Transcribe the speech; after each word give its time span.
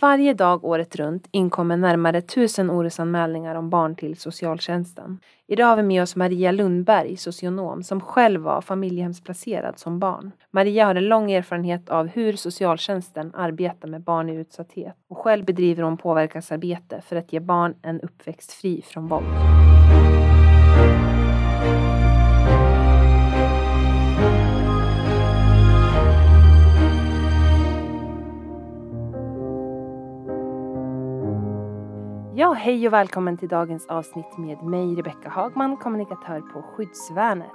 Varje 0.00 0.34
dag 0.34 0.64
året 0.64 0.96
runt 0.96 1.28
inkommer 1.30 1.76
närmare 1.76 2.20
tusen 2.20 2.70
orosanmälningar 2.70 3.54
om 3.54 3.70
barn 3.70 3.96
till 3.96 4.16
socialtjänsten. 4.16 5.18
Idag 5.46 5.66
har 5.66 5.76
vi 5.76 5.82
med 5.82 6.02
oss 6.02 6.16
Maria 6.16 6.52
Lundberg, 6.52 7.16
socionom, 7.16 7.82
som 7.82 8.00
själv 8.00 8.40
var 8.40 8.60
familjehemsplacerad 8.60 9.78
som 9.78 9.98
barn. 9.98 10.32
Maria 10.50 10.86
har 10.86 10.94
en 10.94 11.08
lång 11.08 11.30
erfarenhet 11.30 11.88
av 11.88 12.06
hur 12.06 12.32
socialtjänsten 12.32 13.34
arbetar 13.34 13.88
med 13.88 14.00
barn 14.00 14.28
i 14.28 14.34
utsatthet 14.34 14.94
och 15.08 15.18
själv 15.18 15.44
bedriver 15.44 15.82
hon 15.82 15.96
påverkansarbete 15.96 17.02
för 17.06 17.16
att 17.16 17.32
ge 17.32 17.40
barn 17.40 17.74
en 17.82 18.00
uppväxt 18.00 18.52
fri 18.52 18.82
från 18.82 19.06
våld. 19.08 19.26
Ja, 32.38 32.52
hej 32.52 32.86
och 32.86 32.92
välkommen 32.92 33.36
till 33.36 33.48
dagens 33.48 33.86
avsnitt 33.86 34.38
med 34.38 34.62
mig 34.62 34.94
Rebecka 34.94 35.28
Hagman, 35.28 35.76
kommunikatör 35.76 36.40
på 36.40 36.62
Skyddsvärnet. 36.62 37.50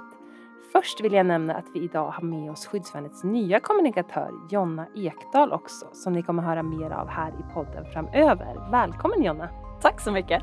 Först 0.72 1.00
vill 1.00 1.12
jag 1.12 1.26
nämna 1.26 1.54
att 1.54 1.64
vi 1.74 1.84
idag 1.84 2.10
har 2.10 2.22
med 2.22 2.50
oss 2.50 2.66
Skyddsvärnets 2.66 3.24
nya 3.24 3.60
kommunikatör 3.60 4.30
Jonna 4.50 4.86
Ekdahl 4.96 5.52
också, 5.52 5.86
som 5.92 6.12
ni 6.12 6.22
kommer 6.22 6.42
höra 6.42 6.62
mer 6.62 6.90
av 6.90 7.08
här 7.08 7.28
i 7.28 7.54
podden 7.54 7.84
framöver. 7.92 8.70
Välkommen 8.70 9.22
Jonna! 9.22 9.48
Tack 9.80 10.00
så 10.00 10.12
mycket! 10.12 10.42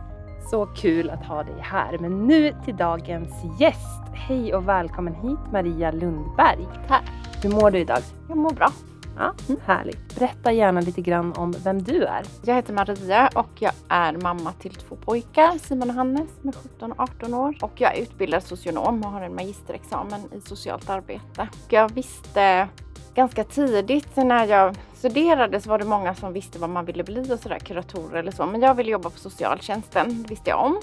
Så 0.52 0.66
kul 0.66 1.10
att 1.10 1.26
ha 1.26 1.44
dig 1.44 1.60
här. 1.60 1.98
Men 1.98 2.28
nu 2.28 2.54
till 2.66 2.78
dagens 2.78 3.60
gäst. 3.60 4.04
Hej 4.14 4.54
och 4.54 4.68
välkommen 4.68 5.14
hit 5.14 5.52
Maria 5.52 5.92
Lundberg. 5.92 6.68
Tack! 6.88 7.12
Hur 7.44 7.50
mår 7.50 7.72
du 7.72 7.80
idag? 7.80 8.02
Jag 8.28 8.38
mår 8.38 8.54
bra. 8.54 8.70
Ja, 9.20 9.34
Härligt. 9.66 10.16
Berätta 10.16 10.52
gärna 10.52 10.82
lite 10.82 11.02
grann 11.02 11.34
om 11.34 11.52
vem 11.64 11.84
du 11.84 12.04
är. 12.04 12.24
Jag 12.46 12.56
heter 12.56 12.74
Maria 12.74 13.30
och 13.36 13.50
jag 13.60 13.72
är 13.90 14.14
mamma 14.14 14.54
till 14.54 14.76
två 14.76 14.96
pojkar, 14.96 15.58
Simon 15.58 15.90
och 15.90 15.96
Hannes 15.96 16.30
med 16.42 16.56
17 16.56 16.92
och 16.92 17.00
18 17.00 17.34
år. 17.34 17.58
Och 17.62 17.82
jag 17.82 17.98
är 17.98 18.02
utbildad 18.02 18.44
socionom 18.44 19.04
och 19.04 19.12
har 19.12 19.22
en 19.22 19.36
magisterexamen 19.36 20.22
i 20.34 20.42
socialt 20.42 20.90
arbete. 20.90 21.48
Jag 21.70 21.94
visste 21.94 22.68
ganska 23.16 23.44
tidigt 23.44 24.16
när 24.16 24.46
jag 24.46 24.76
studerade 24.94 25.62
så 25.62 25.70
var 25.70 25.80
det 25.80 25.86
många 25.86 26.16
som 26.16 26.34
visste 26.34 26.60
vad 26.60 26.70
man 26.70 26.86
ville 26.86 27.04
bli 27.04 27.34
och 27.34 27.40
sådär, 27.40 27.60
kuratorer 27.60 28.20
eller 28.20 28.32
så. 28.32 28.46
Men 28.46 28.62
jag 28.62 28.76
ville 28.76 28.92
jobba 28.92 29.10
på 29.10 29.20
socialtjänsten, 29.20 30.24
det 30.24 30.30
visste 30.30 30.50
jag 30.50 30.66
om. 30.66 30.80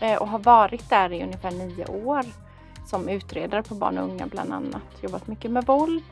Eh, 0.00 0.16
och 0.16 0.28
har 0.28 0.38
varit 0.38 0.90
där 0.90 1.12
i 1.12 1.22
ungefär 1.22 1.50
nio 1.50 1.86
år 1.86 2.24
som 2.86 3.08
utredare 3.08 3.62
på 3.62 3.74
barn 3.74 3.98
och 3.98 4.04
unga 4.04 4.26
bland 4.26 4.52
annat. 4.52 4.82
Jobbat 5.00 5.26
mycket 5.26 5.50
med 5.50 5.66
våld, 5.66 6.02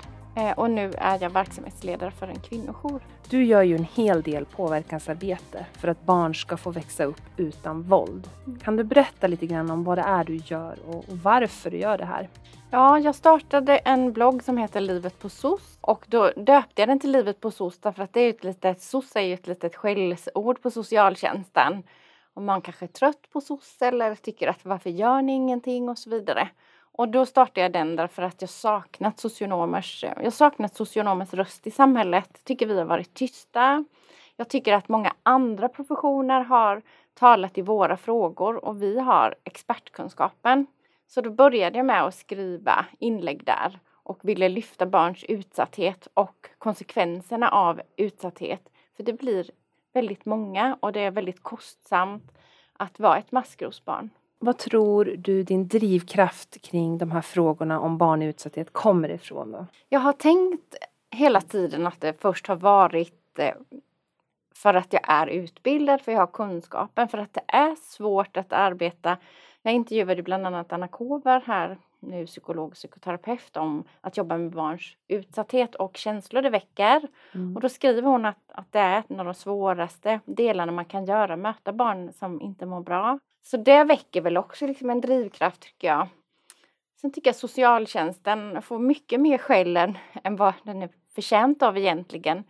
och 0.56 0.70
nu 0.70 0.92
är 0.98 1.18
jag 1.22 1.30
verksamhetsledare 1.30 2.10
för 2.10 2.26
en 2.26 2.40
kvinnojour. 2.40 3.00
Du 3.30 3.44
gör 3.44 3.62
ju 3.62 3.76
en 3.76 3.86
hel 3.94 4.22
del 4.22 4.44
påverkansarbete 4.44 5.66
för 5.72 5.88
att 5.88 6.02
barn 6.06 6.34
ska 6.34 6.56
få 6.56 6.70
växa 6.70 7.04
upp 7.04 7.22
utan 7.36 7.82
våld. 7.82 8.30
Mm. 8.46 8.58
Kan 8.58 8.76
du 8.76 8.84
berätta 8.84 9.26
lite 9.26 9.46
grann 9.46 9.70
om 9.70 9.84
vad 9.84 9.98
det 9.98 10.02
är 10.02 10.24
du 10.24 10.36
gör 10.36 10.78
och 10.86 11.04
varför 11.08 11.70
du 11.70 11.76
gör 11.76 11.98
det 11.98 12.04
här? 12.04 12.28
Ja, 12.70 12.98
jag 12.98 13.14
startade 13.14 13.76
en 13.76 14.12
blogg 14.12 14.42
som 14.42 14.58
heter 14.58 14.80
Livet 14.80 15.18
på 15.18 15.28
SOS 15.28 15.78
och 15.80 16.04
då 16.08 16.30
döpte 16.36 16.82
jag 16.82 16.88
den 16.88 17.00
till 17.00 17.12
Livet 17.12 17.40
på 17.40 17.50
SOS 17.50 17.78
därför 17.78 18.02
att 18.02 18.12
det 18.12 18.20
är 18.20 18.30
ett 18.30 18.44
litet, 18.44 18.82
SOS 18.82 19.16
är 19.16 19.20
ju 19.20 19.34
ett 19.34 19.46
litet 19.46 19.76
skällsord 19.76 20.62
på 20.62 20.70
socialtjänsten. 20.70 21.82
Om 22.34 22.44
man 22.44 22.62
kanske 22.62 22.84
är 22.84 22.88
trött 22.88 23.30
på 23.32 23.40
SOS 23.40 23.82
eller 23.82 24.14
tycker 24.14 24.48
att 24.48 24.64
varför 24.64 24.90
gör 24.90 25.22
ni 25.22 25.32
ingenting 25.32 25.88
och 25.88 25.98
så 25.98 26.10
vidare. 26.10 26.48
Och 26.92 27.08
då 27.08 27.26
startade 27.26 27.60
jag 27.60 27.72
den 27.72 27.96
därför 27.96 28.22
att 28.22 28.40
jag 28.40 28.50
saknat 28.50 29.18
socionomers, 29.18 30.04
jag 30.22 30.32
saknat 30.32 30.74
socionomers 30.74 31.34
röst 31.34 31.66
i 31.66 31.70
samhället. 31.70 32.44
Tycker 32.44 32.66
vi 32.66 32.78
har 32.78 32.84
varit 32.84 33.14
tysta. 33.14 33.84
Jag 34.36 34.48
tycker 34.48 34.74
att 34.74 34.88
många 34.88 35.14
andra 35.22 35.68
professioner 35.68 36.40
har 36.40 36.82
talat 37.14 37.58
i 37.58 37.62
våra 37.62 37.96
frågor 37.96 38.64
och 38.64 38.82
vi 38.82 38.98
har 38.98 39.34
expertkunskapen. 39.44 40.66
Så 41.06 41.20
då 41.20 41.30
började 41.30 41.78
jag 41.78 41.86
med 41.86 42.02
att 42.02 42.14
skriva 42.14 42.86
inlägg 42.98 43.44
där 43.44 43.78
och 43.90 44.18
ville 44.22 44.48
lyfta 44.48 44.86
barns 44.86 45.24
utsatthet 45.24 46.08
och 46.14 46.48
konsekvenserna 46.58 47.48
av 47.48 47.80
utsatthet. 47.96 48.68
För 48.96 49.02
det 49.02 49.12
blir 49.12 49.50
väldigt 49.92 50.24
många 50.24 50.78
och 50.80 50.92
det 50.92 51.00
är 51.00 51.10
väldigt 51.10 51.42
kostsamt 51.42 52.32
att 52.72 53.00
vara 53.00 53.18
ett 53.18 53.32
maskrosbarn. 53.32 54.10
Vad 54.44 54.58
tror 54.58 55.04
du 55.04 55.42
din 55.42 55.68
drivkraft 55.68 56.62
kring 56.62 56.98
de 56.98 57.10
här 57.10 57.20
frågorna 57.20 57.80
om 57.80 57.98
barn 57.98 58.22
i 58.22 58.26
utsatthet 58.26 58.72
kommer 58.72 59.08
ifrån 59.08 59.52
då? 59.52 59.66
Jag 59.88 60.00
har 60.00 60.12
tänkt 60.12 60.76
hela 61.10 61.40
tiden 61.40 61.86
att 61.86 62.00
det 62.00 62.20
först 62.20 62.46
har 62.46 62.56
varit 62.56 63.38
eh, 63.38 63.54
för 64.54 64.74
att 64.74 64.92
jag 64.92 65.02
är 65.08 65.26
utbildad, 65.26 66.00
för 66.00 66.12
jag 66.12 66.18
har 66.18 66.26
kunskapen, 66.26 67.08
för 67.08 67.18
att 67.18 67.34
det 67.34 67.44
är 67.48 67.74
svårt 67.74 68.36
att 68.36 68.52
arbeta. 68.52 69.16
Jag 69.62 69.74
intervjuade 69.74 70.22
bland 70.22 70.46
annat 70.46 70.72
Anna 70.72 70.88
Kåver 70.88 71.42
här, 71.46 71.78
nu 72.00 72.26
psykolog 72.26 72.68
och 72.68 72.74
psykoterapeut, 72.74 73.56
om 73.56 73.84
att 74.00 74.16
jobba 74.16 74.38
med 74.38 74.50
barns 74.50 74.96
utsatthet 75.08 75.74
och 75.74 75.96
känslor 75.96 76.42
det 76.42 76.50
väcker. 76.50 77.08
Mm. 77.34 77.56
Och 77.56 77.62
då 77.62 77.68
skriver 77.68 78.02
hon 78.02 78.24
att, 78.24 78.42
att 78.48 78.72
det 78.72 78.78
är 78.78 79.02
en 79.08 79.20
av 79.20 79.26
de 79.26 79.34
svåraste 79.34 80.20
delarna 80.24 80.72
man 80.72 80.84
kan 80.84 81.04
göra, 81.04 81.36
möta 81.36 81.72
barn 81.72 82.12
som 82.12 82.40
inte 82.40 82.66
mår 82.66 82.80
bra. 82.80 83.18
Så 83.42 83.56
det 83.56 83.84
väcker 83.84 84.20
väl 84.20 84.36
också 84.36 84.66
liksom 84.66 84.90
en 84.90 85.00
drivkraft 85.00 85.60
tycker 85.60 85.88
jag. 85.88 86.08
Sen 87.00 87.12
tycker 87.12 87.28
jag 87.28 87.36
socialtjänsten 87.36 88.62
får 88.62 88.78
mycket 88.78 89.20
mer 89.20 89.38
skäll 89.38 89.76
än, 89.76 89.98
än 90.24 90.36
vad 90.36 90.54
den 90.62 90.82
är 90.82 90.88
förtjänt 91.14 91.62
av 91.62 91.78
egentligen. 91.78 92.44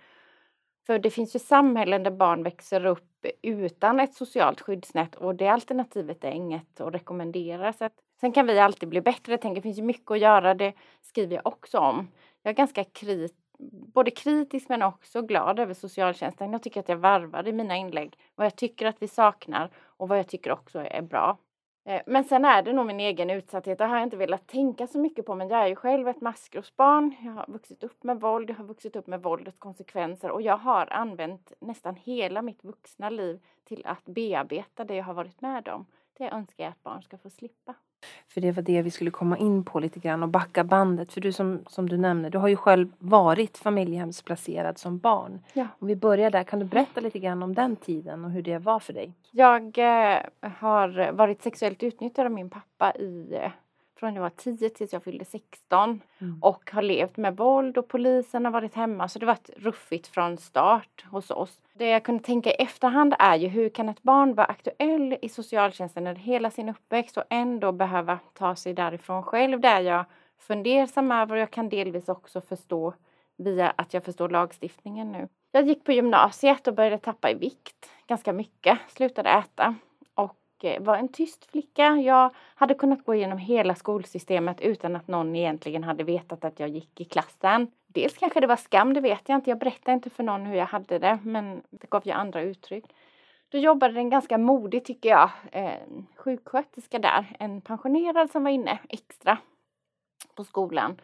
För 0.86 0.98
det 0.98 1.10
finns 1.10 1.34
ju 1.34 1.38
samhällen 1.38 2.02
där 2.02 2.10
barn 2.10 2.42
växer 2.42 2.86
upp 2.86 3.26
utan 3.42 4.00
ett 4.00 4.14
socialt 4.14 4.60
skyddsnät 4.60 5.14
och 5.14 5.34
det 5.34 5.48
alternativet 5.48 6.24
är 6.24 6.30
inget 6.30 6.80
att 6.80 6.94
rekommendera. 6.94 7.72
Så 7.72 7.84
att, 7.84 7.92
sen 8.20 8.32
kan 8.32 8.46
vi 8.46 8.58
alltid 8.58 8.88
bli 8.88 9.00
bättre. 9.00 9.32
Jag 9.32 9.40
tänker 9.40 9.54
det 9.54 9.62
finns 9.62 9.78
ju 9.78 9.82
mycket 9.82 10.10
att 10.10 10.18
göra, 10.18 10.54
det 10.54 10.72
skriver 11.02 11.34
jag 11.34 11.46
också 11.46 11.78
om. 11.78 12.08
Jag 12.42 12.50
är 12.50 12.56
ganska 12.56 12.84
krit, 12.84 13.36
både 13.70 14.10
kritisk 14.10 14.68
men 14.68 14.82
också 14.82 15.22
glad 15.22 15.58
över 15.58 15.74
socialtjänsten. 15.74 16.52
Jag 16.52 16.62
tycker 16.62 16.80
att 16.80 16.88
jag 16.88 16.96
varvar 16.96 17.48
i 17.48 17.52
mina 17.52 17.76
inlägg 17.76 18.18
vad 18.34 18.46
jag 18.46 18.56
tycker 18.56 18.86
att 18.86 19.02
vi 19.02 19.08
saknar 19.08 19.70
och 19.76 20.08
vad 20.08 20.18
jag 20.18 20.28
tycker 20.28 20.52
också 20.52 20.78
är 20.78 21.02
bra. 21.02 21.38
Eh, 21.84 22.02
men 22.06 22.24
sen 22.24 22.44
är 22.44 22.62
det 22.62 22.72
nog 22.72 22.86
min 22.86 23.00
egen 23.00 23.30
utsatthet. 23.30 23.78
Det 23.78 23.84
har 23.84 23.96
jag 23.96 24.06
inte 24.06 24.16
velat 24.16 24.46
tänka 24.46 24.86
så 24.86 24.98
mycket 24.98 25.26
på. 25.26 25.34
Men 25.34 25.48
jag 25.48 25.62
är 25.62 25.66
ju 25.66 25.76
själv 25.76 26.08
ett 26.08 26.20
maskrosbarn. 26.20 27.14
Jag 27.20 27.32
har 27.32 27.46
vuxit 27.48 27.84
upp 27.84 28.04
med 28.04 28.20
våld. 28.20 28.50
Jag 28.50 28.54
har 28.54 28.64
vuxit 28.64 28.96
upp 28.96 29.06
med 29.06 29.22
våldets 29.22 29.58
konsekvenser. 29.58 30.30
Och 30.30 30.42
jag 30.42 30.56
har 30.56 30.92
använt 30.92 31.52
nästan 31.60 31.96
hela 31.96 32.42
mitt 32.42 32.64
vuxna 32.64 33.10
liv 33.10 33.40
till 33.64 33.86
att 33.86 34.04
bearbeta 34.04 34.84
det 34.84 34.94
jag 34.94 35.04
har 35.04 35.14
varit 35.14 35.40
med 35.40 35.68
om. 35.68 35.86
Det 36.18 36.28
önskar 36.28 36.64
jag 36.64 36.70
att 36.70 36.82
barn 36.82 37.02
ska 37.02 37.18
få 37.18 37.30
slippa. 37.30 37.74
För 38.28 38.40
det 38.40 38.52
var 38.52 38.62
det 38.62 38.82
vi 38.82 38.90
skulle 38.90 39.10
komma 39.10 39.38
in 39.38 39.64
på 39.64 39.80
lite 39.80 40.00
grann 40.00 40.22
och 40.22 40.28
backa 40.28 40.64
bandet. 40.64 41.12
För 41.12 41.20
du 41.20 41.32
som, 41.32 41.64
som 41.66 41.88
du 41.88 41.96
nämner, 41.96 42.30
du 42.30 42.38
har 42.38 42.48
ju 42.48 42.56
själv 42.56 42.88
varit 42.98 43.58
familjehemsplacerad 43.58 44.78
som 44.78 44.98
barn. 44.98 45.40
Ja. 45.52 45.66
Om 45.78 45.88
vi 45.88 45.96
börjar 45.96 46.30
där, 46.30 46.44
kan 46.44 46.58
du 46.58 46.64
berätta 46.64 47.00
lite 47.00 47.18
grann 47.18 47.42
om 47.42 47.54
den 47.54 47.76
tiden 47.76 48.24
och 48.24 48.30
hur 48.30 48.42
det 48.42 48.58
var 48.58 48.80
för 48.80 48.92
dig? 48.92 49.12
Jag 49.30 49.78
eh, 49.78 50.18
har 50.40 51.12
varit 51.12 51.42
sexuellt 51.42 51.82
utnyttjad 51.82 52.26
av 52.26 52.32
min 52.32 52.50
pappa 52.50 52.92
i 52.92 53.38
från 54.02 54.14
jag 54.14 54.22
var 54.22 54.30
10 54.30 54.68
tills 54.68 54.92
jag 54.92 55.02
fyllde 55.02 55.24
16 55.24 56.00
mm. 56.18 56.42
och 56.42 56.70
har 56.72 56.82
levt 56.82 57.16
med 57.16 57.36
våld 57.36 57.78
och 57.78 57.88
polisen 57.88 58.44
har 58.44 58.52
varit 58.52 58.74
hemma 58.74 59.08
så 59.08 59.18
det 59.18 59.26
var 59.26 59.38
ruffigt 59.56 60.06
från 60.06 60.38
start 60.38 61.04
hos 61.10 61.30
oss. 61.30 61.60
Det 61.74 61.86
jag 61.86 62.04
kunde 62.04 62.24
tänka 62.24 62.50
i 62.50 62.54
efterhand 62.54 63.14
är 63.18 63.36
ju 63.36 63.48
hur 63.48 63.68
kan 63.68 63.88
ett 63.88 64.02
barn 64.02 64.34
vara 64.34 64.46
aktuell 64.46 65.16
i 65.22 65.28
socialtjänsten 65.28 66.06
under 66.06 66.20
hela 66.20 66.50
sin 66.50 66.68
uppväxt 66.68 67.16
och 67.16 67.22
ändå 67.30 67.72
behöva 67.72 68.18
ta 68.32 68.56
sig 68.56 68.74
därifrån 68.74 69.22
själv. 69.22 69.60
Det 69.60 69.68
är 69.68 69.80
jag 69.80 70.04
fundersam 70.38 71.12
över 71.12 71.34
och 71.34 71.40
jag 71.40 71.50
kan 71.50 71.68
delvis 71.68 72.08
också 72.08 72.40
förstå 72.40 72.94
via 73.36 73.72
att 73.76 73.94
jag 73.94 74.04
förstår 74.04 74.28
lagstiftningen 74.28 75.12
nu. 75.12 75.28
Jag 75.52 75.66
gick 75.66 75.84
på 75.84 75.92
gymnasiet 75.92 76.68
och 76.68 76.74
började 76.74 76.98
tappa 76.98 77.30
i 77.30 77.34
vikt 77.34 77.90
ganska 78.06 78.32
mycket, 78.32 78.78
slutade 78.88 79.30
äta 79.30 79.74
Eh, 80.64 80.82
var 80.82 80.96
en 80.96 81.08
tyst 81.08 81.50
flicka. 81.50 81.96
Jag 81.96 82.30
hade 82.54 82.74
kunnat 82.74 83.04
gå 83.04 83.14
igenom 83.14 83.38
hela 83.38 83.74
skolsystemet 83.74 84.60
utan 84.60 84.96
att 84.96 85.08
någon 85.08 85.36
egentligen 85.36 85.84
hade 85.84 86.04
vetat 86.04 86.44
att 86.44 86.60
jag 86.60 86.68
gick 86.68 87.00
i 87.00 87.04
klassen. 87.04 87.70
Dels 87.86 88.18
kanske 88.18 88.40
det 88.40 88.46
var 88.46 88.56
skam, 88.56 88.94
det 88.94 89.00
vet 89.00 89.28
jag 89.28 89.36
inte. 89.36 89.50
Jag 89.50 89.58
berättade 89.58 89.92
inte 89.92 90.10
för 90.10 90.22
någon 90.22 90.46
hur 90.46 90.56
jag 90.56 90.66
hade 90.66 90.98
det, 90.98 91.18
men 91.24 91.62
det 91.70 91.90
gav 91.90 92.02
ju 92.06 92.12
andra 92.12 92.42
uttryck. 92.42 92.84
Då 93.48 93.58
jobbade 93.58 94.00
en 94.00 94.10
ganska 94.10 94.38
modig, 94.38 94.84
tycker 94.84 95.08
jag, 95.08 95.30
eh, 95.52 95.72
sjuksköterska 96.16 96.98
där. 96.98 97.36
En 97.38 97.60
pensionerad 97.60 98.30
som 98.30 98.44
var 98.44 98.50
inne 98.50 98.78
extra 98.88 99.38
på 100.34 100.44
skolan. 100.44 100.96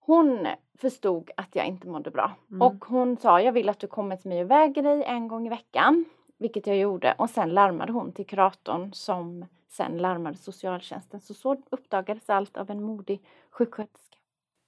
Hon 0.00 0.46
förstod 0.78 1.30
att 1.36 1.48
jag 1.52 1.66
inte 1.66 1.88
mådde 1.88 2.10
bra. 2.10 2.32
Mm. 2.50 2.62
Och 2.62 2.84
hon 2.84 3.16
sa, 3.16 3.40
jag 3.40 3.52
vill 3.52 3.68
att 3.68 3.78
du 3.78 3.86
kommer 3.86 4.16
till 4.16 4.28
mig 4.28 4.44
och 4.44 4.50
väger 4.50 4.82
dig 4.82 5.04
en 5.04 5.28
gång 5.28 5.46
i 5.46 5.50
veckan. 5.50 6.04
Vilket 6.40 6.66
jag 6.66 6.76
gjorde 6.76 7.14
och 7.18 7.30
sen 7.30 7.48
larmade 7.48 7.92
hon 7.92 8.12
till 8.12 8.26
kuratorn 8.26 8.92
som 8.92 9.44
sen 9.68 9.98
larmade 9.98 10.36
socialtjänsten. 10.36 11.20
Så 11.20 11.34
så 11.34 11.56
uppdagades 11.70 12.30
allt 12.30 12.56
av 12.56 12.70
en 12.70 12.82
modig 12.82 13.20
sjuksköterska. 13.50 14.16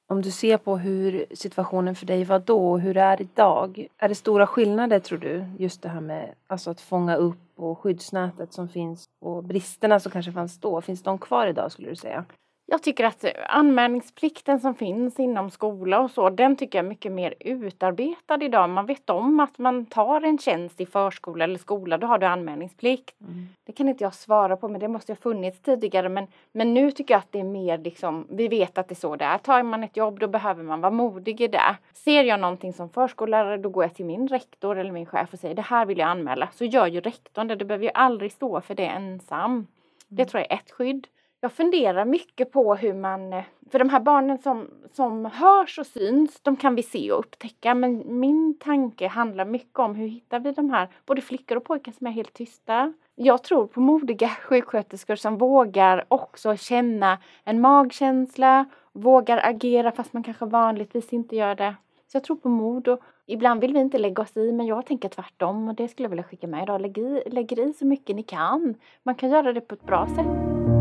Om 0.08 0.22
du 0.22 0.30
ser 0.30 0.58
på 0.58 0.76
hur 0.76 1.26
situationen 1.34 1.94
för 1.94 2.06
dig 2.06 2.24
var 2.24 2.38
då 2.38 2.70
och 2.70 2.80
hur 2.80 2.94
det 2.94 3.00
är 3.00 3.22
idag. 3.22 3.86
Är 3.98 4.08
det 4.08 4.14
stora 4.14 4.46
skillnader 4.46 5.00
tror 5.00 5.18
du? 5.18 5.44
Just 5.58 5.82
det 5.82 5.88
här 5.88 6.00
med 6.00 6.34
alltså 6.46 6.70
att 6.70 6.80
fånga 6.80 7.16
upp 7.16 7.38
och 7.56 7.78
skyddsnätet 7.78 8.52
som 8.52 8.68
finns 8.68 9.08
och 9.20 9.44
bristerna 9.44 10.00
som 10.00 10.12
kanske 10.12 10.32
fanns 10.32 10.60
då. 10.60 10.80
Finns 10.80 11.02
de 11.02 11.18
kvar 11.18 11.46
idag 11.46 11.72
skulle 11.72 11.88
du 11.88 11.96
säga? 11.96 12.24
Jag 12.66 12.82
tycker 12.82 13.04
att 13.04 13.24
anmälningsplikten 13.48 14.60
som 14.60 14.74
finns 14.74 15.20
inom 15.20 15.50
skola 15.50 16.00
och 16.00 16.10
så, 16.10 16.30
den 16.30 16.56
tycker 16.56 16.78
jag 16.78 16.84
är 16.84 16.88
mycket 16.88 17.12
mer 17.12 17.34
utarbetad 17.40 18.44
idag. 18.44 18.70
Man 18.70 18.86
vet 18.86 19.10
om 19.10 19.40
att 19.40 19.58
man 19.58 19.86
tar 19.86 20.20
en 20.20 20.38
tjänst 20.38 20.80
i 20.80 20.86
förskola 20.86 21.44
eller 21.44 21.58
skola, 21.58 21.98
då 21.98 22.06
har 22.06 22.18
du 22.18 22.26
anmälningsplikt. 22.26 23.20
Mm. 23.20 23.48
Det 23.64 23.72
kan 23.72 23.88
inte 23.88 24.04
jag 24.04 24.14
svara 24.14 24.56
på, 24.56 24.68
men 24.68 24.80
det 24.80 24.88
måste 24.88 25.12
ha 25.12 25.16
funnits 25.16 25.62
tidigare. 25.62 26.08
Men, 26.08 26.26
men 26.52 26.74
nu 26.74 26.90
tycker 26.90 27.14
jag 27.14 27.18
att 27.18 27.32
det 27.32 27.40
är 27.40 27.44
mer 27.44 27.78
liksom, 27.78 28.26
vi 28.30 28.48
vet 28.48 28.78
att 28.78 28.88
det 28.88 28.92
är 28.92 28.96
så 28.96 29.16
det 29.16 29.24
är. 29.24 29.38
Tar 29.38 29.62
man 29.62 29.84
ett 29.84 29.96
jobb, 29.96 30.18
då 30.18 30.28
behöver 30.28 30.62
man 30.62 30.80
vara 30.80 30.92
modig 30.92 31.40
i 31.40 31.48
det. 31.48 31.76
Ser 31.92 32.24
jag 32.24 32.40
någonting 32.40 32.72
som 32.72 32.88
förskollärare, 32.88 33.56
då 33.56 33.68
går 33.68 33.84
jag 33.84 33.94
till 33.94 34.06
min 34.06 34.28
rektor 34.28 34.78
eller 34.78 34.92
min 34.92 35.06
chef 35.06 35.32
och 35.32 35.38
säger 35.38 35.54
det 35.54 35.62
här 35.62 35.86
vill 35.86 35.98
jag 35.98 36.08
anmäla. 36.08 36.48
Så 36.52 36.64
gör 36.64 36.86
ju 36.86 37.00
rektorn 37.00 37.48
det, 37.48 37.56
du 37.56 37.64
behöver 37.64 37.84
ju 37.84 37.90
aldrig 37.94 38.32
stå 38.32 38.60
för 38.60 38.74
det 38.74 38.86
ensam. 38.86 39.66
Det 40.08 40.22
mm. 40.22 40.30
tror 40.30 40.40
jag 40.40 40.50
är 40.50 40.56
ett 40.56 40.70
skydd 40.70 41.06
jag 41.42 41.52
funderar 41.52 42.04
mycket 42.04 42.52
på 42.52 42.74
hur 42.74 42.94
man, 42.94 43.32
eh, 43.32 43.44
för 43.70 43.78
de 43.78 43.88
här 43.88 44.00
barnen 44.00 44.38
som, 44.38 44.70
som 44.92 45.24
hörs 45.24 45.78
och 45.78 45.86
syns, 45.86 46.40
de 46.42 46.56
kan 46.56 46.74
vi 46.74 46.82
se 46.82 47.12
och 47.12 47.18
upptäcka. 47.18 47.74
Men 47.74 48.20
min 48.20 48.58
tanke 48.58 49.08
handlar 49.08 49.44
mycket 49.44 49.78
om 49.78 49.94
hur 49.94 50.06
hittar 50.06 50.40
vi 50.40 50.52
de 50.52 50.70
här, 50.70 50.88
både 51.06 51.20
flickor 51.20 51.56
och 51.56 51.64
pojkar 51.64 51.92
som 51.92 52.06
är 52.06 52.10
helt 52.10 52.32
tysta. 52.32 52.92
Jag 53.14 53.44
tror 53.44 53.66
på 53.66 53.80
modiga 53.80 54.28
sjuksköterskor 54.48 55.16
som 55.16 55.38
vågar 55.38 56.04
också 56.08 56.56
känna 56.56 57.18
en 57.44 57.60
magkänsla, 57.60 58.64
vågar 58.92 59.40
agera 59.44 59.92
fast 59.92 60.12
man 60.12 60.22
kanske 60.22 60.44
vanligtvis 60.44 61.12
inte 61.12 61.36
gör 61.36 61.54
det. 61.54 61.74
Så 62.06 62.16
jag 62.16 62.24
tror 62.24 62.36
på 62.36 62.48
mod 62.48 62.88
och 62.88 63.00
ibland 63.26 63.60
vill 63.60 63.72
vi 63.72 63.80
inte 63.80 63.98
lägga 63.98 64.22
oss 64.22 64.36
i 64.36 64.52
men 64.52 64.66
jag 64.66 64.86
tänker 64.86 65.08
tvärtom 65.08 65.68
och 65.68 65.74
det 65.74 65.88
skulle 65.88 66.04
jag 66.04 66.10
vilja 66.10 66.24
skicka 66.24 66.46
med 66.46 66.62
idag. 66.62 66.80
Lägg 66.80 66.98
i, 66.98 67.22
lägg 67.26 67.52
i 67.52 67.72
så 67.72 67.86
mycket 67.86 68.16
ni 68.16 68.22
kan. 68.22 68.74
Man 69.02 69.14
kan 69.14 69.30
göra 69.30 69.52
det 69.52 69.60
på 69.60 69.74
ett 69.74 69.86
bra 69.86 70.06
sätt. 70.06 70.71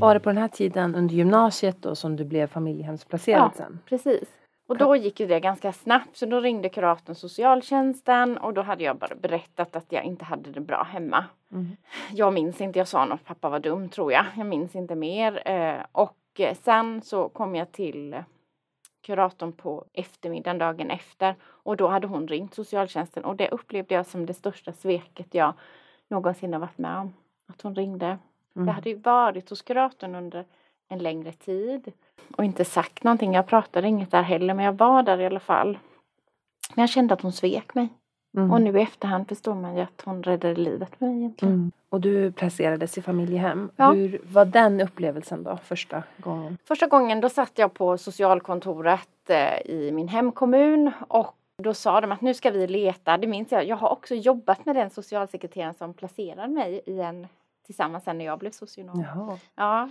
Var 0.00 0.14
det 0.14 0.20
på 0.20 0.28
den 0.28 0.38
här 0.38 0.48
tiden 0.48 0.94
under 0.94 1.14
gymnasiet 1.14 1.82
då 1.82 1.94
som 1.94 2.16
du 2.16 2.24
blev 2.24 2.46
familjehemsplacerad 2.46 3.42
ja, 3.42 3.52
sen? 3.56 3.78
precis. 3.84 4.38
Och 4.68 4.78
då 4.78 4.96
gick 4.96 5.18
det 5.18 5.40
ganska 5.40 5.72
snabbt 5.72 6.16
så 6.16 6.26
då 6.26 6.40
ringde 6.40 6.68
kuratorn 6.68 7.14
socialtjänsten 7.14 8.38
och 8.38 8.54
då 8.54 8.62
hade 8.62 8.84
jag 8.84 8.96
bara 8.96 9.14
berättat 9.14 9.76
att 9.76 9.92
jag 9.92 10.04
inte 10.04 10.24
hade 10.24 10.50
det 10.50 10.60
bra 10.60 10.82
hemma. 10.82 11.24
Mm. 11.52 11.76
Jag 12.12 12.32
minns 12.32 12.60
inte, 12.60 12.78
jag 12.78 12.88
sa 12.88 13.04
något 13.04 13.24
pappa 13.24 13.48
var 13.48 13.60
dum 13.60 13.88
tror 13.88 14.12
jag. 14.12 14.24
Jag 14.36 14.46
minns 14.46 14.74
inte 14.74 14.94
mer. 14.94 15.48
Eh, 15.48 15.84
och 15.92 16.40
sen 16.62 17.02
så 17.02 17.28
kom 17.28 17.54
jag 17.54 17.72
till 17.72 18.16
kuratorn 19.02 19.52
på 19.52 19.84
eftermiddagen 19.92 20.58
dagen 20.58 20.90
efter 20.90 21.34
och 21.44 21.76
då 21.76 21.88
hade 21.88 22.06
hon 22.06 22.28
ringt 22.28 22.54
socialtjänsten 22.54 23.24
och 23.24 23.36
det 23.36 23.48
upplevde 23.48 23.94
jag 23.94 24.06
som 24.06 24.26
det 24.26 24.34
största 24.34 24.72
sveket 24.72 25.34
jag 25.34 25.54
någonsin 26.08 26.52
har 26.52 26.60
varit 26.60 26.78
med 26.78 26.98
om. 26.98 27.14
Att 27.48 27.62
hon 27.62 27.74
ringde 27.74 28.18
Mm. 28.58 28.68
Jag 28.68 28.74
hade 28.74 28.90
ju 28.90 28.96
varit 28.96 29.50
hos 29.50 29.62
kuratorn 29.62 30.14
under 30.14 30.44
en 30.88 30.98
längre 30.98 31.32
tid 31.32 31.92
och 32.36 32.44
inte 32.44 32.64
sagt 32.64 33.04
någonting. 33.04 33.34
Jag 33.34 33.46
pratade 33.46 33.88
inget 33.88 34.10
där 34.10 34.22
heller 34.22 34.54
men 34.54 34.64
jag 34.64 34.72
var 34.72 35.02
där 35.02 35.20
i 35.20 35.26
alla 35.26 35.40
fall. 35.40 35.78
Men 36.74 36.82
jag 36.82 36.90
kände 36.90 37.14
att 37.14 37.20
hon 37.20 37.32
svek 37.32 37.74
mig. 37.74 37.88
Mm. 38.36 38.52
Och 38.52 38.62
nu 38.62 38.78
i 38.78 38.82
efterhand 38.82 39.28
förstår 39.28 39.54
man 39.54 39.76
ju 39.76 39.82
att 39.82 40.02
hon 40.04 40.22
räddade 40.22 40.54
livet 40.54 40.98
på 40.98 41.04
mig 41.04 41.16
egentligen. 41.16 41.54
Mm. 41.54 41.72
Och 41.88 42.00
du 42.00 42.32
placerades 42.32 42.98
i 42.98 43.02
familjehem. 43.02 43.70
Ja. 43.76 43.92
Hur 43.92 44.20
var 44.32 44.44
den 44.44 44.80
upplevelsen 44.80 45.42
då 45.42 45.56
första 45.56 46.02
gången? 46.16 46.58
Första 46.64 46.86
gången 46.86 47.20
då 47.20 47.28
satt 47.28 47.58
jag 47.58 47.74
på 47.74 47.98
socialkontoret 47.98 49.30
eh, 49.30 49.60
i 49.70 49.90
min 49.92 50.08
hemkommun 50.08 50.92
och 51.08 51.34
då 51.62 51.74
sa 51.74 52.00
de 52.00 52.12
att 52.12 52.20
nu 52.20 52.34
ska 52.34 52.50
vi 52.50 52.66
leta, 52.66 53.18
det 53.18 53.26
minns 53.26 53.52
jag, 53.52 53.66
jag 53.66 53.76
har 53.76 53.88
också 53.88 54.14
jobbat 54.14 54.66
med 54.66 54.76
den 54.76 54.90
socialsekreteraren 54.90 55.74
som 55.74 55.94
placerade 55.94 56.52
mig 56.52 56.80
i 56.86 57.00
en 57.00 57.26
tillsammans 57.68 58.04
sen 58.04 58.18
när 58.18 58.24
jag 58.24 58.38
blev 58.38 58.50
socionom. 58.50 59.00
Jaha. 59.02 59.38
Ja. 59.54 59.88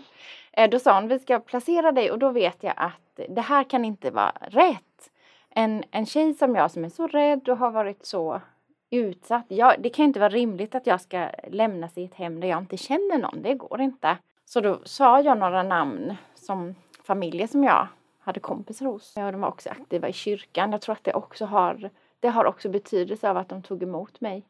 Eh, 0.52 0.70
då 0.70 0.80
sa 0.80 1.00
hon, 1.00 1.08
vi 1.08 1.20
ska 1.20 1.40
placera 1.40 1.92
dig 1.92 2.12
och 2.12 2.20
då 2.20 2.30
vet 2.30 2.64
jag 2.64 2.74
att 2.78 3.20
det 3.30 3.42
här 3.42 3.64
kan 3.64 3.86
inte 3.86 4.12
vara 4.12 4.32
rätt. 4.42 5.10
En, 5.50 5.84
en 5.92 6.06
tjej 6.06 6.34
som 6.34 6.56
jag 6.56 6.72
som 6.72 6.86
är 6.86 6.90
så 6.90 7.08
rädd 7.08 7.50
och 7.50 7.58
har 7.58 7.72
varit 7.72 8.06
så 8.06 8.42
utsatt. 8.90 9.46
Jag, 9.48 9.76
det 9.80 9.90
kan 9.90 10.06
inte 10.06 10.20
vara 10.20 10.30
rimligt 10.30 10.76
att 10.76 10.88
jag 10.88 11.02
ska 11.02 11.30
lämnas 11.48 11.98
i 11.98 12.04
ett 12.04 12.14
hem 12.14 12.40
där 12.40 12.48
jag 12.48 12.60
inte 12.60 12.78
känner 12.78 13.18
någon. 13.18 13.42
Det 13.42 13.54
går 13.54 13.82
inte. 13.82 14.18
Så 14.46 14.62
då 14.62 14.80
sa 14.84 15.22
jag 15.22 15.38
några 15.38 15.64
namn 15.64 16.16
som 16.36 16.76
familjer 17.04 17.48
som 17.48 17.64
jag 17.64 17.88
hade 18.20 18.40
kompisar 18.40 18.86
hos. 18.86 19.14
Ja, 19.16 19.32
de 19.32 19.42
var 19.42 19.48
också 19.48 19.70
aktiva 19.70 20.10
i 20.10 20.14
kyrkan. 20.14 20.72
Jag 20.72 20.82
tror 20.82 20.94
att 20.94 21.04
det 21.04 21.14
också 21.14 21.46
har, 21.46 21.90
det 22.20 22.28
har 22.28 22.46
också 22.46 22.70
betydelse 22.70 23.30
av 23.30 23.38
att 23.38 23.50
de 23.50 23.62
tog 23.62 23.84
emot 23.84 24.22
mig. 24.22 24.44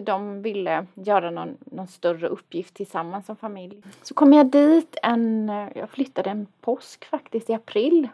För 0.00 0.04
de 0.04 0.42
ville 0.42 0.86
göra 0.94 1.30
någon, 1.30 1.56
någon 1.64 1.86
större 1.86 2.28
uppgift 2.28 2.74
tillsammans 2.74 3.26
som 3.26 3.36
familj. 3.36 3.82
Så 4.02 4.14
kom 4.14 4.32
jag 4.32 4.46
dit 4.46 4.96
en, 5.02 5.48
jag 5.74 5.90
flyttade 5.90 6.30
en 6.30 6.46
påsk 6.60 7.04
faktiskt 7.04 7.50
i 7.50 7.54
april. 7.54 8.08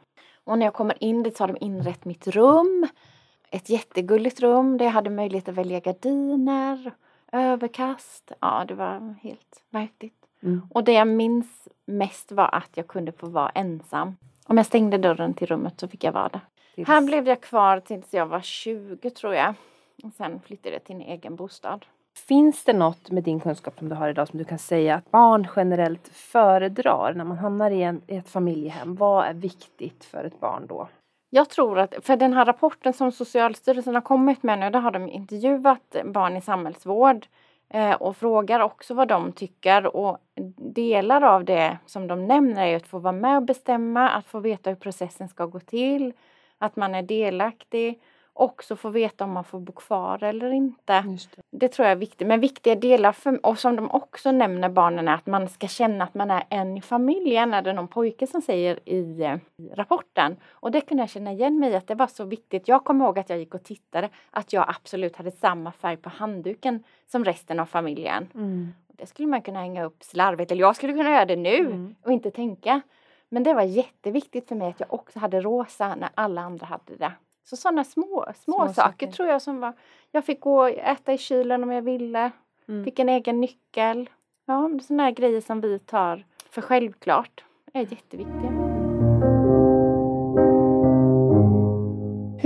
Och 0.44 0.58
när 0.58 0.66
jag 0.66 0.74
kommer 0.74 1.04
in 1.04 1.22
dit 1.22 1.36
så 1.36 1.42
har 1.42 1.48
de 1.48 1.56
inrett 1.60 2.04
mitt 2.04 2.26
rum. 2.26 2.86
Ett 3.50 3.70
jättegulligt 3.70 4.40
rum 4.40 4.78
där 4.78 4.84
jag 4.84 4.92
hade 4.92 5.10
möjlighet 5.10 5.48
att 5.48 5.54
välja 5.54 5.80
gardiner, 5.80 6.92
överkast. 7.32 8.32
Ja, 8.40 8.64
det 8.68 8.74
var 8.74 9.14
helt 9.22 9.62
häftigt. 9.72 10.26
Mm. 10.42 10.62
Och 10.70 10.84
det 10.84 10.92
jag 10.92 11.08
minns 11.08 11.68
mest 11.84 12.32
var 12.32 12.54
att 12.54 12.70
jag 12.74 12.86
kunde 12.86 13.12
få 13.12 13.26
vara 13.26 13.50
ensam. 13.50 14.16
Om 14.46 14.56
jag 14.56 14.66
stängde 14.66 14.98
dörren 14.98 15.34
till 15.34 15.46
rummet 15.46 15.80
så 15.80 15.88
fick 15.88 16.04
jag 16.04 16.12
vara 16.12 16.28
där. 16.28 16.40
Här 16.86 17.00
blev 17.00 17.28
jag 17.28 17.40
kvar 17.40 17.80
tills 17.80 18.14
jag 18.14 18.26
var 18.26 18.40
20 18.40 19.10
tror 19.10 19.34
jag. 19.34 19.54
Och 20.04 20.12
sen 20.12 20.40
flyttade 20.40 20.74
jag 20.74 20.84
till 20.84 20.94
en 20.94 21.02
egen 21.02 21.36
bostad. 21.36 21.86
Finns 22.28 22.64
det 22.64 22.72
något 22.72 23.10
med 23.10 23.22
din 23.22 23.40
kunskap 23.40 23.78
som 23.78 23.88
du 23.88 23.94
har 23.94 24.08
idag 24.08 24.28
som 24.28 24.38
du 24.38 24.44
kan 24.44 24.58
säga 24.58 24.94
att 24.94 25.10
barn 25.10 25.48
generellt 25.56 26.08
föredrar 26.08 27.14
när 27.14 27.24
man 27.24 27.38
hamnar 27.38 27.70
i, 27.70 27.82
en, 27.82 28.02
i 28.06 28.16
ett 28.16 28.28
familjehem? 28.28 28.94
Vad 28.94 29.26
är 29.26 29.34
viktigt 29.34 30.04
för 30.04 30.24
ett 30.24 30.40
barn 30.40 30.66
då? 30.66 30.88
Jag 31.30 31.48
tror 31.50 31.78
att, 31.78 31.94
för 32.02 32.16
den 32.16 32.32
här 32.32 32.44
rapporten 32.44 32.92
som 32.92 33.12
Socialstyrelsen 33.12 33.94
har 33.94 34.02
kommit 34.02 34.42
med 34.42 34.58
nu, 34.58 34.70
där 34.70 34.80
har 34.80 34.90
de 34.90 35.08
intervjuat 35.08 35.96
barn 36.04 36.36
i 36.36 36.40
samhällsvård 36.40 37.26
eh, 37.68 37.92
och 37.92 38.16
frågar 38.16 38.60
också 38.60 38.94
vad 38.94 39.08
de 39.08 39.32
tycker 39.32 39.96
och 39.96 40.18
delar 40.56 41.22
av 41.22 41.44
det 41.44 41.78
som 41.86 42.06
de 42.06 42.26
nämner 42.26 42.66
är 42.66 42.76
att 42.76 42.86
få 42.86 42.98
vara 42.98 43.12
med 43.12 43.36
och 43.36 43.42
bestämma, 43.42 44.08
att 44.08 44.26
få 44.26 44.40
veta 44.40 44.70
hur 44.70 44.76
processen 44.76 45.28
ska 45.28 45.46
gå 45.46 45.60
till, 45.60 46.12
att 46.58 46.76
man 46.76 46.94
är 46.94 47.02
delaktig 47.02 48.00
också 48.36 48.76
få 48.76 48.88
veta 48.88 49.24
om 49.24 49.30
man 49.30 49.44
får 49.44 49.60
bo 49.60 49.72
kvar 49.72 50.22
eller 50.22 50.50
inte. 50.50 51.00
Det. 51.02 51.38
det. 51.50 51.68
tror 51.68 51.86
jag 51.86 51.92
är 51.92 51.96
viktigt. 51.96 52.26
Men 52.28 52.40
viktiga 52.40 52.74
delar, 52.74 53.12
för, 53.12 53.46
och 53.46 53.58
som 53.58 53.76
de 53.76 53.90
också 53.90 54.32
nämner 54.32 54.68
barnen, 54.68 55.08
är 55.08 55.14
att 55.14 55.26
man 55.26 55.48
ska 55.48 55.68
känna 55.68 56.04
att 56.04 56.14
man 56.14 56.30
är 56.30 56.44
en 56.50 56.76
i 56.76 56.80
familjen. 56.80 57.54
Är 57.54 57.62
det 57.62 57.72
någon 57.72 57.88
pojke 57.88 58.26
som 58.26 58.42
säger 58.42 58.88
i, 58.88 59.00
i 59.56 59.68
rapporten. 59.74 60.36
Och 60.50 60.70
det 60.70 60.80
kunde 60.80 61.02
jag 61.02 61.10
känna 61.10 61.32
igen 61.32 61.58
mig 61.58 61.70
i, 61.70 61.76
att 61.76 61.86
det 61.86 61.94
var 61.94 62.06
så 62.06 62.24
viktigt. 62.24 62.68
Jag 62.68 62.84
kommer 62.84 63.04
ihåg 63.04 63.18
att 63.18 63.30
jag 63.30 63.38
gick 63.38 63.54
och 63.54 63.62
tittade, 63.62 64.08
att 64.30 64.52
jag 64.52 64.64
absolut 64.68 65.16
hade 65.16 65.30
samma 65.30 65.72
färg 65.72 65.96
på 65.96 66.08
handduken 66.08 66.84
som 67.06 67.24
resten 67.24 67.60
av 67.60 67.66
familjen. 67.66 68.28
Mm. 68.34 68.68
Det 68.88 69.06
skulle 69.06 69.28
man 69.28 69.42
kunna 69.42 69.60
hänga 69.60 69.84
upp 69.84 70.04
slarvigt, 70.04 70.52
eller 70.52 70.60
jag 70.60 70.76
skulle 70.76 70.92
kunna 70.92 71.10
göra 71.10 71.24
det 71.24 71.36
nu 71.36 71.58
mm. 71.58 71.94
och 72.02 72.12
inte 72.12 72.30
tänka. 72.30 72.80
Men 73.28 73.42
det 73.42 73.54
var 73.54 73.62
jätteviktigt 73.62 74.48
för 74.48 74.54
mig 74.54 74.68
att 74.68 74.80
jag 74.80 74.94
också 74.94 75.18
hade 75.18 75.40
rosa 75.40 75.94
när 75.94 76.08
alla 76.14 76.40
andra 76.40 76.66
hade 76.66 76.96
det. 76.96 77.12
Så 77.48 77.56
sådana 77.56 77.84
små, 77.84 78.04
små, 78.04 78.34
små 78.34 78.58
saker, 78.58 78.72
saker, 78.72 79.06
tror 79.06 79.28
jag 79.28 79.42
som 79.42 79.60
var. 79.60 79.72
Jag 80.10 80.24
fick 80.24 80.40
gå 80.40 80.62
och 80.62 80.68
äta 80.68 81.12
i 81.12 81.18
kylen 81.18 81.62
om 81.62 81.72
jag 81.72 81.82
ville. 81.82 82.30
Mm. 82.68 82.84
Fick 82.84 82.98
en 82.98 83.08
egen 83.08 83.40
nyckel. 83.40 84.10
Ja, 84.46 84.70
sådana 84.82 85.10
grejer 85.10 85.40
som 85.40 85.60
vi 85.60 85.78
tar 85.78 86.24
för 86.50 86.62
självklart 86.62 87.44
är 87.72 87.80
jätteviktiga. 87.80 88.65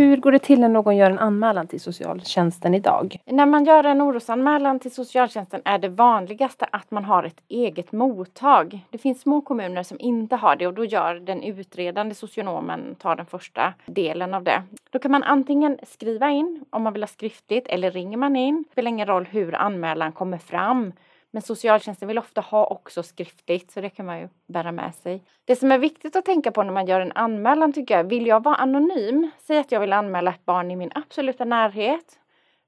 Hur 0.01 0.17
går 0.17 0.33
det 0.33 0.39
till 0.39 0.61
när 0.61 0.69
någon 0.69 0.97
gör 0.97 1.11
en 1.11 1.19
anmälan 1.19 1.67
till 1.67 1.81
socialtjänsten 1.81 2.75
idag? 2.75 3.17
När 3.27 3.47
man 3.47 3.65
gör 3.65 3.85
en 3.85 4.03
orosanmälan 4.03 4.79
till 4.79 4.91
socialtjänsten 4.91 5.61
är 5.65 5.79
det 5.79 5.89
vanligaste 5.89 6.67
att 6.73 6.91
man 6.91 7.05
har 7.05 7.25
ett 7.25 7.41
eget 7.49 7.93
mottag. 7.93 8.87
Det 8.91 8.99
finns 8.99 9.21
små 9.21 9.41
kommuner 9.41 9.83
som 9.83 10.01
inte 10.01 10.37
har 10.37 10.57
det 10.57 10.67
och 10.67 10.75
då 10.75 10.85
gör 10.85 11.15
den 11.15 11.43
utredande 11.43 12.15
socionomen 12.15 12.95
tar 12.95 13.17
den 13.17 13.27
första 13.27 13.73
delen 13.87 14.35
av 14.35 14.45
det. 14.45 14.63
Då 14.91 14.99
kan 14.99 15.11
man 15.11 15.23
antingen 15.23 15.79
skriva 15.87 16.31
in 16.31 16.65
om 16.71 16.83
man 16.83 16.93
vill 16.93 17.03
ha 17.03 17.09
skriftligt 17.09 17.67
eller 17.69 17.91
ringer 17.91 18.17
man 18.17 18.37
in. 18.37 18.63
Det 18.63 18.73
spelar 18.73 18.89
ingen 18.89 19.07
roll 19.07 19.25
hur 19.25 19.55
anmälan 19.55 20.13
kommer 20.13 20.39
fram. 20.39 20.93
Men 21.31 21.43
socialtjänsten 21.43 22.09
vill 22.09 22.19
ofta 22.19 22.41
ha 22.41 22.67
också 22.67 23.03
skriftligt 23.03 23.71
så 23.71 23.81
det 23.81 23.91
kan 23.91 24.07
man 24.07 24.21
ju 24.21 24.29
bära 24.47 24.73
med 24.73 24.95
sig. 24.95 25.23
Det 25.45 25.57
som 25.57 25.73
är 25.73 25.79
viktigt 25.79 26.17
att 26.17 26.25
tänka 26.25 26.53
på 26.53 26.63
när 26.63 26.73
man 26.73 26.87
gör 26.87 27.01
en 27.01 27.13
anmälan 27.13 27.73
tycker 27.73 27.97
jag, 27.97 28.05
vill 28.05 28.27
jag 28.27 28.45
vara 28.45 28.57
anonym, 28.57 29.31
säg 29.39 29.59
att 29.59 29.73
jag 29.73 29.81
vill 29.81 29.93
anmäla 29.93 30.31
ett 30.31 30.45
barn 30.45 30.71
i 30.71 30.77
min 30.77 30.93
absoluta 30.95 31.45
närhet 31.45 32.19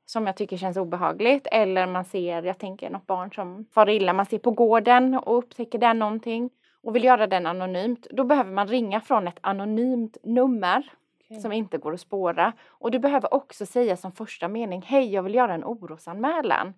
som 0.07 0.27
jag 0.27 0.37
tycker 0.37 0.57
känns 0.57 0.77
obehagligt 0.77 1.47
eller 1.51 1.87
man 1.87 2.05
ser, 2.05 2.43
jag 2.43 2.59
tänker 2.59 2.91
något 2.91 3.07
barn 3.07 3.33
som 3.33 3.67
far 3.75 3.89
illa, 3.89 4.13
man 4.13 4.27
ser 4.27 4.39
på 4.39 4.51
gården 4.51 5.15
och 5.15 5.39
upptäcker 5.39 5.79
där 5.79 5.95
någonting 5.95 6.51
och 6.83 6.97
vill 6.97 7.05
göra 7.05 7.27
den 7.27 7.47
anonymt, 7.47 8.07
då 8.11 8.25
behöver 8.25 8.51
man 8.51 8.69
ringa 8.69 9.01
från 9.01 9.29
ett 9.29 9.39
anonymt 9.41 10.17
nummer 10.23 10.93
som 11.43 11.53
inte 11.53 11.79
går 11.79 11.95
att 11.95 12.01
spåra. 12.01 12.53
Och 12.67 12.91
du 12.91 12.99
behöver 12.99 13.35
också 13.35 13.67
säga 13.67 13.97
som 13.97 14.13
första 14.13 14.49
mening, 14.49 14.83
hej 14.83 15.13
jag 15.13 15.23
vill 15.23 15.35
göra 15.35 15.55
en 15.55 15.65
orosanmälan. 15.65 16.75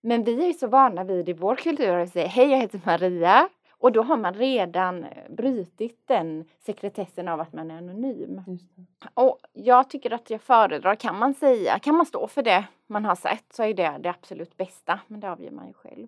Men 0.00 0.24
vi 0.24 0.48
är 0.48 0.52
så 0.52 0.66
vana 0.66 1.04
vid 1.04 1.28
i 1.28 1.32
vår 1.32 1.56
kultur 1.56 1.94
att 1.94 2.12
säga, 2.12 2.26
hej 2.26 2.50
jag 2.50 2.58
heter 2.58 2.80
Maria. 2.84 3.48
Och 3.70 3.92
då 3.92 4.02
har 4.02 4.16
man 4.16 4.34
redan 4.34 5.06
brutit 5.28 6.02
den 6.06 6.44
sekretessen 6.58 7.28
av 7.28 7.40
att 7.40 7.52
man 7.52 7.70
är 7.70 7.78
anonym. 7.78 8.42
Och 9.14 9.38
jag 9.52 9.90
tycker 9.90 10.12
att 10.12 10.30
jag 10.30 10.40
föredrar, 10.40 10.94
kan 10.94 11.18
man 11.18 11.34
säga, 11.34 11.78
kan 11.78 11.94
man 11.94 12.06
stå 12.06 12.26
för 12.26 12.42
det 12.42 12.64
man 12.86 13.04
har 13.04 13.14
sett 13.14 13.52
så 13.52 13.62
är 13.62 13.74
det 13.74 13.96
det 14.00 14.10
absolut 14.10 14.56
bästa. 14.56 15.00
Men 15.06 15.20
det 15.20 15.30
avgör 15.30 15.50
man 15.50 15.66
ju 15.66 15.72
själv. 15.72 16.06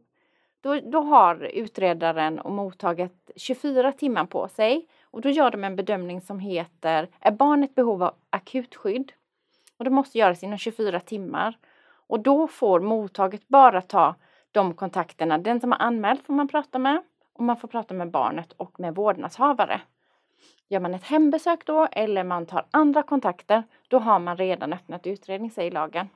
Då, 0.61 0.81
då 0.81 1.01
har 1.01 1.45
utredaren 1.45 2.39
och 2.39 2.53
mottaget 2.53 3.31
24 3.37 3.93
timmar 3.93 4.25
på 4.25 4.49
sig 4.49 4.87
och 5.03 5.21
då 5.21 5.29
gör 5.29 5.51
de 5.51 5.65
en 5.65 5.77
bedömning 5.77 6.21
som 6.21 6.39
heter 6.39 7.09
Är 7.21 7.33
barnet 7.33 7.75
behov 7.75 8.03
av 8.03 8.15
akutskydd? 8.31 9.13
Och 9.77 9.85
det 9.85 9.91
måste 9.91 10.19
göras 10.19 10.43
inom 10.43 10.59
24 10.59 11.01
timmar. 11.01 11.59
Och 12.13 12.21
då 12.21 12.47
får 12.47 12.81
mottaget 12.81 13.49
bara 13.49 13.83
ta 13.83 14.15
de 14.53 14.75
kontakterna. 14.75 15.39
Den 15.39 15.61
som 15.61 15.73
har 15.73 15.79
anmält 15.79 16.27
får 16.27 16.35
man 16.35 16.49
prata 16.49 16.79
med 16.79 17.03
och 17.33 17.45
man 17.45 17.57
får 17.57 17.69
prata 17.69 17.95
med 17.95 18.11
barnet 18.11 18.53
och 18.53 18.81
med 18.81 18.95
vårdnadshavare. 18.95 19.81
Gör 20.69 20.81
man 20.81 20.95
ett 20.95 21.05
hembesök 21.05 21.67
då 21.67 21.89
eller 21.93 22.25
man 22.25 22.47
tar 22.47 22.67
andra 22.71 23.03
kontakter, 23.03 23.63
då 23.89 23.99
har 23.99 24.19
man 24.19 24.37
redan 24.37 24.73
öppnat 24.73 25.07
utredning, 25.07 25.51
säger 25.51 25.71
lagen. 25.71 26.09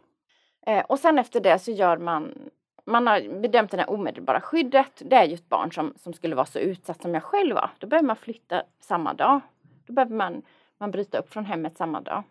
Eh, 0.67 0.85
och 0.85 0.99
sen 0.99 1.19
efter 1.19 1.41
det 1.41 1.59
så 1.59 1.71
gör 1.71 1.97
man, 1.97 2.51
man 2.85 3.07
har 3.07 3.41
bedömt 3.41 3.71
det 3.71 3.77
här 3.77 3.91
omedelbara 3.91 4.41
skyddet. 4.41 5.03
Det 5.05 5.17
är 5.17 5.25
ju 5.25 5.35
ett 5.35 5.49
barn 5.49 5.73
som, 5.73 5.95
som 5.97 6.13
skulle 6.13 6.35
vara 6.35 6.47
så 6.47 6.59
utsatt 6.59 7.03
som 7.03 7.15
jag 7.15 7.23
själv 7.23 7.55
var. 7.55 7.71
Då 7.79 7.87
behöver 7.87 8.07
man 8.07 8.17
flytta 8.17 8.63
samma 8.81 9.15
dag. 9.15 9.41
Då 9.87 9.93
behöver 9.93 10.15
man, 10.15 10.43
man 10.79 10.91
bryta 10.91 11.19
upp 11.19 11.33
från 11.33 11.45
hemmet 11.45 11.77
samma 11.77 12.01
dag. 12.01 12.23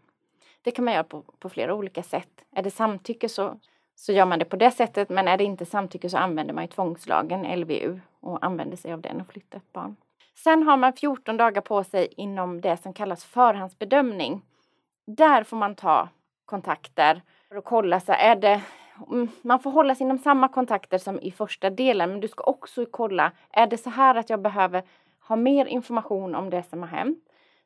Det 0.66 0.72
kan 0.72 0.86
man 0.86 0.94
göra 0.94 1.04
på, 1.04 1.22
på 1.40 1.50
flera 1.50 1.74
olika 1.74 2.04
sätt. 2.04 2.46
Är 2.56 2.64
det 2.64 2.72
samtycke 2.72 3.30
så, 3.30 3.60
så 3.96 4.12
gör 4.12 4.26
man 4.26 4.40
det 4.40 4.46
på 4.46 4.56
det 4.56 4.72
sättet, 4.72 5.10
men 5.10 5.28
är 5.28 5.38
det 5.38 5.44
inte 5.44 5.66
samtycke 5.66 6.10
så 6.10 6.18
använder 6.18 6.54
man 6.54 6.64
ju 6.64 6.68
tvångslagen, 6.68 7.60
LVU, 7.60 8.00
och 8.20 8.46
använder 8.46 8.78
sig 8.78 8.94
av 8.94 9.02
den 9.02 9.22
och 9.22 9.28
flyttar 9.28 9.58
ett 9.58 9.74
barn. 9.74 9.96
Sen 10.36 10.64
har 10.64 10.78
man 10.78 10.94
14 10.94 11.38
dagar 11.38 11.62
på 11.62 11.84
sig 11.84 12.08
inom 12.18 12.62
det 12.62 12.78
som 12.78 12.94
kallas 12.94 13.26
förhandsbedömning. 13.26 14.42
Där 15.08 15.44
får 15.44 15.58
man 15.58 15.76
ta 15.76 16.10
kontakter 16.46 17.22
för 17.50 17.56
att 17.56 17.66
kolla 17.66 18.00
så 18.00 18.12
är 18.12 18.36
det 18.36 18.62
mm, 19.12 19.28
man 19.42 19.60
får 19.60 19.72
hålla 19.72 19.96
sig 19.96 20.04
inom 20.04 20.18
samma 20.18 20.48
kontakter 20.48 20.98
som 20.98 21.20
i 21.20 21.32
första 21.32 21.70
delen 21.70 22.10
men 22.10 22.20
du 22.20 22.28
ska 22.28 22.44
också 22.44 22.86
kolla 22.92 23.32
är 23.52 23.68
det 23.68 23.78
så 23.78 23.90
här 23.90 24.16
att 24.16 24.30
jag 24.30 24.42
behöver 24.42 24.84
ha 25.28 25.36
mer 25.36 25.66
information 25.66 26.36
om 26.36 26.50
det 26.50 26.64
som 26.64 26.82
har 26.82 26.90
hänt. 26.90 27.20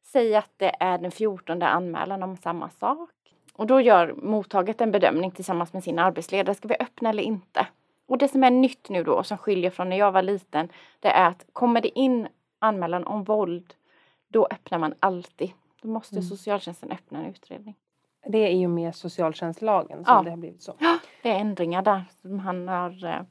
Säg 0.04 0.36
att 0.36 0.52
det 0.58 0.76
är 0.80 0.98
den 0.98 1.12
14 1.12 1.62
anmälan 1.62 2.24
om 2.24 2.38
samma 2.38 2.70
sak. 2.70 3.10
Och 3.54 3.68
då 3.68 3.82
gör 3.82 4.14
mottaget 4.14 4.82
en 4.82 4.92
bedömning 4.92 5.32
tillsammans 5.32 5.74
med 5.74 5.84
sin 5.84 6.00
arbetsledare. 6.00 6.56
Ska 6.56 6.68
vi 6.68 6.76
öppna 6.80 7.10
eller 7.10 7.24
inte? 7.24 7.68
Och 8.08 8.18
det 8.18 8.28
som 8.28 8.44
är 8.44 8.52
nytt 8.52 8.90
nu 8.90 9.04
då 9.04 9.24
som 9.24 9.38
skiljer 9.38 9.70
från 9.72 9.90
när 9.90 9.98
jag 9.98 10.12
var 10.12 10.22
liten 10.22 10.70
det 11.00 11.08
är 11.08 11.28
att 11.28 11.46
kommer 11.54 11.82
det 11.82 12.00
in 12.00 12.28
anmälan 12.60 13.04
om 13.08 13.24
våld 13.24 13.74
då 14.28 14.48
öppnar 14.52 14.78
man 14.80 14.94
alltid. 15.00 15.52
Då 15.82 15.88
måste 15.88 16.16
Mm. 16.16 16.24
socialtjänsten 16.24 16.92
öppna 16.92 17.20
en 17.20 17.26
utredning. 17.26 17.76
Det 18.28 18.38
är 18.38 18.66
och 18.66 18.72
med 18.72 18.96
socialtjänstlagen 18.96 20.06
som 20.06 20.16
Ja. 20.16 20.22
det 20.24 20.30
har 20.30 20.38
blivit 20.38 20.62
så. 20.64 20.74
Det 21.22 21.30
är 21.30 21.40
ändringar 21.40 21.82
där. 21.82 22.04
Han 22.44 22.68
har 22.68 23.06
eh, 23.06 23.22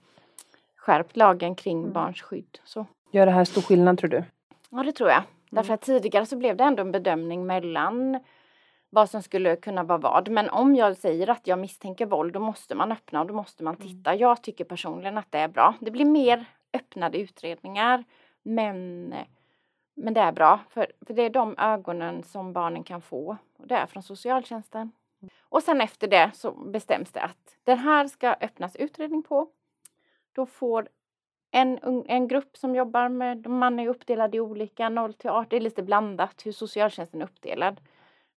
skärpt 0.77 1.17
lagen 1.17 1.55
kring 1.55 1.79
Mm. 1.81 1.93
barns 1.93 2.23
skydd. 2.23 2.59
Så. 2.65 2.87
Gör 3.11 3.27
det 3.27 3.33
här 3.33 3.45
stor 3.45 3.63
skillnad 3.63 3.99
tror 3.99 4.11
du? 4.11 4.25
Ja, 4.71 4.83
det 4.83 4.93
tror 4.93 5.11
jag. 5.11 5.23
Därför 5.51 5.69
Mm. 5.69 5.75
att 5.75 5.81
tidigare 5.81 6.27
så 6.27 6.37
blev 6.37 6.57
det 6.57 6.65
ändå 6.65 6.81
en 6.81 6.93
bedömning 6.93 7.47
mellan 7.47 8.21
vad 8.91 9.11
som 9.11 9.23
skulle 9.23 9.57
kunna 9.57 9.83
vara 9.83 9.99
vad. 9.99 10.29
Men 10.29 10.49
om 10.51 10.75
jag 10.77 10.97
säger 10.97 11.31
att 11.31 11.47
jag 11.47 11.59
misstänker 11.59 12.07
våld, 12.07 12.33
då 12.33 12.41
måste 12.41 12.75
man 12.75 12.93
öppna 12.93 13.21
och 13.21 13.27
då 13.27 13.35
måste 13.35 13.65
man 13.65 13.75
Mm. 13.75 13.89
titta. 13.89 14.15
Jag 14.15 14.43
tycker 14.43 14.65
personligen 14.65 15.19
att 15.19 15.33
det 15.33 15.39
är 15.39 15.49
bra. 15.49 15.75
Det 15.81 15.91
blir 15.91 16.05
mer 16.05 16.45
öppnade 16.73 17.19
utredningar, 17.19 18.05
men, 18.43 19.15
men 19.95 20.15
det 20.15 20.21
är 20.21 20.33
bra. 20.33 20.61
För, 20.71 20.87
för 21.07 21.15
det 21.15 21.23
är 21.23 21.31
de 21.31 21.55
ögonen 21.59 22.23
som 22.23 22.53
barnen 22.53 22.85
kan 22.85 23.01
få. 23.01 23.37
Och 23.59 23.67
det 23.67 23.75
är 23.75 23.87
från 23.87 24.03
socialtjänsten. 24.03 24.93
Och 25.41 25.63
sen 25.63 25.81
efter 25.81 26.09
det 26.09 26.31
så 26.35 26.51
bestäms 26.53 27.13
det 27.13 27.21
att 27.23 27.57
den 27.65 27.79
här 27.79 28.09
ska 28.09 28.29
öppnas 28.41 28.77
utredning 28.77 29.23
på. 29.23 29.49
Då 30.33 30.47
får 30.47 30.89
en, 31.51 32.05
en 32.07 32.29
grupp 32.29 32.57
som 32.57 32.75
jobbar 32.75 33.09
med, 33.09 33.47
man 33.47 33.81
är 33.81 33.89
uppdelad 33.89 34.35
i 34.35 34.41
olika 34.41 34.89
0 34.89 35.15
till 35.15 35.31
18, 35.31 35.47
det 35.51 35.57
är 35.57 35.61
lite 35.61 35.83
blandat 35.83 36.47
hur 36.47 36.53
socialtjänsten 36.53 37.21
är 37.21 37.25
uppdelad. 37.25 37.81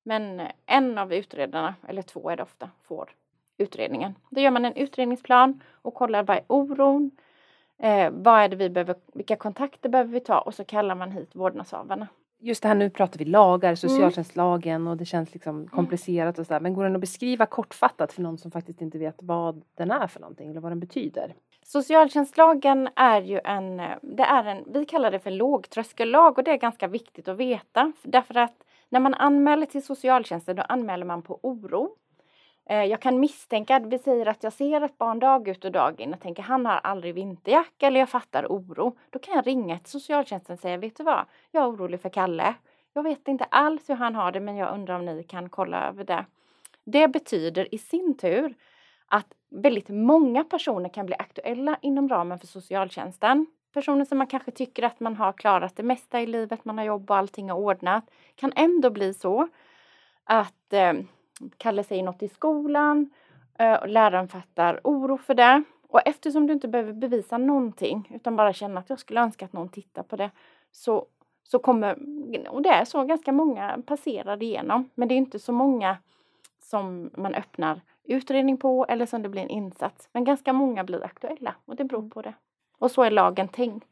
Men 0.04 0.42
en 0.66 0.98
av 0.98 1.14
utredarna, 1.14 1.76
eller 1.88 2.02
två 2.02 2.30
är 2.30 2.38
det 2.38 2.44
ofta, 2.44 2.70
får 2.84 3.10
utredningen. 3.58 4.16
Då 4.30 4.42
gör 4.42 4.52
man 4.52 4.66
en 4.66 4.76
utredningsplan 4.76 5.64
och 5.72 5.94
kollar 5.94 6.24
vad 6.24 6.38
är 6.38 6.44
oron, 6.48 7.12
eh, 7.78 8.12
vad 8.12 8.40
är 8.40 8.50
det 8.50 8.56
vi 8.56 8.70
behöver, 8.70 8.96
vilka 9.14 9.36
kontakter 9.36 9.90
behöver 9.90 10.12
vi 10.12 10.20
ta 10.20 10.40
och 10.40 10.54
så 10.54 10.66
kallar 10.66 10.96
man 10.96 11.12
hit 11.12 11.36
vårdnadshavarna. 11.36 12.08
Just 12.44 12.62
det 12.62 12.68
här 12.68 12.76
nu 12.76 12.90
pratar 12.90 13.20
vi 13.20 13.26
lagar, 13.26 13.76
socialtjänstlagen 13.76 14.88
och 14.88 14.98
det 14.98 15.06
känns 15.06 15.34
liksom 15.34 15.68
komplicerat 15.68 16.40
och 16.40 16.48
sådär. 16.48 16.60
Men 16.60 16.74
går 16.74 16.84
den 16.84 16.96
att 16.96 17.02
beskriva 17.02 17.46
kortfattat 17.46 18.14
för 18.14 18.22
någon 18.22 18.38
som 18.38 18.52
faktiskt 18.52 18.82
inte 18.82 18.98
vet 18.98 19.16
vad 19.18 19.64
den 19.78 19.92
är 19.92 20.08
för 20.08 20.20
någonting 20.20 20.50
eller 20.50 20.62
vad 20.62 20.72
den 20.72 20.80
betyder? 20.80 21.36
Socialtjänstlagen 21.64 22.90
är 22.96 23.22
ju 23.22 23.40
en, 23.44 23.78
det 24.02 24.24
är 24.24 24.44
en, 24.44 24.64
vi 24.74 24.86
kallar 24.86 25.12
det 25.12 25.20
för 25.20 25.32
lågtröskellag 25.32 26.38
och 26.38 26.44
det 26.44 26.52
är 26.52 26.58
ganska 26.58 26.88
viktigt 26.88 27.28
att 27.28 27.38
veta. 27.38 27.92
Därför 28.04 28.38
att 28.38 28.64
när 28.90 29.00
man 29.00 29.14
anmäler 29.14 29.66
till 29.66 29.86
socialtjänsten 29.86 30.56
då 30.56 30.62
anmäler 30.62 31.06
man 31.06 31.22
på 31.22 31.40
oro. 31.44 31.90
Eh, 32.72 32.84
jag 32.84 33.00
kan 33.00 33.20
misstänka, 33.20 33.80
vi 33.80 34.00
säger 34.00 34.26
att 34.26 34.44
jag 34.44 34.54
ser 34.54 34.82
ett 34.82 34.98
barn 34.98 35.20
dag 35.20 35.48
ut 35.48 35.66
och 35.66 35.72
dag 35.72 36.02
in 36.02 36.14
och 36.14 36.20
tänker 36.20 36.44
han 36.44 36.66
har 36.66 36.74
aldrig 36.74 37.16
vinterjacka 37.16 37.88
eller 37.88 38.00
jag 38.00 38.10
fattar 38.10 38.46
oro. 38.46 38.98
Då 39.10 39.20
kan 39.20 39.36
jag 39.36 39.48
ringa 39.48 39.80
till 39.80 39.92
socialtjänsten 39.92 40.54
och 40.54 40.60
säga, 40.60 40.78
vet 40.78 40.98
du 40.98 41.04
vad, 41.04 41.26
jag 41.52 41.64
är 41.64 41.70
orolig 41.70 42.02
för 42.02 42.10
Kalle. 42.10 42.56
Jag 42.94 43.04
vet 43.04 43.28
inte 43.28 43.44
alls 43.44 43.90
hur 43.90 43.96
han 43.96 44.16
har 44.16 44.32
det 44.32 44.40
men 44.40 44.58
jag 44.58 44.74
undrar 44.74 44.96
om 44.96 45.06
ni 45.06 45.24
kan 45.24 45.50
kolla 45.50 45.88
över 45.88 46.04
det. 46.04 46.26
Det 46.84 47.08
betyder 47.08 47.76
i 47.76 47.78
sin 47.78 48.18
tur 48.18 48.54
att 49.06 49.34
väldigt 49.50 49.90
många 49.90 50.44
personer 50.44 50.90
kan 50.90 51.06
bli 51.06 51.16
aktuella 51.20 51.78
inom 51.82 52.10
ramen 52.10 52.40
för 52.40 52.48
socialtjänsten. 52.48 53.46
Personer 53.74 54.06
som 54.06 54.18
man 54.18 54.28
kanske 54.28 54.52
tycker 54.52 54.84
att 54.84 55.00
man 55.00 55.16
har 55.16 55.34
klarat 55.34 55.76
det 55.76 55.84
mesta 55.84 56.22
i 56.22 56.26
livet, 56.26 56.66
man 56.66 56.78
har 56.78 56.86
jobb 56.86 57.12
och 57.12 57.18
allting 57.18 57.50
är 57.50 57.56
ordnat. 57.56 58.12
Kan 58.36 58.54
ändå 58.56 58.90
bli 58.90 59.14
så 59.14 59.48
att 60.24 60.74
eh, 60.74 60.94
Kalle 61.58 61.84
säger 61.84 62.04
något 62.04 62.24
i 62.24 62.28
skolan 62.28 63.10
eh, 63.60 63.74
och 63.74 63.88
läraren 63.88 64.28
fattar 64.28 64.80
oro 64.84 65.18
för 65.18 65.34
det. 65.34 65.64
Och 65.88 66.02
eftersom 66.06 66.48
du 66.48 66.54
inte 66.54 66.68
behöver 66.68 66.94
bevisa 66.94 67.38
någonting 67.38 68.12
utan 68.14 68.36
bara 68.36 68.54
känna 68.54 68.80
att 68.80 68.90
jag 68.90 69.00
skulle 69.00 69.22
önska 69.22 69.46
att 69.46 69.54
någon 69.54 69.70
tittar 69.70 70.04
på 70.04 70.16
det 70.16 70.32
så, 70.72 71.06
så 71.44 71.60
kommer, 71.60 71.98
och 72.50 72.62
det 72.62 72.70
är 72.70 72.86
så, 72.86 73.04
ganska 73.04 73.32
många 73.32 73.78
passerar 73.86 74.44
igenom. 74.44 74.90
Men 74.96 75.08
det 75.08 75.14
är 75.14 75.18
inte 75.18 75.40
så 75.40 75.54
många 75.54 75.98
som 76.60 77.10
man 77.18 77.36
öppnar 77.36 77.82
utredning 78.04 78.58
på 78.58 78.86
eller 78.90 79.06
som 79.06 79.22
det 79.22 79.30
blir 79.30 79.42
en 79.42 79.50
insats. 79.50 80.10
Men 80.14 80.24
ganska 80.24 80.54
många 80.54 80.84
blir 80.84 81.06
aktuella 81.06 81.56
och 81.66 81.76
det 81.76 81.84
beror 81.84 82.10
på 82.10 82.22
det. 82.22 82.34
Och 82.78 82.92
så 82.92 83.04
är 83.04 83.12
lagen 83.12 83.48
tänkt. 83.48 83.91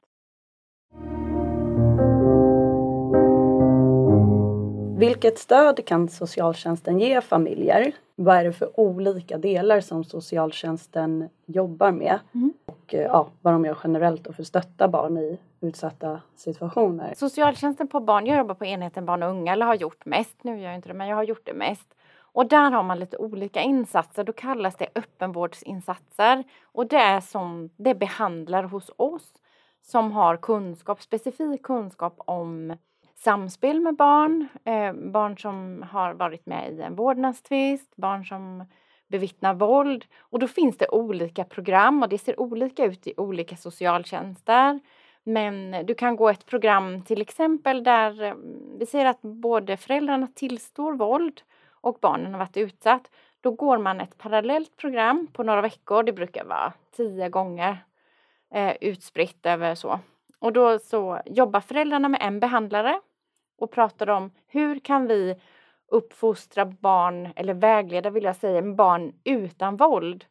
Vilket 5.00 5.38
stöd 5.38 5.86
kan 5.86 6.10
socialtjänsten 6.10 7.00
ge 7.00 7.22
familjer? 7.22 7.92
Vad 8.16 8.38
är 8.38 8.44
det 8.44 8.54
för 8.54 8.80
olika 8.80 9.38
delar 9.38 9.80
som 9.82 10.04
socialtjänsten 10.04 11.30
jobbar 11.46 11.92
med? 11.92 12.20
Mm. 12.34 12.54
Och 12.66 12.94
eh, 12.94 13.02
ja, 13.02 13.28
vad 13.42 13.54
de 13.54 13.66
gör 13.66 13.78
generellt 13.84 14.28
för 14.36 14.42
att 14.42 14.48
stötta 14.48 14.88
barn 14.88 15.18
i 15.18 15.40
utsatta 15.62 16.22
situationer. 16.36 17.14
Socialtjänsten 17.16 17.88
på 17.88 18.00
barn, 18.00 18.26
jag 18.26 18.38
jobbar 18.38 18.56
på 18.56 18.66
enheten 18.66 19.06
barn 19.06 19.24
och 19.24 19.30
unga, 19.30 19.54
eller 19.54 19.66
har 19.66 19.76
gjort 19.76 20.06
mest, 20.06 20.44
nu 20.44 20.60
gör 20.60 20.66
jag 20.66 20.76
inte 20.76 20.88
det, 20.88 20.94
men 20.94 21.08
jag 21.08 21.16
har 21.16 21.24
gjort 21.24 21.46
det 21.46 21.54
mest. 21.54 21.96
Och 22.20 22.48
där 22.48 22.72
har 22.72 22.84
man 22.84 23.00
lite 23.00 23.18
olika 23.18 23.62
insatser, 23.62 24.24
då 24.24 24.34
kallas 24.34 24.76
det 24.76 24.88
öppenvårdsinsatser. 24.96 26.44
Och 26.64 26.88
det 26.88 26.98
är 26.98 27.22
som 27.22 27.70
det 27.76 27.96
behandlar 27.96 28.64
hos 28.64 28.92
oss 28.98 29.34
som 29.82 30.12
har 30.12 30.38
kunskap, 30.38 31.02
specifik 31.02 31.64
kunskap 31.64 32.14
om 32.18 32.78
samspel 33.24 33.80
med 33.80 33.96
barn, 33.96 34.48
eh, 34.66 34.94
barn 34.94 35.38
som 35.38 35.86
har 35.92 36.14
varit 36.14 36.46
med 36.46 36.74
i 36.74 36.82
en 36.82 36.96
vårdnadstvist, 36.96 37.96
barn 37.96 38.26
som 38.26 38.66
bevittnar 39.08 39.54
våld. 39.54 40.06
Och 40.20 40.40
då 40.40 40.48
finns 40.48 40.78
det 40.78 40.90
olika 40.90 41.44
program 41.44 42.04
och 42.04 42.10
det 42.10 42.18
ser 42.18 42.40
olika 42.40 42.86
ut 42.86 43.08
i 43.08 43.14
olika 43.18 43.56
socialtjänster. 43.56 44.80
Men 45.24 45.86
du 45.86 45.96
kan 45.96 46.16
gå 46.16 46.30
ett 46.30 46.46
program 46.46 47.02
till 47.02 47.22
exempel 47.22 47.84
där 47.84 48.24
eh, 48.24 48.34
vi 48.80 48.86
ser 48.86 49.06
att 49.06 49.22
både 49.22 49.78
föräldrarna 49.78 50.28
tillstår 50.36 50.94
våld 50.94 51.42
och 51.82 51.98
barnen 52.02 52.32
har 52.32 52.40
varit 52.40 52.58
utsatt. 52.58 53.12
Då 53.42 53.52
går 53.52 53.78
man 53.78 54.02
ett 54.02 54.18
parallellt 54.18 54.78
program 54.78 55.28
på 55.34 55.44
några 55.44 55.62
veckor, 55.62 56.04
det 56.04 56.14
brukar 56.14 56.46
vara 56.46 56.74
tio 56.96 57.30
gånger 57.30 57.78
eh, 58.54 58.74
utspritt 58.82 59.46
över 59.46 59.76
så. 59.76 60.00
Och 60.40 60.54
då 60.54 60.80
så 60.80 61.22
jobbar 61.26 61.60
föräldrarna 61.60 62.10
med 62.10 62.22
en 62.22 62.40
behandlare 62.40 63.00
och 63.62 63.72
pratar 63.72 64.10
om 64.10 64.32
hur 64.48 64.80
kan 64.80 65.08
vi 65.08 65.36
uppfostra 65.88 66.66
barn, 66.66 67.30
eller 67.36 67.54
vägleda 67.54 68.10
vill 68.10 68.24
jag 68.24 68.36
säga, 68.36 68.62
barn 68.62 69.14
utan 69.24 69.78
våld. 69.78 70.26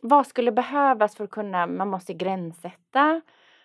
Vad 0.00 0.26
skulle 0.26 0.52
behövas 0.52 1.16
för 1.16 1.24
att 1.24 1.30
kunna, 1.30 1.66
man 1.66 1.88
måste 1.88 2.14
gränssätta. 2.14 3.20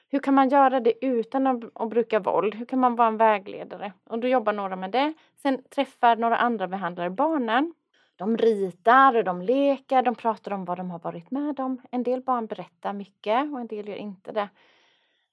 Hur 0.09 0.19
kan 0.19 0.33
man 0.33 0.49
göra 0.49 0.79
det 0.79 1.05
utan 1.05 1.47
att, 1.47 1.63
att 1.73 1.89
bruka 1.89 2.19
våld? 2.19 2.55
Hur 2.55 2.65
kan 2.65 2.79
man 2.79 2.95
vara 2.95 3.07
en 3.07 3.17
vägledare? 3.17 3.93
Och 4.09 4.19
då 4.19 4.27
jobbar 4.27 4.53
några 4.53 4.75
med 4.75 4.91
det. 4.91 5.13
Sen 5.35 5.63
träffar 5.63 6.15
några 6.15 6.37
andra 6.37 6.67
behandlare 6.67 7.09
barnen. 7.09 7.73
De 8.15 8.37
ritar 8.37 9.15
och 9.15 9.23
de 9.23 9.41
leker, 9.41 10.01
de 10.01 10.15
pratar 10.15 10.51
om 10.51 10.65
vad 10.65 10.77
de 10.77 10.91
har 10.91 10.99
varit 10.99 11.31
med 11.31 11.59
om. 11.59 11.81
En 11.91 12.03
del 12.03 12.21
barn 12.21 12.45
berättar 12.45 12.93
mycket 12.93 13.51
och 13.51 13.59
en 13.59 13.67
del 13.67 13.87
gör 13.87 13.95
inte 13.95 14.31
det. 14.31 14.49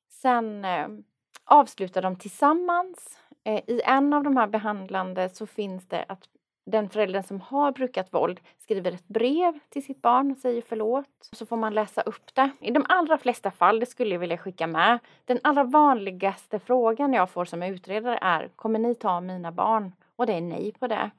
Sen 0.08 0.64
eh, 0.64 0.88
avslutar 1.44 2.02
de 2.02 2.16
tillsammans. 2.16 3.18
Eh, 3.44 3.62
I 3.66 3.80
en 3.84 4.12
av 4.12 4.22
de 4.22 4.36
här 4.36 4.46
behandlande 4.46 5.28
så 5.28 5.46
finns 5.46 5.88
det 5.88 6.04
att 6.08 6.28
den 6.66 6.88
föräldern 6.88 7.22
som 7.22 7.40
har 7.40 7.72
brukat 7.72 8.14
våld 8.14 8.40
skriver 8.58 8.92
ett 8.92 9.08
brev 9.08 9.58
till 9.68 9.84
sitt 9.84 10.02
barn 10.02 10.32
och 10.32 10.38
säger 10.38 10.62
förlåt. 10.68 11.28
Så 11.32 11.46
får 11.46 11.56
man 11.56 11.74
läsa 11.74 12.00
upp 12.00 12.34
det. 12.34 12.50
I 12.60 12.70
de 12.70 12.86
allra 12.88 13.18
flesta 13.18 13.50
fall, 13.50 13.80
det 13.80 13.86
skulle 13.86 14.14
jag 14.14 14.20
vilja 14.20 14.38
skicka 14.38 14.66
med, 14.66 14.98
den 15.24 15.38
allra 15.42 15.64
vanligaste 15.64 16.58
frågan 16.58 17.12
jag 17.12 17.30
får 17.30 17.44
som 17.44 17.62
utredare 17.62 18.18
är 18.22 18.48
Kommer 18.56 18.78
ni 18.78 18.94
ta 18.94 19.20
mina 19.20 19.52
barn? 19.52 19.92
Och 20.16 20.26
det 20.26 20.32
är 20.32 20.40
nej 20.40 20.72
på 20.78 20.86
det. 20.86 21.10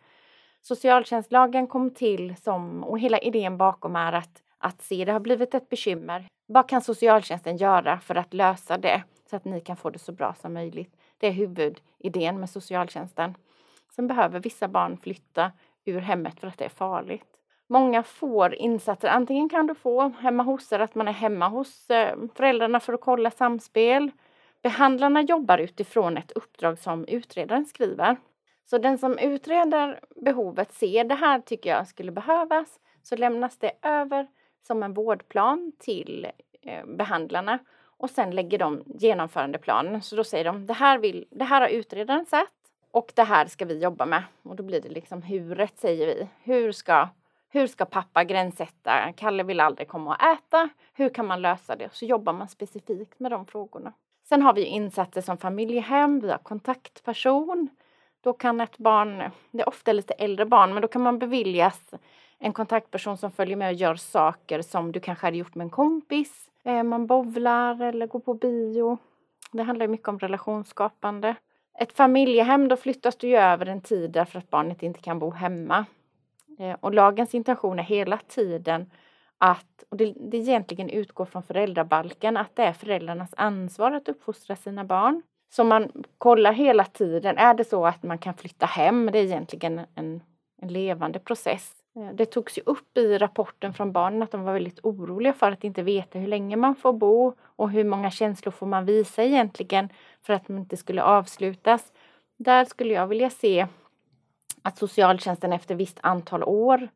Socialtjänstlagen 0.62 1.68
kom 1.68 1.90
till 1.94 2.36
som, 2.36 2.84
och 2.84 3.00
hela 3.00 3.20
idén 3.20 3.58
bakom 3.58 3.96
är 3.96 4.14
att, 4.14 4.44
att 4.58 4.82
se 4.82 5.06
det 5.06 5.12
har 5.12 5.20
blivit 5.20 5.54
ett 5.54 5.70
bekymmer. 5.70 6.28
Vad 6.48 6.70
kan 6.70 6.82
socialtjänsten 6.82 7.58
göra 7.58 8.00
för 8.00 8.16
att 8.16 8.34
lösa 8.34 8.78
det 8.78 9.04
så 9.30 9.36
att 9.36 9.46
ni 9.46 9.62
kan 9.62 9.78
få 9.78 9.90
det 9.90 10.00
så 10.00 10.12
bra 10.12 10.34
som 10.42 10.54
möjligt? 10.54 11.01
Det 11.22 11.28
är 11.28 11.32
huvudidén 11.32 12.40
med 12.40 12.50
socialtjänsten. 12.50 13.36
Sen 13.96 14.08
behöver 14.08 14.40
vissa 14.40 14.68
barn 14.68 14.98
flytta 14.98 15.52
ur 15.86 16.00
hemmet 16.00 16.40
för 16.40 16.48
att 16.48 16.58
det 16.58 16.66
är 16.66 16.70
farligt. 16.70 17.28
Många 17.68 18.04
får 18.04 18.56
insatser. 18.56 19.08
Antingen 19.08 19.50
kan 19.50 19.68
du 19.68 19.76
få 19.76 20.10
hemma 20.10 20.44
hos 20.44 20.72
er, 20.72 20.80
att 20.80 20.96
man 20.96 21.08
är 21.08 21.12
hemma 21.12 21.48
hos 21.48 21.90
eh, 21.90 22.18
föräldrarna 22.36 22.80
för 22.80 22.94
att 22.94 23.02
kolla 23.02 23.32
samspel. 23.32 24.12
Behandlarna 24.64 25.22
jobbar 25.22 25.58
utifrån 25.58 26.18
ett 26.18 26.32
uppdrag 26.32 26.80
som 26.80 27.06
utredaren 27.06 27.66
skriver. 27.66 28.18
Så 28.66 28.78
den 28.78 28.98
som 28.98 29.18
utreder 29.18 30.00
behovet 30.16 30.74
ser 30.74 31.04
det 31.04 31.16
här 31.16 31.40
tycker 31.40 31.70
jag 31.70 31.88
skulle 31.88 32.12
behövas 32.12 32.80
så 33.02 33.16
lämnas 33.16 33.58
det 33.58 33.72
över 33.82 34.28
som 34.68 34.84
en 34.84 34.94
vårdplan 34.94 35.72
till 35.80 36.28
eh, 36.62 36.86
behandlarna 36.86 37.60
och 38.02 38.10
sen 38.10 38.32
lägger 38.32 38.58
de 38.58 38.84
genomförandeplanen. 38.86 40.02
Så 40.02 40.16
då 40.16 40.24
säger 40.24 40.46
de 40.46 40.66
det 40.66 40.74
här, 40.74 40.98
vill, 40.98 41.26
det 41.30 41.44
här 41.44 41.62
har 41.62 41.68
utredaren 41.68 42.26
sett 42.26 42.48
och 42.92 43.12
det 43.16 43.24
här 43.24 43.46
ska 43.46 43.66
vi 43.66 43.80
jobba 43.80 44.06
med. 44.06 44.24
Och 44.44 44.56
då 44.56 44.64
blir 44.64 44.82
det 44.82 44.90
liksom 44.90 45.22
huret 45.22 45.80
säger 45.80 46.08
vi. 46.08 46.28
Hur 46.44 46.72
ska, 46.72 47.10
hur 47.50 47.68
ska 47.68 47.86
pappa 47.86 48.24
gränssätta? 48.24 49.14
Kalle 49.18 49.44
vill 49.44 49.60
aldrig 49.60 49.88
komma 49.88 50.16
och 50.16 50.24
äta. 50.24 50.70
Hur 50.94 51.10
kan 51.10 51.28
man 51.28 51.42
lösa 51.42 51.76
det? 51.76 51.90
Så 51.92 52.06
jobbar 52.06 52.34
man 52.34 52.48
specifikt 52.48 53.20
med 53.20 53.32
de 53.32 53.46
frågorna. 53.46 53.94
Sen 54.30 54.42
har 54.42 54.54
vi 54.54 54.66
insatser 54.66 55.22
som 55.22 55.38
familjehem, 55.38 56.20
vi 56.20 56.32
har 56.32 56.38
kontaktperson. 56.38 57.70
Då 58.22 58.34
kan 58.34 58.62
ett 58.62 58.78
barn, 58.78 59.32
det 59.52 59.62
är 59.62 59.70
ofta 59.70 59.94
lite 59.94 60.14
äldre 60.14 60.46
barn, 60.46 60.74
men 60.74 60.82
då 60.82 60.88
kan 60.88 61.02
man 61.02 61.20
beviljas 61.20 61.94
en 62.40 62.54
kontaktperson 62.54 63.18
som 63.18 63.32
följer 63.32 63.58
med 63.58 63.68
och 63.68 63.74
gör 63.74 63.96
saker 63.96 64.62
som 64.62 64.92
du 64.92 65.00
kanske 65.00 65.28
hade 65.28 65.38
gjort 65.38 65.56
med 65.56 65.66
en 65.66 65.70
kompis. 65.70 66.51
Eh, 66.64 66.84
man 66.84 67.08
bovlar 67.08 67.82
eller 67.82 68.08
går 68.08 68.20
på 68.20 68.34
bio. 68.34 68.98
Det 69.52 69.64
handlar 69.64 69.88
mycket 69.88 70.08
om 70.08 70.20
relationsskapande. 70.20 71.36
Ett 71.80 71.94
familjehem, 71.94 72.68
då 72.68 72.76
flyttas 72.76 73.16
du 73.16 73.28
ju 73.28 73.38
över 73.38 73.66
en 73.66 73.82
tid 73.82 74.12
därför 74.12 74.40
att 74.40 74.50
barnet 74.50 74.84
inte 74.84 75.00
kan 75.02 75.20
bo 75.20 75.32
hemma. 75.32 75.86
Eh, 76.60 76.76
och 76.80 76.94
lagens 76.94 77.36
intention 77.36 77.80
är 77.80 77.84
hela 77.84 78.18
tiden 78.28 78.92
att, 79.38 79.84
och 79.90 79.98
det, 79.98 80.14
det 80.20 80.38
egentligen 80.38 80.90
utgår 80.90 81.26
från 81.26 81.44
föräldrabalken, 81.44 82.38
att 82.38 82.56
det 82.56 82.64
är 82.64 82.74
föräldrarnas 82.74 83.34
ansvar 83.38 83.92
att 83.92 84.10
uppfostra 84.10 84.56
sina 84.56 84.84
barn. 84.84 85.22
Så 85.50 85.64
man 85.64 85.92
kollar 86.18 86.54
hela 86.54 86.86
tiden, 86.86 87.38
är 87.38 87.54
det 87.54 87.66
så 87.66 87.86
att 87.86 88.04
man 88.04 88.18
kan 88.18 88.34
flytta 88.34 88.66
hem? 88.66 89.10
Det 89.14 89.20
är 89.20 89.24
egentligen 89.24 89.82
en, 89.96 90.22
en 90.62 90.68
levande 90.68 91.20
process. 91.20 91.81
Eh, 91.96 92.14
det 92.14 92.26
togs 92.26 92.58
ju 92.58 92.62
upp 92.66 92.98
i 92.98 93.18
rapporten 93.18 93.74
från 93.74 93.92
barnen 93.92 94.24
att 94.24 94.32
de 94.32 94.44
var 94.44 94.54
väldigt 94.54 94.80
oroliga 94.84 95.34
för 95.34 95.52
att 95.52 95.64
inte 95.64 95.84
veta 95.84 96.20
hur 96.20 96.28
länge 96.28 96.56
man 96.56 96.76
får 96.76 96.94
bo 96.94 97.34
och 97.40 97.72
hur 97.72 97.84
många 97.84 98.12
känslor 98.12 98.52
får 98.52 98.66
man 98.66 98.86
visa 98.86 99.24
egentligen 99.24 99.90
för 100.22 100.34
att 100.34 100.48
de 100.48 100.58
inte 100.58 100.78
skulle 100.78 101.04
avslutas. 101.04 101.94
Där 102.38 102.66
skulle 102.66 102.94
jag 102.94 103.08
vilja 103.08 103.30
se 103.30 103.68
att 104.62 104.78
socialtjänsten 104.78 105.54
efter 105.54 105.76
visst 105.76 106.00
antal 106.04 106.44
år 106.44 106.90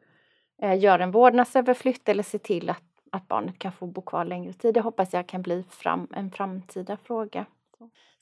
eh, 0.61 0.79
gör 0.79 0.99
en 0.99 1.11
vårdnadsöverflytt 1.11 2.09
eller 2.09 2.23
ser 2.23 2.39
till 2.39 2.69
att, 2.69 2.83
att 3.11 3.27
barnet 3.27 3.59
kan 3.59 3.71
få 3.71 3.87
bo 3.87 4.01
kvar 4.01 4.25
längre 4.25 4.53
tid. 4.53 4.73
Det 4.73 4.81
hoppas 4.81 5.13
jag 5.13 5.27
kan 5.27 5.41
bli 5.41 5.63
fram, 5.69 6.07
en 6.13 6.31
framtida 6.31 6.97
fråga. 6.97 7.45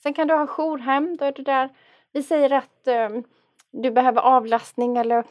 Sen 0.02 0.14
kan 0.14 0.28
du 0.28 0.34
ha 0.34 0.46
jourhem, 0.46 1.16
då 1.16 1.24
är 1.24 1.32
det 1.32 1.42
där. 1.42 1.68
Vi 2.12 2.22
säger 2.22 2.52
att 2.52 2.86
ehm, 2.86 3.24
du 3.76 3.90
behöver 3.90 4.20
avlastning 4.20 4.96
eller 4.96 5.24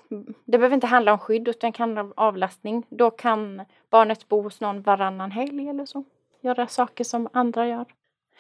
det 0.46 0.58
behöver 0.58 0.76
inte 0.76 0.88
handla 0.88 1.14
om 1.14 1.20
skydd 1.20 1.48
utan 1.48 1.72
kan 1.72 1.84
handla 1.84 2.02
om 2.02 2.14
avlastning. 2.28 2.86
Då 2.90 3.12
kan 3.12 3.62
barnet 3.90 4.28
bo 4.28 4.42
hos 4.42 4.62
någon 4.62 4.82
varannan 4.82 5.32
helg 5.32 5.70
eller 5.70 5.86
så. 5.86 6.04
Göra 6.42 6.68
saker 6.68 7.04
som 7.04 7.30
andra 7.34 7.68
gör. 7.68 7.86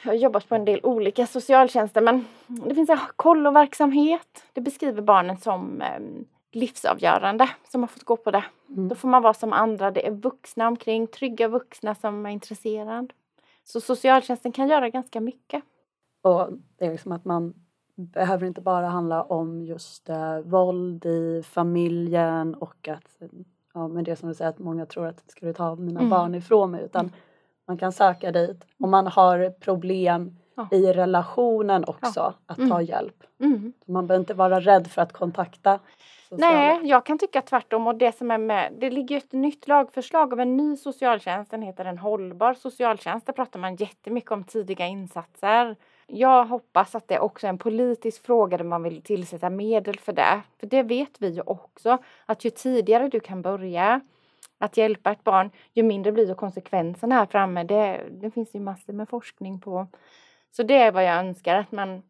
Jag 0.03 0.11
har 0.11 0.17
jobbat 0.17 0.49
på 0.49 0.55
en 0.55 0.65
del 0.65 0.79
olika 0.83 1.27
socialtjänster 1.27 2.01
men 2.01 2.25
det 2.47 2.75
finns 2.75 2.89
en 2.89 2.99
kolloverksamhet. 3.15 4.43
Det 4.53 4.61
beskriver 4.61 5.01
barnen 5.01 5.37
som 5.37 5.81
eh, 5.81 5.99
livsavgörande 6.51 7.49
som 7.71 7.81
har 7.81 7.87
fått 7.87 8.03
gå 8.03 8.17
på 8.17 8.31
det. 8.31 8.43
Mm. 8.69 8.87
Då 8.87 8.95
får 8.95 9.07
man 9.07 9.21
vara 9.21 9.33
som 9.33 9.53
andra. 9.53 9.91
Det 9.91 10.07
är 10.07 10.11
vuxna 10.11 10.67
omkring, 10.67 11.07
trygga 11.07 11.47
vuxna 11.47 11.95
som 11.95 12.25
är 12.25 12.29
intresserade. 12.29 13.07
Så 13.63 13.81
socialtjänsten 13.81 14.51
kan 14.51 14.67
göra 14.67 14.89
ganska 14.89 15.21
mycket. 15.21 15.63
Och 16.21 16.49
det 16.77 16.85
är 16.85 16.91
liksom 16.91 17.11
att 17.11 17.25
man 17.25 17.53
behöver 17.95 18.47
inte 18.47 18.61
bara 18.61 18.87
handla 18.87 19.23
om 19.23 19.61
just 19.61 20.09
eh, 20.09 20.39
våld 20.39 21.05
i 21.05 21.43
familjen 21.43 22.55
och 22.55 22.87
att, 22.87 23.21
ja 23.73 23.87
men 23.87 24.03
det 24.03 24.15
som 24.15 24.29
du 24.29 24.35
säger 24.35 24.49
att 24.49 24.59
många 24.59 24.85
tror 24.85 25.07
att 25.07 25.31
ska 25.31 25.45
du 25.45 25.53
ta 25.53 25.75
mina 25.75 25.99
mm. 25.99 26.09
barn 26.09 26.35
ifrån 26.35 26.71
mig 26.71 26.83
utan 26.83 27.05
mm. 27.05 27.13
man 27.67 27.77
kan 27.77 27.91
söka 27.91 28.31
dit 28.31 28.65
om 28.79 28.91
man 28.91 29.07
har 29.07 29.49
problem 29.49 30.37
ja. 30.55 30.67
i 30.71 30.93
relationen 30.93 31.83
också 31.87 32.11
ja. 32.15 32.33
att 32.45 32.57
ta 32.57 32.63
mm. 32.63 32.85
hjälp. 32.85 33.23
Mm. 33.39 33.73
Man 33.85 34.07
behöver 34.07 34.21
inte 34.21 34.33
vara 34.33 34.59
rädd 34.59 34.87
för 34.87 35.01
att 35.01 35.13
kontakta 35.13 35.79
Nej, 36.37 36.79
jag 36.83 37.05
kan 37.05 37.17
tycka 37.17 37.41
tvärtom. 37.41 37.87
Och 37.87 37.95
det 37.95 38.17
som 38.17 38.31
är 38.31 38.37
med, 38.37 38.73
det 38.77 38.89
ligger 38.89 39.17
ett 39.17 39.31
nytt 39.31 39.67
lagförslag 39.67 40.33
av 40.33 40.39
en 40.39 40.57
ny 40.57 40.77
socialtjänst. 40.77 41.51
Den 41.51 41.61
heter 41.61 41.85
en 41.85 41.97
hållbar 41.97 42.53
socialtjänst. 42.53 43.25
Där 43.25 43.33
pratar 43.33 43.59
man 43.59 43.75
jättemycket 43.75 44.31
om 44.31 44.43
tidiga 44.43 44.87
insatser. 44.87 45.75
Jag 46.07 46.45
hoppas 46.45 46.95
att 46.95 47.07
det 47.07 47.19
också 47.19 47.47
är 47.47 47.49
en 47.49 47.57
politisk 47.57 48.25
fråga 48.25 48.57
där 48.57 48.65
man 48.65 48.83
vill 48.83 49.01
tillsätta 49.01 49.49
medel 49.49 49.99
för 49.99 50.13
det. 50.13 50.41
För 50.59 50.67
det 50.67 50.83
vet 50.83 51.21
vi 51.21 51.27
ju 51.29 51.41
också 51.41 51.97
att 52.25 52.45
ju 52.45 52.49
tidigare 52.49 53.07
du 53.07 53.19
kan 53.19 53.41
börja 53.41 54.01
att 54.57 54.77
hjälpa 54.77 55.11
ett 55.11 55.23
barn, 55.23 55.51
ju 55.73 55.83
mindre 55.83 56.11
blir 56.11 56.27
ju 56.27 56.35
konsekvenserna 56.35 57.15
här 57.15 57.25
framme. 57.25 57.63
Det, 57.63 58.03
det 58.11 58.31
finns 58.31 58.55
ju 58.55 58.59
massor 58.59 58.93
med 58.93 59.09
forskning 59.09 59.59
på. 59.59 59.87
Så 60.51 60.63
det 60.63 60.77
är 60.77 60.91
vad 60.91 61.03
jag 61.03 61.17
önskar, 61.17 61.55
att 61.55 61.71
man 61.71 62.03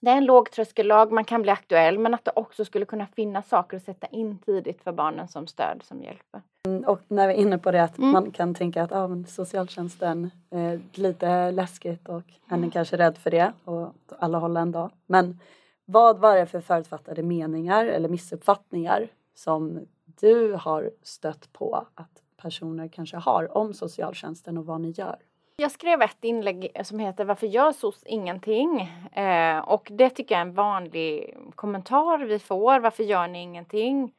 det 0.00 0.10
är 0.10 0.16
en 0.16 0.24
lågtröskellag, 0.24 1.12
man 1.12 1.24
kan 1.24 1.42
bli 1.42 1.50
aktuell 1.50 1.98
men 1.98 2.14
att 2.14 2.24
det 2.24 2.32
också 2.34 2.64
skulle 2.64 2.84
kunna 2.84 3.06
finnas 3.06 3.48
saker 3.48 3.76
att 3.76 3.82
sätta 3.82 4.06
in 4.06 4.38
tidigt 4.38 4.82
för 4.82 4.92
barnen 4.92 5.28
som 5.28 5.46
stöd 5.46 5.82
som 5.84 6.02
hjälper. 6.02 6.42
Mm, 6.66 6.84
och 6.84 7.00
när 7.08 7.28
vi 7.28 7.34
är 7.34 7.38
inne 7.38 7.58
på 7.58 7.70
det 7.70 7.82
att 7.82 7.98
mm. 7.98 8.10
man 8.10 8.30
kan 8.30 8.54
tänka 8.54 8.82
att 8.82 8.92
ah, 8.92 9.08
socialtjänsten 9.28 10.30
är 10.50 10.80
lite 10.92 11.50
läskigt 11.50 12.08
och 12.08 12.24
en 12.48 12.64
är 12.64 12.70
kanske 12.70 12.96
rädd 12.96 13.18
för 13.18 13.30
det 13.30 13.52
och 13.64 13.92
alla 14.18 14.38
håller 14.38 14.60
ändå. 14.60 14.90
Men 15.06 15.40
vad 15.84 16.18
var 16.18 16.36
det 16.36 16.46
för 16.46 16.60
förutfattade 16.60 17.22
meningar 17.22 17.86
eller 17.86 18.08
missuppfattningar 18.08 19.08
som 19.34 19.80
du 20.04 20.52
har 20.52 20.90
stött 21.02 21.52
på 21.52 21.86
att 21.94 22.22
personer 22.36 22.88
kanske 22.88 23.16
har 23.16 23.56
om 23.58 23.74
socialtjänsten 23.74 24.58
och 24.58 24.66
vad 24.66 24.80
ni 24.80 24.90
gör? 24.90 25.16
Jag 25.60 25.70
skrev 25.70 26.02
ett 26.02 26.24
inlägg 26.24 26.70
som 26.84 26.98
heter 26.98 27.24
Varför 27.24 27.46
gör 27.46 27.72
SOS 27.72 28.02
ingenting? 28.06 28.80
Eh, 29.12 29.58
och 29.58 29.88
det 29.90 30.10
tycker 30.10 30.34
jag 30.34 30.40
är 30.42 30.46
en 30.46 30.54
vanlig 30.54 31.36
kommentar 31.54 32.18
vi 32.18 32.38
får. 32.38 32.80
Varför 32.80 33.02
gör 33.02 33.28
ni 33.28 33.42
ingenting? 33.42 34.12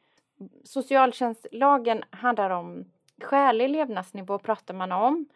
Socialtjänstlagen 0.64 2.02
handlar 2.10 2.50
om 2.50 2.84
skälig 3.22 3.70
levnadsnivå 3.70 4.38
pratar 4.38 4.74
man 4.74 4.92
om. 4.92 5.26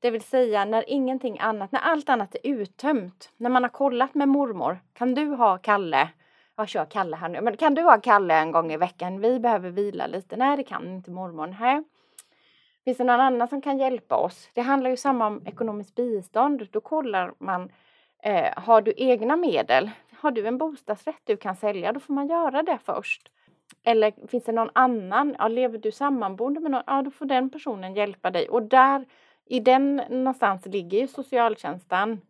Det 0.00 0.10
vill 0.10 0.22
säga 0.22 0.64
när 0.64 0.90
ingenting 0.90 1.38
annat, 1.40 1.72
när 1.72 1.80
allt 1.80 2.08
annat 2.08 2.34
är 2.34 2.40
uttömt. 2.50 3.30
När 3.36 3.50
man 3.50 3.62
har 3.62 3.70
kollat 3.70 4.14
med 4.14 4.28
mormor. 4.28 4.78
Kan 4.92 5.14
du 5.14 5.26
ha 5.26 5.58
Kalle? 5.58 6.08
Jag 6.56 6.68
kör 6.68 6.84
Kalle 6.84 7.16
här 7.16 7.28
nu. 7.28 7.40
Men 7.40 7.56
kan 7.56 7.74
du 7.74 7.82
ha 7.82 8.00
Kalle 8.00 8.34
en 8.34 8.52
gång 8.52 8.72
i 8.72 8.76
veckan? 8.76 9.20
Vi 9.20 9.40
behöver 9.40 9.70
vila 9.70 10.06
lite. 10.06 10.36
Nej, 10.36 10.56
det 10.56 10.64
kan 10.64 10.94
inte 10.94 11.10
mormor. 11.10 11.56
Nej. 11.60 11.82
Finns 12.84 12.98
det 12.98 13.04
någon 13.04 13.20
annan 13.20 13.48
som 13.48 13.62
kan 13.62 13.78
hjälpa 13.78 14.16
oss? 14.16 14.50
Det 14.54 14.60
handlar 14.60 14.90
ju 14.90 14.96
samma 14.96 15.26
om 15.26 15.42
ekonomiskt 15.46 15.94
bistånd. 15.94 16.68
Då 16.70 16.80
kollar 16.80 17.34
man, 17.38 17.72
eh, 18.22 18.52
har 18.56 18.82
du 18.82 18.94
egna 18.96 19.36
medel? 19.36 19.90
Har 20.12 20.30
du 20.30 20.46
en 20.46 20.58
bostadsrätt 20.58 21.20
du 21.24 21.36
kan 21.36 21.56
sälja? 21.56 21.92
Då 21.92 22.00
får 22.00 22.14
man 22.14 22.28
göra 22.28 22.62
det 22.62 22.78
först. 22.84 23.30
Eller 23.82 24.28
finns 24.28 24.44
det 24.44 24.52
någon 24.52 24.70
annan? 24.72 25.36
Ja, 25.38 25.48
lever 25.48 25.78
du 25.78 25.92
sammanboende 25.92 26.60
med 26.60 26.70
någon? 26.70 26.82
Ja, 26.86 27.02
då 27.02 27.10
får 27.10 27.26
den 27.26 27.50
personen 27.50 27.94
hjälpa 27.94 28.30
dig. 28.30 28.48
Och 28.48 28.62
där, 28.62 29.04
i 29.46 29.60
den 29.60 29.96
någonstans 29.96 30.66
ligger 30.66 30.98
ju 30.98 31.08
socialtjänsten. 31.08 32.20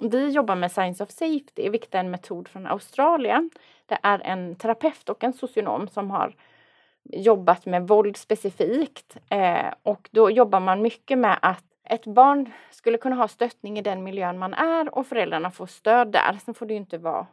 Vi 0.00 0.28
jobbar 0.28 0.56
med 0.56 0.72
Science 0.72 1.02
of 1.04 1.10
Safety, 1.10 1.70
vilket 1.70 1.94
är 1.94 1.98
en 1.98 2.10
metod 2.10 2.48
från 2.48 2.66
Australien. 2.66 3.50
Det 3.86 3.98
är 4.02 4.20
en 4.24 4.56
terapeut 4.56 5.08
och 5.08 5.24
en 5.24 5.32
socionom 5.32 5.88
som 5.88 6.10
har 6.10 6.34
jobbat 7.08 7.66
med 7.66 7.88
våld 7.88 8.16
specifikt. 8.16 9.16
Eh, 9.30 9.74
och 9.82 10.08
då 10.12 10.30
jobbar 10.30 10.60
man 10.60 10.82
mycket 10.82 11.18
med 11.18 11.38
att 11.42 11.64
ett 11.84 12.06
barn 12.06 12.52
skulle 12.70 12.98
kunna 12.98 13.16
ha 13.16 13.28
stöttning 13.28 13.78
i 13.78 13.82
den 13.82 14.02
miljön 14.02 14.38
man 14.38 14.54
är 14.54 14.94
och 14.98 15.06
föräldrarna 15.06 15.50
får 15.50 15.66
stöd 15.66 16.12
där. 16.12 16.38
Sen 16.44 16.54
får 16.54 16.66
det 16.66 16.74
ju 16.74 16.80
inte 16.80 16.98
vara 16.98 17.26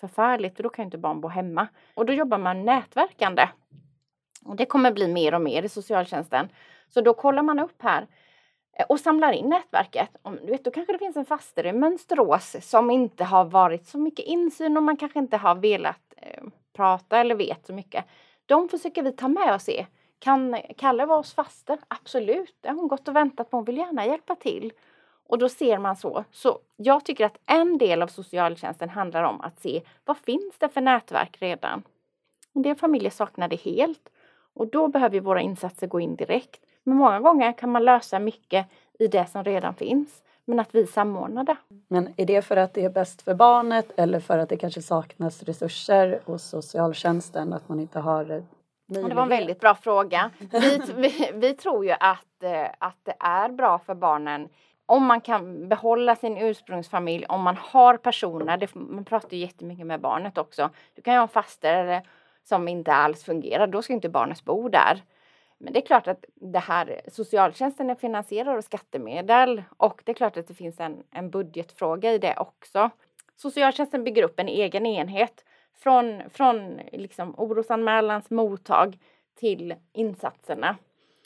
förfärligt 0.00 0.56
för 0.56 0.62
då 0.62 0.68
kan 0.68 0.82
ju 0.82 0.86
inte 0.86 0.98
barn 0.98 1.20
bo 1.20 1.28
hemma. 1.28 1.68
Och 1.94 2.06
då 2.06 2.12
jobbar 2.12 2.38
man 2.38 2.64
nätverkande. 2.64 3.48
Och 4.44 4.56
det 4.56 4.66
kommer 4.66 4.92
bli 4.92 5.08
mer 5.08 5.34
och 5.34 5.40
mer 5.40 5.62
i 5.62 5.68
socialtjänsten. 5.68 6.48
Så 6.88 7.00
då 7.00 7.14
kollar 7.14 7.42
man 7.42 7.58
upp 7.58 7.82
här 7.82 8.06
eh, 8.78 8.84
och 8.88 9.00
samlar 9.00 9.32
in 9.32 9.48
nätverket. 9.48 10.16
Om, 10.22 10.36
du 10.36 10.46
vet, 10.46 10.64
då 10.64 10.70
kanske 10.70 10.92
det 10.92 10.98
finns 10.98 11.16
en 11.16 11.24
faster 11.24 11.66
i 11.66 11.72
Mönsterås 11.72 12.56
som 12.60 12.90
inte 12.90 13.24
har 13.24 13.44
varit 13.44 13.86
så 13.86 13.98
mycket 13.98 14.24
insyn 14.24 14.76
och 14.76 14.82
man 14.82 14.96
kanske 14.96 15.18
inte 15.18 15.36
har 15.36 15.54
velat 15.54 16.14
eh, 16.16 16.42
prata 16.72 17.18
eller 17.18 17.34
vet 17.34 17.66
så 17.66 17.72
mycket. 17.72 18.04
De 18.50 18.68
försöker 18.68 19.02
vi 19.02 19.12
ta 19.12 19.28
med 19.28 19.54
och 19.54 19.62
se. 19.62 19.86
Kan 20.18 20.56
Kalle 20.76 21.06
vara 21.06 21.18
hos 21.18 21.34
faster? 21.34 21.78
Absolut, 21.88 22.56
det 22.60 22.68
har 22.68 22.76
hon 22.76 22.88
gått 22.88 23.08
och 23.08 23.16
väntat 23.16 23.50
på. 23.50 23.56
Hon 23.56 23.64
vill 23.64 23.76
gärna 23.76 24.06
hjälpa 24.06 24.34
till. 24.34 24.72
Och 25.26 25.38
då 25.38 25.48
ser 25.48 25.78
man 25.78 25.96
så. 25.96 26.24
Så 26.30 26.58
jag 26.76 27.04
tycker 27.04 27.26
att 27.26 27.38
en 27.46 27.78
del 27.78 28.02
av 28.02 28.06
socialtjänsten 28.06 28.88
handlar 28.88 29.22
om 29.22 29.40
att 29.40 29.60
se 29.60 29.82
vad 30.04 30.18
finns 30.18 30.58
det 30.58 30.68
för 30.68 30.80
nätverk 30.80 31.36
redan? 31.40 31.82
En 32.54 32.62
del 32.62 32.76
familjer 32.76 33.10
saknar 33.10 33.48
det 33.48 33.60
helt 33.60 34.08
och 34.54 34.66
då 34.66 34.88
behöver 34.88 35.20
våra 35.20 35.40
insatser 35.40 35.86
gå 35.86 36.00
in 36.00 36.16
direkt. 36.16 36.60
Men 36.82 36.96
många 36.96 37.20
gånger 37.20 37.52
kan 37.52 37.72
man 37.72 37.84
lösa 37.84 38.18
mycket 38.18 38.66
i 38.98 39.06
det 39.06 39.26
som 39.26 39.44
redan 39.44 39.74
finns. 39.74 40.22
Men 40.50 40.60
att 40.60 40.74
vi 40.74 40.86
samordnar 40.86 41.44
det. 41.44 41.56
Men 41.88 42.14
är 42.16 42.26
det 42.26 42.42
för 42.42 42.56
att 42.56 42.74
det 42.74 42.84
är 42.84 42.90
bäst 42.90 43.22
för 43.22 43.34
barnet 43.34 43.92
eller 43.96 44.20
för 44.20 44.38
att 44.38 44.48
det 44.48 44.56
kanske 44.56 44.82
saknas 44.82 45.42
resurser 45.42 46.20
hos 46.24 46.42
socialtjänsten? 46.42 47.52
Att 47.52 47.68
man 47.68 47.80
inte 47.80 47.98
har 47.98 48.42
Möjlighet. 48.90 49.10
Det 49.10 49.14
var 49.14 49.22
en 49.22 49.28
väldigt 49.28 49.60
bra 49.60 49.74
fråga. 49.74 50.30
Vi, 50.38 50.80
vi, 50.96 51.30
vi, 51.34 51.54
tror 51.54 51.84
ju 51.84 51.90
att, 51.90 52.42
eh, 52.42 52.66
att 52.78 52.98
det 53.02 53.14
är 53.20 53.48
bra 53.48 53.78
för 53.78 53.94
barnen 53.94 54.48
om 54.86 55.06
man 55.06 55.20
kan 55.20 55.68
behålla 55.68 56.16
sin 56.16 56.38
ursprungsfamilj, 56.38 57.24
om 57.28 57.42
man 57.42 57.56
har 57.56 57.96
personer, 57.96 58.56
det, 58.56 58.74
man 58.74 59.04
pratar 59.04 59.36
ju 59.36 59.38
jättemycket 59.38 59.86
med 59.86 60.00
barnet 60.00 60.38
också. 60.38 60.70
Du 60.94 61.02
kan 61.02 61.14
ju 61.14 61.18
ha 61.18 61.22
en 61.22 61.28
faster 61.28 62.02
som 62.44 62.68
inte 62.68 62.92
alls 62.92 63.24
fungerar, 63.24 63.66
då 63.66 63.82
ska 63.82 63.92
inte 63.92 64.08
barnet 64.08 64.44
bo 64.44 64.68
där. 64.68 65.02
Men 65.62 65.72
det 65.72 65.78
är 65.78 65.86
klart 65.86 66.08
att 66.08 66.24
det 66.34 66.58
här, 66.58 67.00
socialtjänsten 67.08 67.90
är 67.90 67.94
finansierad 67.94 68.56
av 68.56 68.60
skattemedel 68.60 69.62
och 69.76 70.02
det 70.04 70.12
är 70.12 70.14
klart 70.14 70.36
att 70.36 70.48
det 70.48 70.54
finns 70.54 70.80
en, 70.80 71.02
en 71.10 71.30
budgetfråga 71.30 72.12
i 72.12 72.18
det 72.18 72.36
också. 72.36 72.90
Socialtjänsten 73.36 74.04
bygger 74.04 74.22
upp 74.22 74.40
en 74.40 74.48
egen 74.48 74.86
enhet 74.86 75.44
från, 75.78 76.22
från 76.30 76.80
liksom 76.92 77.34
orosanmälans 77.36 78.30
mottag 78.30 78.98
till 79.34 79.74
insatserna. 79.92 80.76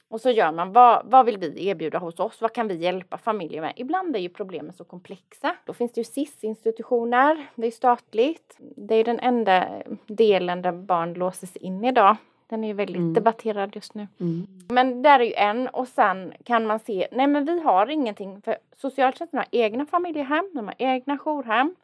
Och 0.09 0.21
så 0.21 0.31
gör 0.31 0.53
man 0.53 0.73
vad, 0.73 1.07
vad 1.07 1.27
vill 1.27 1.39
vi 1.39 1.69
erbjuda 1.69 1.99
hos 1.99 2.21
oss? 2.21 2.41
Vad 2.41 2.53
kan 2.53 2.69
vi 2.69 2.75
hjälpa 2.75 3.19
familjer 3.19 3.61
med? 3.61 3.73
Ibland 3.77 4.17
är 4.17 4.21
ju 4.21 4.29
problemen 4.29 4.73
så 4.73 4.85
komplexa. 4.85 5.57
Då 5.65 5.73
finns 5.73 5.93
det 5.93 6.01
ju 6.01 6.05
SIS-institutioner. 6.05 7.47
Det 7.55 7.67
är 7.67 7.71
statligt. 7.71 8.59
Det 8.59 8.95
är 8.95 9.05
den 9.05 9.21
enda 9.21 9.83
delen 10.07 10.63
där 10.63 10.73
barn 10.73 11.15
låses 11.15 11.57
in 11.57 11.85
idag. 11.85 12.17
Den 12.47 12.65
är 12.65 12.69
ju 12.69 12.75
väldigt 12.75 12.97
mm. 12.97 13.15
debatterad 13.15 13.75
just 13.75 13.95
nu. 13.95 14.09
Mm. 14.21 14.47
Men 14.69 15.03
där 15.03 15.21
är 15.21 15.25
ju 15.25 15.33
en 15.33 15.69
och 15.69 15.89
sen 15.89 16.33
kan 16.45 16.67
man 16.67 16.79
se, 16.79 17.09
nej 17.13 17.27
men 17.27 17.45
vi 17.45 17.61
har 17.61 17.91
ingenting 17.91 18.43
för 18.43 18.57
socialtjänsten 18.77 19.39
har 19.39 19.47
egna 19.51 19.87
familjehem, 19.87 20.51
de 20.55 20.67
har 20.67 20.75
egna 20.79 21.19
jourhem. 21.19 21.75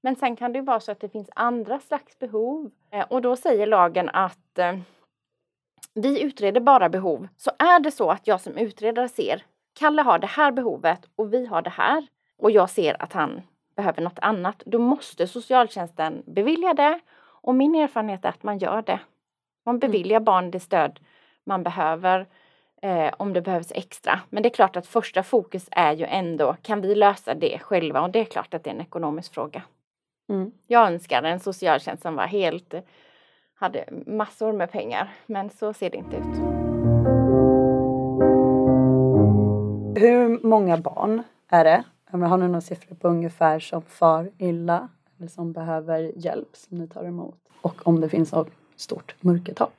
Men 0.00 0.16
sen 0.16 0.36
kan 0.36 0.52
det 0.52 0.60
vara 0.60 0.80
så 0.80 0.92
att 0.92 1.00
det 1.00 1.08
finns 1.08 1.30
andra 1.34 1.80
slags 1.80 2.18
behov. 2.18 2.70
Eh, 2.90 3.06
och 3.08 3.22
då 3.22 3.36
säger 3.36 3.66
lagen 3.66 4.08
att 4.12 4.58
eh, 4.58 4.78
vi 5.94 6.22
utreder 6.22 6.60
bara 6.60 6.88
behov. 6.88 7.28
Så 7.36 7.50
är 7.58 7.80
det 7.80 7.90
så 7.90 8.10
att 8.10 8.26
jag 8.26 8.40
som 8.40 8.56
utredare 8.58 9.08
ser 9.08 9.42
Kalle 9.78 10.02
har 10.02 10.18
det 10.18 10.26
här 10.26 10.52
behovet 10.52 11.08
och 11.16 11.34
vi 11.34 11.46
har 11.46 11.62
det 11.62 11.70
här 11.70 12.06
och 12.38 12.50
jag 12.50 12.70
ser 12.70 13.02
att 13.02 13.12
han 13.12 13.40
behöver 13.76 14.02
något 14.02 14.18
annat, 14.18 14.62
då 14.66 14.78
måste 14.78 15.26
socialtjänsten 15.26 16.22
bevilja 16.26 16.74
det. 16.74 17.00
Och 17.18 17.54
min 17.54 17.74
erfarenhet 17.74 18.24
är 18.24 18.28
att 18.28 18.42
man 18.42 18.58
gör 18.58 18.82
det. 18.82 19.00
Man 19.66 19.74
mm. 19.74 19.80
beviljar 19.80 20.20
barn 20.20 20.50
det 20.50 20.60
stöd 20.60 21.00
man 21.44 21.62
behöver 21.62 22.26
eh, 22.82 23.14
om 23.18 23.32
det 23.32 23.42
behövs 23.42 23.72
extra. 23.74 24.20
Men 24.30 24.42
det 24.42 24.48
är 24.48 24.54
klart 24.54 24.76
att 24.76 24.86
första 24.86 25.22
fokus 25.22 25.68
är 25.70 25.92
ju 25.92 26.04
ändå, 26.04 26.56
kan 26.62 26.80
vi 26.80 26.94
lösa 26.94 27.34
det 27.34 27.58
själva? 27.58 28.00
Och 28.00 28.10
det 28.10 28.20
är 28.20 28.24
klart 28.24 28.54
att 28.54 28.64
det 28.64 28.70
är 28.70 28.74
en 28.74 28.80
ekonomisk 28.80 29.34
fråga. 29.34 29.62
Mm. 30.28 30.50
Jag 30.66 30.86
önskar 30.86 31.22
en 31.22 31.40
socialtjänst 31.40 32.02
som 32.02 32.14
var 32.14 32.26
helt 32.26 32.74
hade 33.58 33.84
massor 34.06 34.52
med 34.52 34.72
pengar. 34.72 35.14
Men 35.26 35.50
så 35.50 35.72
ser 35.72 35.90
det 35.90 35.96
inte 35.96 36.16
ut. 36.16 36.36
Hur 40.02 40.46
många 40.46 40.76
barn 40.76 41.22
är 41.48 41.64
det? 41.64 41.84
Har 42.10 42.36
ni 42.36 42.46
några 42.46 42.60
siffror 42.60 42.96
på 42.96 43.08
ungefär 43.08 43.58
som 43.58 43.82
far 43.82 44.30
illa 44.38 44.88
eller 45.18 45.28
som 45.28 45.52
behöver 45.52 46.12
hjälp 46.16 46.56
som 46.56 46.78
ni 46.78 46.88
tar 46.88 47.04
emot? 47.04 47.38
Och 47.60 47.86
om 47.86 48.00
det 48.00 48.08
finns 48.08 48.32
stort 48.76 49.14
mörkertal? 49.20 49.70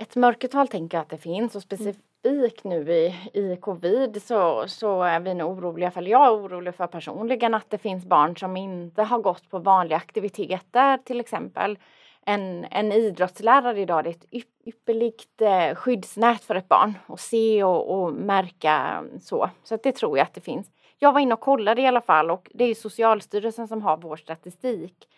Ett 0.00 0.16
mörkertal 0.16 0.68
tänker 0.68 0.96
jag 0.96 1.02
att 1.02 1.10
det 1.10 1.18
finns 1.18 1.56
och 1.56 1.62
specifikt 1.62 2.64
nu 2.64 2.92
i, 2.92 3.14
i 3.32 3.56
covid 3.60 4.22
så, 4.22 4.64
så 4.68 5.02
är 5.02 5.20
vi 5.20 5.34
nog 5.34 5.58
oroliga, 5.58 5.90
för 5.90 6.02
jag 6.02 6.26
är 6.26 6.36
orolig 6.36 6.74
för 6.74 6.86
personligen 6.86 7.54
att 7.54 7.70
det 7.70 7.78
finns 7.78 8.04
barn 8.04 8.36
som 8.36 8.56
inte 8.56 9.02
har 9.02 9.18
gått 9.18 9.50
på 9.50 9.58
vanliga 9.58 9.96
aktiviteter 9.96 10.98
till 10.98 11.20
exempel 11.20 11.78
en, 12.26 12.66
en 12.70 12.92
idrottslärare 12.92 13.80
idag, 13.80 14.04
det 14.04 14.10
är 14.10 14.14
ett 14.14 14.46
ypperligt 14.66 15.40
eh, 15.40 15.74
skyddsnät 15.74 16.44
för 16.44 16.54
ett 16.54 16.68
barn 16.68 16.94
att 17.06 17.20
se 17.20 17.64
och, 17.64 18.02
och 18.02 18.12
märka 18.12 19.04
så. 19.20 19.50
Så 19.64 19.78
det 19.82 19.92
tror 19.92 20.18
jag 20.18 20.24
att 20.24 20.34
det 20.34 20.40
finns. 20.40 20.66
Jag 20.98 21.12
var 21.12 21.20
inne 21.20 21.34
och 21.34 21.40
kollade 21.40 21.82
i 21.82 21.86
alla 21.86 22.00
fall 22.00 22.30
och 22.30 22.50
det 22.54 22.64
är 22.64 22.74
Socialstyrelsen 22.74 23.68
som 23.68 23.82
har 23.82 23.96
vår 23.96 24.16
statistik. 24.16 25.08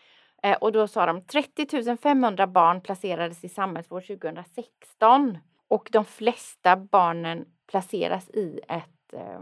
Eh, 0.47 0.57
och 0.57 0.73
då 0.73 0.89
sa 0.89 1.07
de 1.07 1.23
30 1.23 1.97
500 1.97 2.47
barn 2.47 2.81
placerades 2.81 3.45
i 3.45 3.49
samhällsvård 3.49 4.07
2016 4.07 5.39
och 5.69 5.89
de 5.93 6.05
flesta 6.05 6.77
barnen 6.77 7.45
placeras 7.71 8.31
i 8.31 8.61
ett 8.69 9.13
eh, 9.13 9.41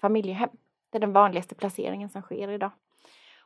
familjehem. 0.00 0.48
Det 0.90 0.98
är 0.98 1.00
den 1.00 1.12
vanligaste 1.12 1.54
placeringen 1.54 2.08
som 2.08 2.22
sker 2.22 2.48
idag. 2.48 2.70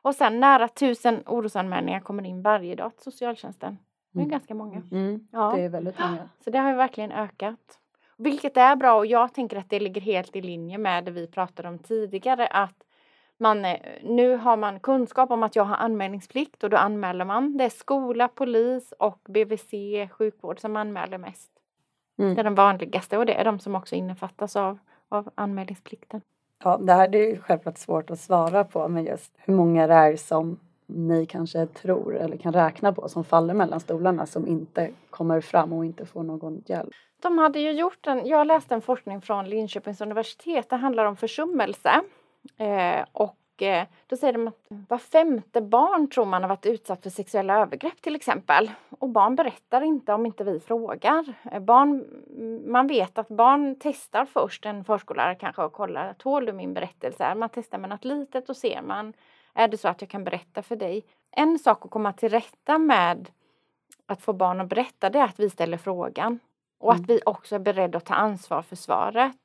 Och 0.03 0.15
sen 0.15 0.41
nära 0.41 0.69
tusen 0.69 1.23
orosanmälningar 1.27 2.01
kommer 2.01 2.27
in 2.27 2.43
varje 2.43 2.75
dag 2.75 2.97
till 2.97 3.13
socialtjänsten. 3.13 3.79
Det 4.13 4.19
är 4.19 4.23
mm. 4.23 4.31
ganska 4.31 4.55
många. 4.55 4.83
Mm. 4.93 5.29
Ja. 5.33 5.53
Det 5.57 5.63
är 5.63 5.69
väldigt 5.69 5.99
många. 5.99 6.29
Så 6.45 6.51
det 6.51 6.59
har 6.59 6.71
ju 6.71 6.77
verkligen 6.77 7.13
ökat. 7.13 7.79
Vilket 8.17 8.57
är 8.57 8.77
bra 8.77 8.95
och 8.95 9.07
jag 9.07 9.35
tänker 9.35 9.57
att 9.57 9.71
det 9.71 9.81
ligger 9.81 10.01
helt 10.01 10.37
i 10.37 10.43
linje 10.43 10.79
med 10.79 11.05
det 11.05 11.11
vi 11.11 11.27
pratade 11.27 11.69
om 11.69 11.79
tidigare 11.79 12.47
att 12.47 12.84
man, 13.39 13.63
nu 14.03 14.37
har 14.37 14.57
man 14.57 14.81
kunskap 14.81 15.31
om 15.31 15.43
att 15.43 15.57
jag 15.57 15.65
har 15.65 15.77
anmälningsplikt 15.77 16.65
och 16.65 16.71
då 16.71 16.77
anmäler 16.77 17.25
man. 17.25 17.57
Det 17.57 17.65
är 17.65 17.71
skola, 17.71 18.29
polis 18.29 18.95
och 18.99 19.19
BVC, 19.29 19.71
sjukvård 20.11 20.61
som 20.61 20.77
anmäler 20.77 21.19
mest. 21.19 21.51
Mm. 22.19 22.35
Det 22.35 22.41
är 22.41 22.45
de 22.45 22.55
vanligaste 22.55 23.19
och 23.19 23.27
det 23.27 23.35
är 23.35 23.45
de 23.45 23.59
som 23.59 23.75
också 23.75 23.95
innefattas 23.95 24.57
av, 24.57 24.79
av 25.09 25.31
anmälningsplikten. 25.35 26.21
Ja, 26.65 26.77
det 26.77 26.93
här 26.93 27.17
är 27.17 27.37
självklart 27.37 27.79
svårt 27.79 28.11
att 28.11 28.21
svara 28.21 28.65
på 28.65 28.89
men 28.89 29.05
just 29.05 29.33
hur 29.37 29.55
många 29.55 29.87
det 29.87 29.95
är 29.95 30.17
som 30.17 30.59
ni 30.87 31.27
kanske 31.27 31.67
tror 31.67 32.17
eller 32.17 32.37
kan 32.37 32.53
räkna 32.53 32.93
på 32.93 33.09
som 33.09 33.25
faller 33.25 33.55
mellan 33.55 33.81
stolarna 33.81 34.27
som 34.27 34.47
inte 34.47 34.91
kommer 35.11 35.41
fram 35.41 35.73
och 35.73 35.85
inte 35.85 36.07
får 36.07 36.23
någon 36.23 36.63
hjälp. 36.67 36.91
De 37.23 37.39
hade 37.39 37.59
ju 37.59 37.73
gjort 37.73 38.07
en, 38.07 38.27
jag 38.27 38.47
läste 38.47 38.75
en 38.75 38.83
forskning 38.83 39.21
från 39.21 39.49
Linköpings 39.49 40.01
universitet, 40.01 40.71
det 40.71 40.77
handlar 40.77 41.05
om 41.05 41.17
försummelse. 41.17 42.01
Eh, 42.57 43.05
och 43.13 43.37
Eh, 43.59 43.87
då 44.07 44.17
säger 44.17 44.33
de 44.33 44.49
att 44.49 44.67
var 44.89 44.99
femte 44.99 45.61
barn 45.61 46.11
tror 46.11 46.25
man 46.25 46.43
har 46.43 46.49
varit 46.49 46.67
utsatt 46.67 47.03
för 47.03 47.11
sexuella 47.11 47.61
övergrepp 47.61 48.03
till 48.03 48.17
exempel. 48.17 48.71
Och 48.89 49.09
barn 49.09 49.37
berättar 49.37 49.81
inte 49.81 50.13
om 50.13 50.27
inte 50.27 50.45
vi 50.45 50.61
frågar. 50.61 51.35
Eh, 51.53 51.61
barn, 51.61 52.05
man 52.67 52.87
vet 52.87 53.19
att 53.19 53.29
barn 53.29 53.77
testar 53.81 54.25
först, 54.25 54.67
en 54.67 54.85
förskollärare 54.85 55.35
kanske 55.35 55.63
och 55.63 55.73
kollar, 55.73 56.15
tål 56.15 56.47
du 56.47 56.53
min 56.53 56.75
berättelse? 56.75 57.35
Man 57.35 57.49
testar 57.49 57.79
med 57.79 57.91
något 57.91 58.05
litet 58.05 58.49
och 58.49 58.57
ser 58.57 58.83
man, 58.83 59.13
är 59.55 59.69
det 59.69 59.79
så 59.79 59.89
att 59.89 60.01
jag 60.01 60.11
kan 60.11 60.25
berätta 60.25 60.63
för 60.63 60.77
dig? 60.77 61.05
En 61.31 61.59
sak 61.59 61.85
att 61.85 61.91
komma 61.91 62.13
till 62.13 62.29
rätta 62.29 62.79
med 62.79 63.31
att 64.07 64.23
få 64.23 64.33
barn 64.33 64.61
att 64.61 64.69
berätta 64.69 65.11
det 65.11 65.19
är 65.19 65.25
att 65.25 65.41
vi 65.41 65.51
ställer 65.51 65.77
frågan. 65.77 66.39
Och 66.79 66.93
Mm. 66.93 67.03
att 67.03 67.11
vi 67.11 67.21
också 67.27 67.55
är 67.55 67.59
beredda 67.59 67.99
att 67.99 68.05
ta 68.05 68.15
ansvar 68.15 68.63
för 68.63 68.77
svaret. 68.77 69.37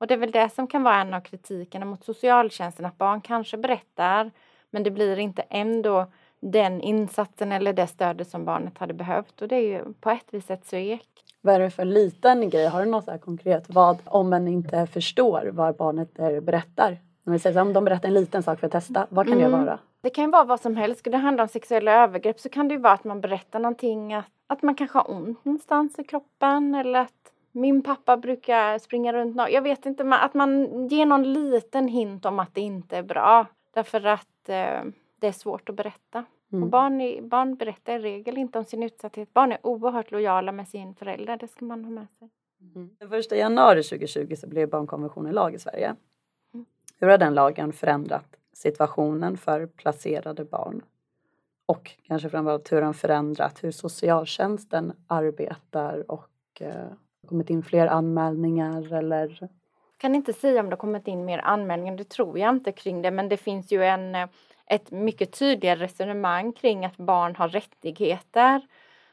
Och 0.00 0.06
det 0.06 0.14
är 0.14 0.18
väl 0.18 0.30
det 0.30 0.48
som 0.54 0.66
kan 0.66 0.82
vara 0.82 1.00
en 1.00 1.14
av 1.14 1.20
kritikerna 1.20 1.86
mot 1.86 2.04
socialtjänsten, 2.04 2.84
att 2.86 2.98
barn 2.98 3.20
kanske 3.20 3.56
berättar 3.56 4.30
men 4.70 4.82
det 4.82 4.90
blir 4.90 5.18
inte 5.18 5.42
ändå 5.42 6.06
den 6.40 6.80
insatsen 6.80 7.52
eller 7.52 7.72
det 7.72 7.86
stödet 7.86 8.28
som 8.30 8.44
barnet 8.44 8.78
hade 8.78 8.94
behövt. 8.94 9.42
Och 9.42 9.48
det 9.48 9.56
är 9.56 9.60
ju 9.68 9.92
på 10.00 10.10
ett 10.10 10.26
vis 10.30 10.50
ett 10.50 10.66
svek. 10.66 11.08
Vad 11.40 11.54
är 11.54 11.60
det 11.60 11.70
för 11.70 11.84
liten 11.84 12.50
grej? 12.50 12.66
Har 12.66 12.84
du 12.84 12.90
något 12.90 13.04
så 13.04 13.10
här 13.10 13.18
konkret? 13.18 13.64
Vad 13.68 13.98
om 14.04 14.30
man 14.30 14.48
inte 14.48 14.86
förstår 14.86 15.50
vad 15.52 15.76
barnet 15.76 16.14
berättar? 16.42 16.98
Om, 17.26 17.32
vi 17.32 17.38
säger 17.38 17.54
så 17.54 17.58
här, 17.58 17.66
om 17.66 17.72
de 17.72 17.84
berättar 17.84 18.08
en 18.08 18.14
liten 18.14 18.42
sak 18.42 18.60
för 18.60 18.66
att 18.66 18.72
testa, 18.72 19.06
vad 19.10 19.28
kan 19.28 19.38
det 19.38 19.44
Mm. 19.44 19.64
vara? 19.64 19.78
Det 20.02 20.10
kan 20.10 20.24
ju 20.24 20.30
vara 20.30 20.44
vad 20.44 20.60
som 20.60 20.76
helst. 20.76 20.98
Ska 20.98 21.10
det 21.10 21.16
handla 21.16 21.42
om 21.42 21.48
sexuella 21.48 21.92
övergrepp 21.92 22.40
så 22.40 22.48
kan 22.48 22.68
det 22.68 22.74
ju 22.74 22.80
vara 22.80 22.92
att 22.92 23.04
man 23.04 23.20
berättar 23.20 23.58
någonting, 23.58 24.14
att, 24.14 24.24
att 24.46 24.62
man 24.62 24.74
kanske 24.74 24.98
har 24.98 25.10
ont 25.10 25.44
någonstans 25.44 25.98
i 25.98 26.04
kroppen 26.04 26.74
eller 26.74 27.00
att 27.00 27.32
min 27.52 27.82
pappa 27.82 28.16
brukar 28.16 28.78
springa 28.78 29.12
runt 29.12 29.36
Jag 29.50 29.62
vet 29.62 29.86
inte, 29.86 30.04
att 30.04 30.34
man 30.34 30.86
ger 30.88 31.06
någon 31.06 31.32
liten 31.32 31.88
hint 31.88 32.24
om 32.24 32.38
att 32.38 32.54
det 32.54 32.60
inte 32.60 32.96
är 32.96 33.02
bra. 33.02 33.46
Därför 33.74 34.06
att 34.06 34.48
eh, 34.48 34.82
det 35.20 35.26
är 35.26 35.32
svårt 35.32 35.68
att 35.68 35.74
berätta. 35.74 36.24
Och 36.48 36.54
Mm. 36.56 36.70
barn, 36.70 37.00
i, 37.00 37.22
barn 37.22 37.54
berättar 37.54 37.92
i 37.92 37.98
regel 37.98 38.38
inte 38.38 38.58
om 38.58 38.64
sin 38.64 38.82
utsatthet. 38.82 39.32
Barn 39.34 39.52
är 39.52 39.58
oerhört 39.62 40.10
lojala 40.10 40.52
med 40.52 40.68
sin 40.68 40.94
förälder, 40.94 41.36
det 41.36 41.48
ska 41.48 41.64
man 41.64 41.84
ha 41.84 41.90
med 41.90 42.06
sig. 42.18 42.30
Mm. 42.74 42.90
Den 42.98 43.08
första 43.08 43.36
januari 43.36 43.82
2020 43.82 44.34
så 44.36 44.46
blev 44.46 44.68
barnkonventionen 44.68 45.34
lag 45.34 45.54
i 45.54 45.58
Sverige. 45.58 45.96
Mm. 46.54 46.66
Hur 46.98 47.08
har 47.08 47.18
den 47.18 47.34
lagen 47.34 47.72
förändrat 47.72 48.36
situationen 48.52 49.36
för 49.36 49.66
placerade 49.66 50.44
barn? 50.44 50.82
Och 51.66 51.90
kanske 52.06 52.28
framförallt 52.28 52.72
hur 52.72 52.80
den 52.80 52.94
förändrat 52.94 53.64
hur 53.64 53.70
socialtjänsten 53.70 54.92
arbetar 55.06 56.10
och 56.10 56.30
eh, 56.60 56.86
kommit 57.28 57.50
in 57.50 57.62
fler 57.62 57.86
anmälningar 57.86 58.92
eller 58.92 59.48
kan 60.00 60.14
inte 60.14 60.32
säga 60.32 60.60
om 60.60 60.66
det 60.66 60.72
har 60.72 60.80
kommit 60.80 61.08
in 61.08 61.24
mer 61.24 61.38
anmälningar, 61.38 61.96
det 61.96 62.08
tror 62.08 62.38
jag 62.38 62.50
inte 62.50 62.72
kring 62.72 63.02
det, 63.02 63.10
men 63.10 63.28
det 63.28 63.36
finns 63.36 63.72
ju 63.72 63.84
en, 63.84 64.14
eh, 64.14 64.28
ett 64.66 64.90
mycket 64.90 65.38
tydligare 65.38 65.80
resonemang 65.80 66.52
kring 66.52 66.84
att 66.84 66.96
barn 66.96 67.36
har 67.36 67.48
rättigheter. 67.48 68.62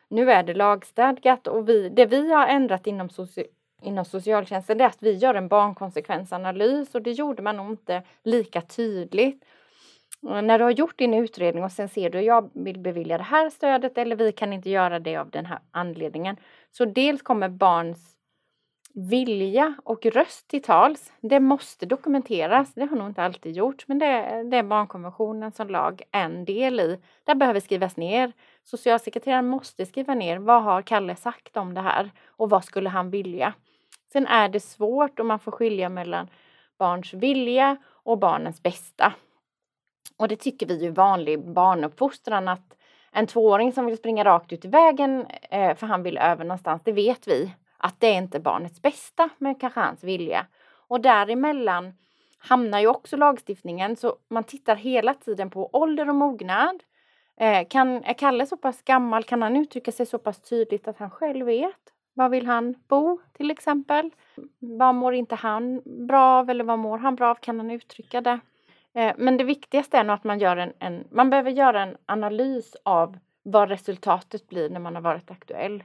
Nu 0.08 0.32
är 0.32 0.44
det 0.44 0.54
lagstadgat 0.54 1.48
och 1.48 1.70
vi, 1.70 1.90
det 1.90 2.06
vi 2.06 2.34
har 2.34 2.48
ändrat 2.48 2.88
inom, 2.88 3.10
soci, 3.10 3.46
inom 3.82 4.06
socialtjänsten 4.06 4.82
är 4.82 4.86
att 4.86 4.98
vi 5.00 5.14
gör 5.14 5.36
en 5.36 5.48
barnkonsekvensanalys 5.48 6.96
och 6.96 7.02
det 7.02 7.12
gjorde 7.12 7.42
man 7.42 7.58
nog 7.58 7.72
inte 7.72 8.04
lika 8.24 8.62
tydligt. 8.62 9.46
När 10.22 10.58
du 10.58 10.64
har 10.64 10.72
gjort 10.72 10.98
din 10.98 11.14
utredning 11.14 11.64
och 11.64 11.72
sen 11.72 11.90
ser 11.90 12.10
du 12.10 12.22
jag 12.22 12.50
vill 12.54 12.80
bevilja 12.80 13.18
det 13.18 13.24
här 13.24 13.50
stödet 13.50 13.98
eller 13.98 14.16
vi 14.16 14.32
kan 14.32 14.54
inte 14.54 14.70
göra 14.70 15.00
det 15.00 15.18
av 15.18 15.30
den 15.30 15.46
här 15.46 15.60
anledningen. 15.72 16.38
Så 16.72 16.86
dels 16.86 17.22
kommer 17.22 17.50
barns 17.50 18.18
vilja 18.98 19.76
och 19.84 20.06
röst 20.06 20.48
till 20.48 20.62
tals. 20.62 21.12
Det 21.22 21.40
måste 21.40 21.86
dokumenteras. 21.86 22.74
Det 22.74 22.86
har 22.86 22.98
nog 22.98 23.08
inte 23.08 23.24
alltid 23.24 23.56
gjorts, 23.56 23.88
men 23.88 24.00
det, 24.00 24.44
det 24.52 24.58
är 24.58 24.64
barnkonventionen 24.64 25.52
som 25.52 25.70
lag 25.70 26.02
en 26.12 26.46
del 26.46 26.80
i. 26.80 27.00
Det 27.24 27.36
behöver 27.36 27.60
skrivas 27.60 27.98
ner. 27.98 28.32
Socialsekreteraren 28.64 29.48
måste 29.48 29.86
skriva 29.86 30.14
ner 30.14 30.38
vad 30.38 30.64
har 30.64 30.82
Kalle 30.82 31.16
sagt 31.16 31.58
om 31.58 31.74
det 31.74 31.82
här 31.82 32.12
och 32.28 32.50
vad 32.50 32.64
skulle 32.64 32.90
han 32.90 33.10
vilja. 33.10 33.54
Sen 34.12 34.28
är 34.28 34.50
det 34.50 34.60
svårt 34.60 35.20
och 35.20 35.26
man 35.26 35.40
får 35.40 35.52
skilja 35.52 35.90
mellan 35.90 36.28
barns 36.78 37.14
vilja 37.14 37.78
och 37.88 38.18
barnens 38.18 38.64
bästa. 38.64 39.14
Och 40.18 40.28
det 40.28 40.36
tycker 40.36 40.66
vi 40.66 40.86
är 40.86 40.92
vanlig 40.92 41.54
barnuppfostran 41.54 42.48
att 42.48 42.78
en 43.12 43.28
tvååring 43.28 43.74
som 43.74 43.86
vill 43.86 43.98
springa 43.98 44.24
rakt 44.24 44.54
ut 44.54 44.66
i 44.66 44.68
vägen 44.68 45.26
eh, 45.50 45.76
för 45.76 45.88
han 45.88 46.04
vill 46.04 46.18
över 46.18 46.44
någonstans, 46.44 46.82
det 46.84 46.92
vet 46.92 47.28
vi 47.28 47.54
att 47.78 48.00
det 48.00 48.08
är 48.08 48.18
inte 48.18 48.40
barnets 48.40 48.82
bästa 48.82 49.30
men 49.38 49.56
kanske 49.56 49.80
hans 49.80 50.04
vilja. 50.04 50.46
Och 50.88 51.02
däremellan 51.02 51.94
hamnar 52.38 52.80
ju 52.80 52.88
också 52.88 53.18
lagstiftningen 53.18 53.96
så 53.96 54.16
man 54.30 54.44
tittar 54.44 54.76
hela 54.76 55.14
tiden 55.14 55.50
på 55.50 55.70
ålder 55.74 56.10
och 56.10 56.16
mognad. 56.16 56.84
Eh, 57.40 57.68
kan, 57.68 58.04
är 58.04 58.14
Kalle 58.14 58.46
så 58.46 58.58
pass 58.58 58.82
gammal, 58.82 59.24
kan 59.24 59.42
han 59.42 59.56
uttrycka 59.56 59.92
sig 59.92 60.06
så 60.06 60.18
pass 60.18 60.42
tydligt 60.42 60.88
att 60.88 60.98
han 60.98 61.10
själv 61.10 61.46
vet? 61.46 61.94
Var 62.14 62.30
vill 62.30 62.46
han 62.46 62.76
bo 62.88 63.20
till 63.34 63.52
exempel? 63.52 64.12
Vad 64.60 64.96
mår 64.96 65.14
inte 65.14 65.36
han 65.36 65.82
bra 66.08 66.22
av 66.22 66.50
eller 66.50 66.64
vad 66.64 66.80
mår 66.80 66.98
han 66.98 67.16
bra 67.16 67.30
av? 67.30 67.36
Kan 67.36 67.60
han 67.60 67.72
uttrycka 67.72 68.22
det? 68.22 68.40
Eh, 68.96 69.14
men 69.18 69.38
det 69.38 69.44
viktigaste 69.44 69.98
är 69.98 70.04
nog 70.04 70.14
att 70.14 70.24
man 70.24 70.40
gör 70.40 70.58
en, 70.58 70.74
en, 70.80 71.08
man 71.12 71.30
behöver 71.30 71.52
göra 71.52 71.82
en 71.84 71.98
analys 72.06 72.76
av 72.84 73.18
vad 73.44 73.70
resultatet 73.70 74.48
blir 74.50 74.70
när 74.70 74.80
man 74.80 74.96
har 74.96 75.02
varit 75.02 75.32
aktuell. 75.32 75.84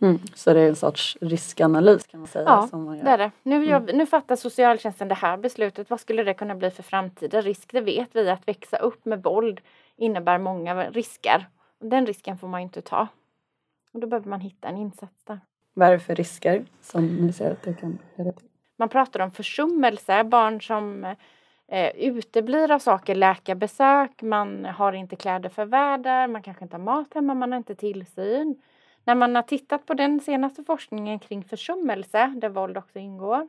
Mm. 0.00 0.18
Så 0.34 0.52
det 0.54 0.60
är 0.60 0.68
en 0.68 0.76
sorts 0.76 1.18
riskanalys 1.20 2.06
kan 2.06 2.20
man 2.20 2.26
säga. 2.26 2.44
Ja, 2.44 2.66
som 2.66 2.84
man 2.84 2.96
gör. 2.96 3.04
Det 3.04 3.10
är 3.10 3.18
det. 3.18 3.30
Nu, 3.42 3.64
gör, 3.64 3.80
vi- 3.80 3.92
nu 3.92 4.06
fattar 4.06 4.36
socialtjänsten 4.36 5.08
det 5.08 5.14
här 5.14 5.36
beslutet. 5.36 5.90
Vad 5.90 6.00
skulle 6.00 6.22
det 6.22 6.34
kunna 6.34 6.54
bli 6.54 6.70
för 6.70 6.82
framtida 6.82 7.40
risk? 7.40 7.72
Det 7.72 7.80
vet 7.80 8.08
vi 8.16 8.30
att 8.30 8.48
växa 8.48 8.76
upp 8.76 9.04
med 9.04 9.22
våld 9.22 9.60
innebär 9.96 10.38
många 10.38 10.90
risker. 10.90 11.46
Den 11.78 12.06
risken 12.06 12.38
får 12.38 12.48
man 12.48 12.60
ju 12.60 12.62
inte 12.64 12.82
ta. 12.82 13.08
Och 13.92 14.00
då 14.00 14.06
behöver 14.06 14.28
man 14.30 14.40
hitta 14.40 14.68
en 14.68 14.76
insats 14.76 15.24
där. 15.24 15.40
Vad 15.74 15.88
är 15.88 15.92
det 15.92 15.98
för 16.00 16.14
risker 16.14 16.64
som 16.80 17.06
ni 17.06 17.32
ser 17.32 17.50
att 17.50 17.62
det 17.62 17.74
kan 17.74 17.98
leda 18.16 18.32
till? 18.32 18.48
Man 18.76 18.88
pratar 18.88 19.20
om 19.20 19.30
försummelse, 19.30 20.24
barn 20.24 20.60
som 20.60 21.14
eh, 21.72 21.96
uteblir 21.96 22.70
av 22.70 22.78
saker, 22.78 23.14
läkarbesök, 23.14 24.22
man 24.22 24.64
har 24.64 24.92
inte 24.92 25.16
kläder 25.16 25.48
för 25.48 25.64
väder, 25.64 26.26
man 26.26 26.42
kanske 26.42 26.64
inte 26.64 26.76
har 26.76 26.84
mat 26.84 27.14
hemma, 27.14 27.34
man 27.34 27.52
har 27.52 27.56
inte 27.56 27.74
tillsyn. 27.74 28.62
När 29.04 29.14
man 29.14 29.34
har 29.34 29.42
tittat 29.42 29.86
på 29.86 29.94
den 29.94 30.20
senaste 30.20 30.64
forskningen 30.64 31.18
kring 31.18 31.44
försummelse, 31.44 32.34
där 32.36 32.48
våld 32.48 32.78
också 32.78 32.98
ingår, 32.98 33.48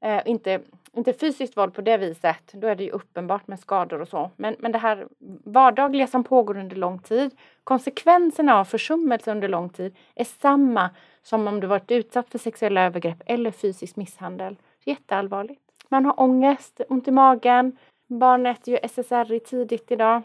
eh, 0.00 0.22
inte, 0.26 0.60
inte 0.92 1.12
fysiskt 1.12 1.56
våld 1.56 1.74
på 1.74 1.80
det 1.80 1.96
viset, 1.96 2.52
då 2.52 2.66
är 2.66 2.74
det 2.74 2.84
ju 2.84 2.90
uppenbart 2.90 3.46
med 3.46 3.60
skador 3.60 4.00
och 4.00 4.08
så, 4.08 4.30
men, 4.36 4.56
men 4.58 4.72
det 4.72 4.78
här 4.78 5.08
vardagliga 5.44 6.06
som 6.06 6.24
pågår 6.24 6.56
under 6.56 6.76
lång 6.76 6.98
tid, 6.98 7.30
konsekvenserna 7.64 8.58
av 8.60 8.64
försummelse 8.64 9.30
under 9.30 9.48
lång 9.48 9.68
tid 9.68 9.96
är 10.14 10.24
samma 10.24 10.90
som 11.22 11.46
om 11.46 11.60
du 11.60 11.66
varit 11.66 11.90
utsatt 11.90 12.30
för 12.30 12.38
sexuella 12.38 12.82
övergrepp 12.82 13.22
eller 13.26 13.50
fysisk 13.50 13.96
misshandel. 13.96 14.56
Jätteallvarligt. 14.84 15.69
Man 15.92 16.04
har 16.04 16.20
ångest, 16.20 16.80
ont 16.88 17.08
i 17.08 17.10
magen, 17.10 17.76
barn 18.06 18.46
äter 18.46 18.74
ju 18.74 18.80
SSRI 18.82 19.40
tidigt 19.40 19.90
idag. 19.90 20.22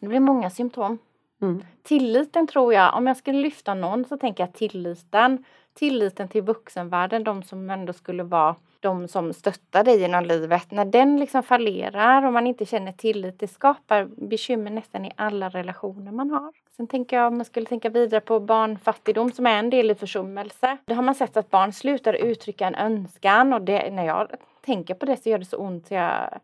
Det 0.00 0.08
blir 0.08 0.20
många 0.20 0.50
symptom. 0.50 0.98
Mm. 1.42 1.64
Tilliten 1.82 2.46
tror 2.46 2.74
jag, 2.74 2.96
om 2.96 3.06
jag 3.06 3.16
skulle 3.16 3.38
lyfta 3.38 3.74
någon 3.74 4.04
så 4.04 4.16
tänker 4.16 4.42
jag 4.42 4.52
tilliten. 4.52 5.44
Tilliten 5.74 6.28
till 6.28 6.42
vuxenvärlden, 6.42 7.24
de 7.24 7.42
som 7.42 7.70
ändå 7.70 7.92
skulle 7.92 8.22
vara 8.22 8.54
de 8.80 9.08
som 9.08 9.32
stöttar 9.32 9.84
dig 9.84 10.00
genom 10.00 10.24
livet. 10.24 10.70
När 10.70 10.84
den 10.84 11.20
liksom 11.20 11.42
fallerar 11.42 12.26
och 12.26 12.32
man 12.32 12.46
inte 12.46 12.66
känner 12.66 12.92
tillit, 12.92 13.38
det 13.38 13.48
skapar 13.48 14.04
bekymmer 14.04 14.70
nästan 14.70 15.04
i 15.04 15.12
alla 15.16 15.48
relationer 15.48 16.12
man 16.12 16.30
har. 16.30 16.52
Sen 16.76 16.86
tänker 16.86 17.16
jag, 17.16 17.26
om 17.26 17.36
man 17.36 17.44
skulle 17.44 17.66
tänka 17.66 17.88
vidare 17.88 18.20
på 18.20 18.40
barnfattigdom 18.40 19.32
som 19.32 19.46
är 19.46 19.58
en 19.58 19.70
del 19.70 19.90
i 19.90 19.94
försummelse. 19.94 20.76
Då 20.84 20.94
har 20.94 21.02
man 21.02 21.14
sett 21.14 21.36
att 21.36 21.50
barn 21.50 21.72
slutar 21.72 22.12
uttrycka 22.12 22.66
en 22.66 22.74
önskan 22.74 23.52
och 23.52 23.62
det, 23.62 23.90
när 23.90 24.06
jag 24.06 24.28
tänker 24.62 24.94
på 24.94 25.06
det 25.06 25.16
så 25.22 25.28
gör 25.28 25.38
det 25.38 25.44
så 25.44 25.56
ont. 25.56 25.90
Jag, 25.90 26.40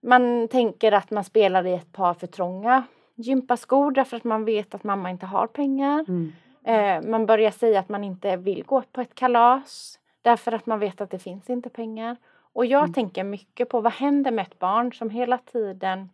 man 0.00 0.48
tänker 0.48 0.92
att 0.92 1.10
man 1.10 1.24
spelar 1.24 1.66
i 1.66 1.72
ett 1.74 1.92
par 1.92 2.14
för 2.14 2.26
trånga 2.26 2.82
gympaskor 3.14 3.90
därför 3.90 4.16
att 4.16 4.24
man 4.24 4.44
vet 4.44 4.74
att 4.74 4.84
mamma 4.84 5.10
inte 5.10 5.26
har 5.26 5.46
pengar. 5.46 6.04
Mm. 6.08 6.32
Eh, 6.64 7.10
man 7.10 7.26
börjar 7.26 7.50
säga 7.50 7.80
att 7.80 7.88
man 7.88 8.04
inte 8.04 8.36
vill 8.36 8.64
gå 8.64 8.82
på 8.92 9.00
ett 9.00 9.14
kalas 9.14 9.98
därför 10.22 10.52
att 10.52 10.66
man 10.66 10.78
vet 10.78 11.00
att 11.00 11.10
det 11.10 11.18
finns 11.18 11.50
inte 11.50 11.68
pengar. 11.68 12.16
Och 12.52 12.66
jag 12.66 12.82
Mm. 12.82 12.92
tänker 12.92 13.24
mycket 13.24 13.68
på 13.68 13.80
vad 13.80 13.92
händer 13.92 14.30
med 14.30 14.42
ett 14.46 14.58
barn 14.58 14.92
som 14.92 15.10
hela 15.10 15.38
tiden... 15.38 16.10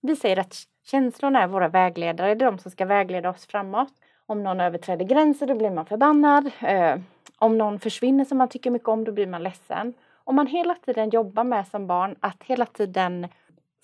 Vi 0.00 0.16
säger 0.16 0.38
att 0.38 0.54
känslorna 0.84 1.42
är 1.42 1.46
våra 1.46 1.68
vägledare, 1.68 2.34
det 2.34 2.44
är 2.44 2.50
de 2.50 2.58
som 2.58 2.70
ska 2.70 2.84
vägleda 2.84 3.30
oss 3.30 3.46
framåt. 3.46 3.92
Om 4.26 4.42
någon 4.42 4.60
överträder 4.60 5.04
gränser 5.04 5.46
då 5.46 5.54
blir 5.54 5.70
man 5.70 5.86
förbannad. 5.86 6.50
Eh, 6.60 6.96
om 7.38 7.58
någon 7.58 7.78
försvinner 7.78 8.24
som 8.24 8.38
man 8.38 8.48
tycker 8.48 8.70
mycket 8.70 8.88
om 8.88 9.04
då 9.04 9.12
blir 9.12 9.26
man 9.26 9.42
ledsen. 9.42 9.94
Om 10.28 10.36
man 10.36 10.46
hela 10.46 10.74
tiden 10.74 11.10
jobbar 11.10 11.44
med 11.44 11.66
som 11.66 11.86
barn 11.86 12.16
att 12.20 12.42
hela 12.42 12.66
tiden 12.66 13.28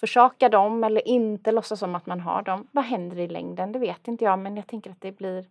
försaka 0.01 0.49
dem 0.49 0.85
eller 0.85 1.09
inte 1.09 1.53
låtsas 1.53 1.79
som 1.79 1.95
att 1.95 2.07
man 2.07 2.21
har 2.21 2.43
dem. 2.43 2.67
Vad 2.73 2.85
händer 2.85 3.19
i 3.19 3.29
längden? 3.29 3.73
Det 3.73 3.79
vet 3.79 4.09
inte 4.09 4.25
jag 4.25 4.39
men 4.39 4.57
jag 4.57 4.67
tänker 4.67 4.91
att 4.91 5.01
det 5.01 5.13
blir 5.13 5.45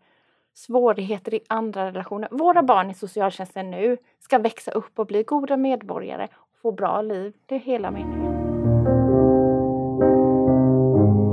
svårigheter 0.53 1.33
i 1.33 1.39
andra 1.47 1.85
relationer. 1.85 2.29
Våra 2.31 2.63
barn 2.63 2.91
i 2.91 2.93
socialtjänsten 2.93 3.71
nu 3.71 3.97
ska 4.19 4.37
växa 4.37 4.71
upp 4.71 4.99
och 4.99 5.05
bli 5.05 5.23
goda 5.23 5.57
medborgare 5.57 6.27
och 6.33 6.57
få 6.61 6.71
bra 6.71 7.01
liv. 7.01 7.33
Det 7.45 7.55
är 7.55 7.59
hela 7.59 7.91
meningen. 7.91 8.33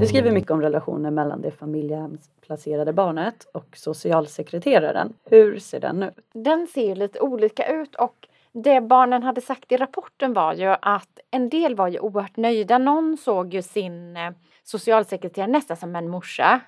Du 0.00 0.06
skriver 0.06 0.30
mycket 0.30 0.50
om 0.50 0.62
relationen 0.62 1.14
mellan 1.14 1.42
det 1.42 1.50
familjehemsplacerade 1.50 2.92
barnet 2.92 3.46
och 3.54 3.76
socialsekreteraren. 3.76 5.12
Hur 5.24 5.58
ser 5.58 5.80
den 5.80 6.02
ut? 6.02 6.26
Den 6.32 6.66
ser 6.66 6.94
lite 6.94 7.20
olika 7.20 7.72
ut 7.72 7.94
och 7.94 8.26
det 8.52 8.80
barnen 8.80 9.22
hade 9.22 9.40
sagt 9.40 9.72
i 9.72 9.76
rapporten 9.76 10.32
var 10.32 10.54
ju 10.54 10.76
att 10.82 11.18
en 11.30 11.48
del 11.48 11.74
var 11.74 11.88
ju 11.88 11.98
oerhört 11.98 12.36
nöjda. 12.36 12.78
Någon 12.78 13.16
såg 13.16 13.54
ju 13.54 13.62
sin 13.62 14.16
eh, 14.16 14.30
socialsekreterare 14.62 15.50
nästan 15.50 15.76
som 15.76 15.96
en 15.96 16.08
morsa. 16.08 16.60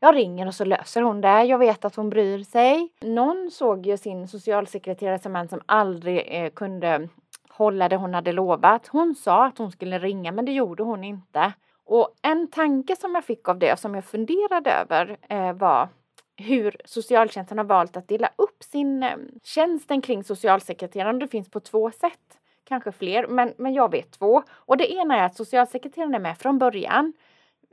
Jag 0.00 0.14
ringer 0.14 0.46
och 0.46 0.54
så 0.54 0.64
löser 0.64 1.02
hon 1.02 1.20
det. 1.20 1.44
Jag 1.44 1.58
vet 1.58 1.84
att 1.84 1.96
hon 1.96 2.10
bryr 2.10 2.38
sig. 2.38 2.88
Någon 3.00 3.50
såg 3.50 3.86
ju 3.86 3.96
sin 3.96 4.28
socialsekreterare 4.28 5.18
som 5.18 5.36
en 5.36 5.48
som 5.48 5.60
aldrig 5.66 6.26
eh, 6.28 6.50
kunde 6.50 7.08
hålla 7.48 7.88
det 7.88 7.96
hon 7.96 8.14
hade 8.14 8.32
lovat. 8.32 8.86
Hon 8.86 9.14
sa 9.14 9.44
att 9.44 9.58
hon 9.58 9.72
skulle 9.72 9.98
ringa 9.98 10.32
men 10.32 10.44
det 10.44 10.52
gjorde 10.52 10.82
hon 10.82 11.04
inte. 11.04 11.52
Och 11.86 12.08
en 12.22 12.50
tanke 12.50 12.96
som 12.96 13.14
jag 13.14 13.24
fick 13.24 13.48
av 13.48 13.58
det 13.58 13.80
som 13.80 13.94
jag 13.94 14.04
funderade 14.04 14.72
över 14.72 15.16
eh, 15.28 15.52
var 15.52 15.88
hur 16.36 16.76
socialtjänsten 16.84 17.58
har 17.58 17.64
valt 17.64 17.96
att 17.96 18.08
dela 18.08 18.30
upp 18.36 18.62
sin 18.62 19.02
eh, 19.02 19.16
tjänsten 19.42 20.00
kring 20.00 20.24
socialsekreteraren. 20.24 21.18
Det 21.18 21.28
finns 21.28 21.50
på 21.50 21.60
två 21.60 21.90
sätt, 21.90 22.38
kanske 22.64 22.92
fler, 22.92 23.26
men, 23.26 23.54
men 23.56 23.74
jag 23.74 23.90
vet 23.90 24.10
två. 24.10 24.42
Och 24.50 24.76
det 24.76 24.92
ena 24.92 25.16
är 25.16 25.22
att 25.22 25.36
socialsekreteraren 25.36 26.14
är 26.14 26.18
med 26.18 26.38
från 26.38 26.58
början, 26.58 27.12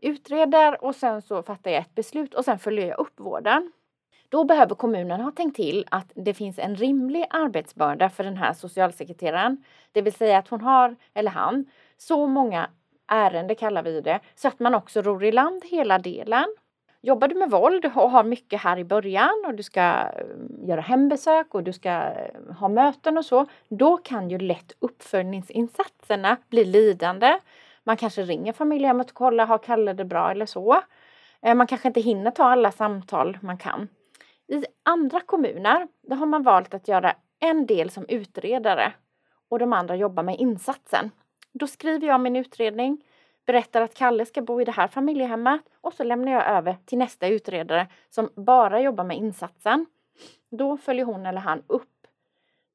utreder 0.01 0.83
och 0.83 0.95
sen 0.95 1.21
så 1.21 1.43
fattar 1.43 1.71
jag 1.71 1.81
ett 1.81 1.95
beslut 1.95 2.33
och 2.33 2.45
sen 2.45 2.59
följer 2.59 2.87
jag 2.87 2.99
upp 2.99 3.19
vården. 3.19 3.71
Då 4.29 4.43
behöver 4.43 4.75
kommunen 4.75 5.21
ha 5.21 5.31
tänkt 5.31 5.55
till 5.55 5.85
att 5.91 6.11
det 6.15 6.33
finns 6.33 6.59
en 6.59 6.75
rimlig 6.75 7.25
arbetsbörda 7.29 8.09
för 8.09 8.23
den 8.23 8.37
här 8.37 8.53
socialsekreteraren. 8.53 9.63
Det 9.91 10.01
vill 10.01 10.13
säga 10.13 10.37
att 10.37 10.47
hon 10.47 10.61
har, 10.61 10.95
eller 11.13 11.31
han, 11.31 11.65
så 11.97 12.27
många 12.27 12.69
ärende 13.07 13.55
kallar 13.55 13.83
vi 13.83 14.01
det, 14.01 14.19
så 14.35 14.47
att 14.47 14.59
man 14.59 14.75
också 14.75 15.01
ror 15.01 15.23
i 15.23 15.31
land 15.31 15.65
hela 15.65 15.99
delen. 15.99 16.55
Jobbar 17.03 17.27
du 17.27 17.35
med 17.35 17.49
våld 17.49 17.85
och 17.85 17.91
har 17.91 18.23
mycket 18.23 18.61
här 18.61 18.77
i 18.77 18.83
början 18.83 19.43
och 19.47 19.55
du 19.55 19.63
ska 19.63 19.81
eh, 19.81 20.67
göra 20.67 20.81
hembesök 20.81 21.55
och 21.55 21.63
du 21.63 21.73
ska 21.73 21.89
eh, 21.89 22.53
ha 22.59 22.67
möten 22.67 23.17
och 23.17 23.25
så, 23.25 23.45
då 23.69 23.97
kan 23.97 24.29
ju 24.29 24.37
lätt 24.37 24.71
uppföljningsinsatserna 24.79 26.37
bli 26.49 26.65
lidande. 26.65 27.39
Man 27.83 27.97
kanske 27.97 28.23
ringer 28.23 28.53
familjehemmet 28.53 29.09
och 29.09 29.15
kollar, 29.15 29.45
har 29.45 29.57
Kalle 29.57 29.93
det 29.93 30.05
bra 30.05 30.31
eller 30.31 30.45
så? 30.45 30.81
Eh, 31.41 31.55
man 31.55 31.67
kanske 31.67 31.87
inte 31.87 32.01
hinner 32.01 32.31
ta 32.31 32.43
alla 32.43 32.71
samtal 32.71 33.37
man 33.41 33.57
kan. 33.57 33.87
I 34.47 34.65
andra 34.83 35.19
kommuner, 35.19 35.87
då 36.01 36.15
har 36.15 36.25
man 36.25 36.43
valt 36.43 36.73
att 36.73 36.87
göra 36.87 37.13
en 37.39 37.65
del 37.65 37.89
som 37.89 38.05
utredare 38.09 38.93
och 39.49 39.59
de 39.59 39.73
andra 39.73 39.95
jobbar 39.95 40.23
med 40.23 40.39
insatsen. 40.39 41.11
Då 41.53 41.67
skriver 41.67 42.07
jag 42.07 42.21
min 42.21 42.35
utredning, 42.35 43.03
berättar 43.45 43.81
att 43.81 43.93
Kalle 43.93 44.25
ska 44.25 44.41
bo 44.41 44.61
i 44.61 44.65
det 44.65 44.71
här 44.71 44.87
familjehemmet 44.87 45.61
och 45.81 45.93
så 45.93 46.03
lämnar 46.03 46.31
jag 46.31 46.47
över 46.47 46.77
till 46.85 46.97
nästa 46.97 47.27
utredare 47.27 47.87
som 48.09 48.29
bara 48.35 48.81
jobbar 48.81 49.03
med 49.03 49.17
insatsen. 49.17 49.85
Då 50.49 50.77
följer 50.77 51.05
hon 51.05 51.25
eller 51.25 51.41
han 51.41 51.63
upp. 51.67 52.07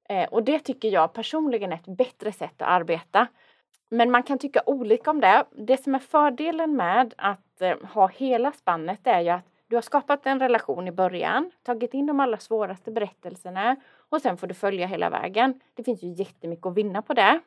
Eh, 0.09 0.29
och 0.29 0.43
det 0.43 0.59
tycker 0.59 0.89
jag 0.89 1.13
personligen 1.13 1.73
är 1.73 1.77
ett 1.77 1.97
bättre 1.97 2.33
sätt 2.33 2.63
att 2.63 2.69
arbeta. 2.69 3.27
Men 3.89 4.11
man 4.11 4.23
kan 4.23 4.39
tycka 4.39 4.63
olika 4.67 5.11
om 5.11 5.21
det. 5.21 5.45
Det 5.53 5.83
som 5.83 5.95
är 5.95 5.99
fördelen 5.99 6.77
med 6.77 7.15
att 7.19 7.61
eh, 7.61 7.77
ha 7.95 8.09
hela 8.09 8.53
spannet 8.53 9.07
är 9.07 9.21
ju 9.21 9.29
att 9.29 9.45
du 9.69 9.77
har 9.77 9.83
skapat 9.83 10.27
en 10.27 10.41
relation 10.41 10.89
i 10.89 10.93
början, 10.93 11.51
tagit 11.63 11.95
in 11.95 12.07
de 12.07 12.21
allra 12.21 12.39
svåraste 12.39 12.91
berättelserna 12.91 13.77
och 14.09 14.23
sen 14.23 14.37
får 14.37 14.47
du 14.47 14.55
följa 14.55 14.87
hela 14.87 15.11
vägen. 15.11 15.61
Det 15.75 15.83
finns 15.83 16.03
ju 16.03 16.09
jättemycket 16.09 16.67
att 16.67 16.75
vinna 16.75 17.03
på 17.03 17.15
det. 17.15 17.41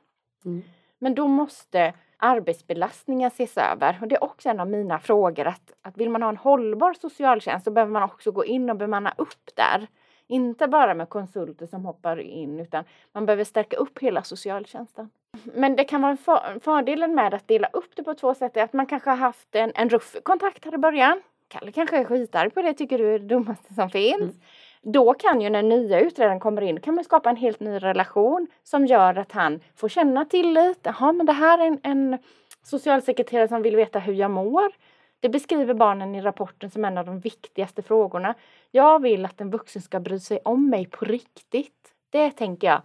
Mm. 0.45 0.63
Men 0.99 1.15
då 1.15 1.27
måste 1.27 1.93
arbetsbelastningen 2.17 3.27
ses 3.27 3.57
över. 3.57 3.97
Och 4.01 4.07
det 4.07 4.15
är 4.15 4.23
också 4.23 4.49
en 4.49 4.59
av 4.59 4.67
mina 4.69 4.99
frågor 4.99 5.47
att, 5.47 5.73
att 5.81 5.97
vill 5.97 6.09
man 6.09 6.21
ha 6.21 6.29
en 6.29 6.37
hållbar 6.37 6.93
socialtjänst 6.93 7.63
så 7.63 7.71
behöver 7.71 7.91
man 7.91 8.03
också 8.03 8.31
gå 8.31 8.45
in 8.45 8.69
och 8.69 8.75
bemanna 8.75 9.13
upp 9.17 9.51
där. 9.55 9.87
Inte 10.27 10.67
bara 10.67 10.93
med 10.93 11.09
konsulter 11.09 11.65
som 11.65 11.85
hoppar 11.85 12.19
in 12.19 12.59
utan 12.59 12.83
man 13.11 13.25
behöver 13.25 13.43
stärka 13.43 13.77
upp 13.77 13.99
hela 13.99 14.23
socialtjänsten. 14.23 15.09
Men 15.53 15.75
det 15.75 15.83
kan 15.83 16.01
vara 16.01 16.11
en 16.11 16.17
för, 16.17 16.59
fördelen 16.59 17.15
med 17.15 17.33
att 17.33 17.47
dela 17.47 17.69
upp 17.73 17.95
det 17.95 18.03
på 18.03 18.13
två 18.13 18.33
sätt 18.33 18.57
är 18.57 18.63
att 18.63 18.73
man 18.73 18.85
kanske 18.85 19.09
har 19.09 19.17
haft 19.17 19.55
en, 19.55 19.71
en 19.75 19.89
ruff 19.89 20.15
kontakt 20.23 20.65
här 20.65 20.73
i 20.73 20.77
början. 20.77 21.21
Kalle 21.47 21.71
kanske 21.71 21.97
är 21.97 22.03
skitarg 22.03 22.49
på 22.49 22.61
det, 22.61 22.73
tycker 22.73 22.97
du 22.97 23.15
är 23.15 23.19
det 23.19 23.25
dummaste 23.25 23.73
som 23.73 23.89
finns. 23.89 24.21
Mm. 24.21 24.41
Då 24.81 25.13
kan 25.13 25.41
ju 25.41 25.49
när 25.49 25.63
nya 25.63 25.99
utredaren 25.99 26.39
kommer 26.39 26.61
in 26.61 26.79
kan 26.79 26.95
man 26.95 27.03
skapa 27.03 27.29
en 27.29 27.35
helt 27.35 27.59
ny 27.59 27.79
relation 27.79 28.47
som 28.63 28.85
gör 28.85 29.15
att 29.15 29.31
han 29.31 29.59
får 29.75 29.89
känna 29.89 30.25
tillit. 30.25 30.79
Jaha, 30.83 31.11
men 31.11 31.25
det 31.25 31.33
här 31.33 31.59
är 31.59 31.67
en, 31.67 31.79
en 31.83 32.17
socialsekreterare 32.63 33.47
som 33.47 33.61
vill 33.61 33.75
veta 33.75 33.99
hur 33.99 34.13
jag 34.13 34.31
mår. 34.31 34.71
Det 35.19 35.29
beskriver 35.29 35.73
barnen 35.73 36.15
i 36.15 36.21
rapporten 36.21 36.71
som 36.71 36.85
en 36.85 36.97
av 36.97 37.05
de 37.05 37.19
viktigaste 37.19 37.81
frågorna. 37.81 38.35
Jag 38.71 39.01
vill 39.01 39.25
att 39.25 39.41
en 39.41 39.49
vuxen 39.49 39.81
ska 39.81 39.99
bry 39.99 40.19
sig 40.19 40.39
om 40.45 40.69
mig 40.69 40.85
på 40.85 41.05
riktigt. 41.05 41.93
Det 42.09 42.31
tänker 42.31 42.67
jag 42.67 42.81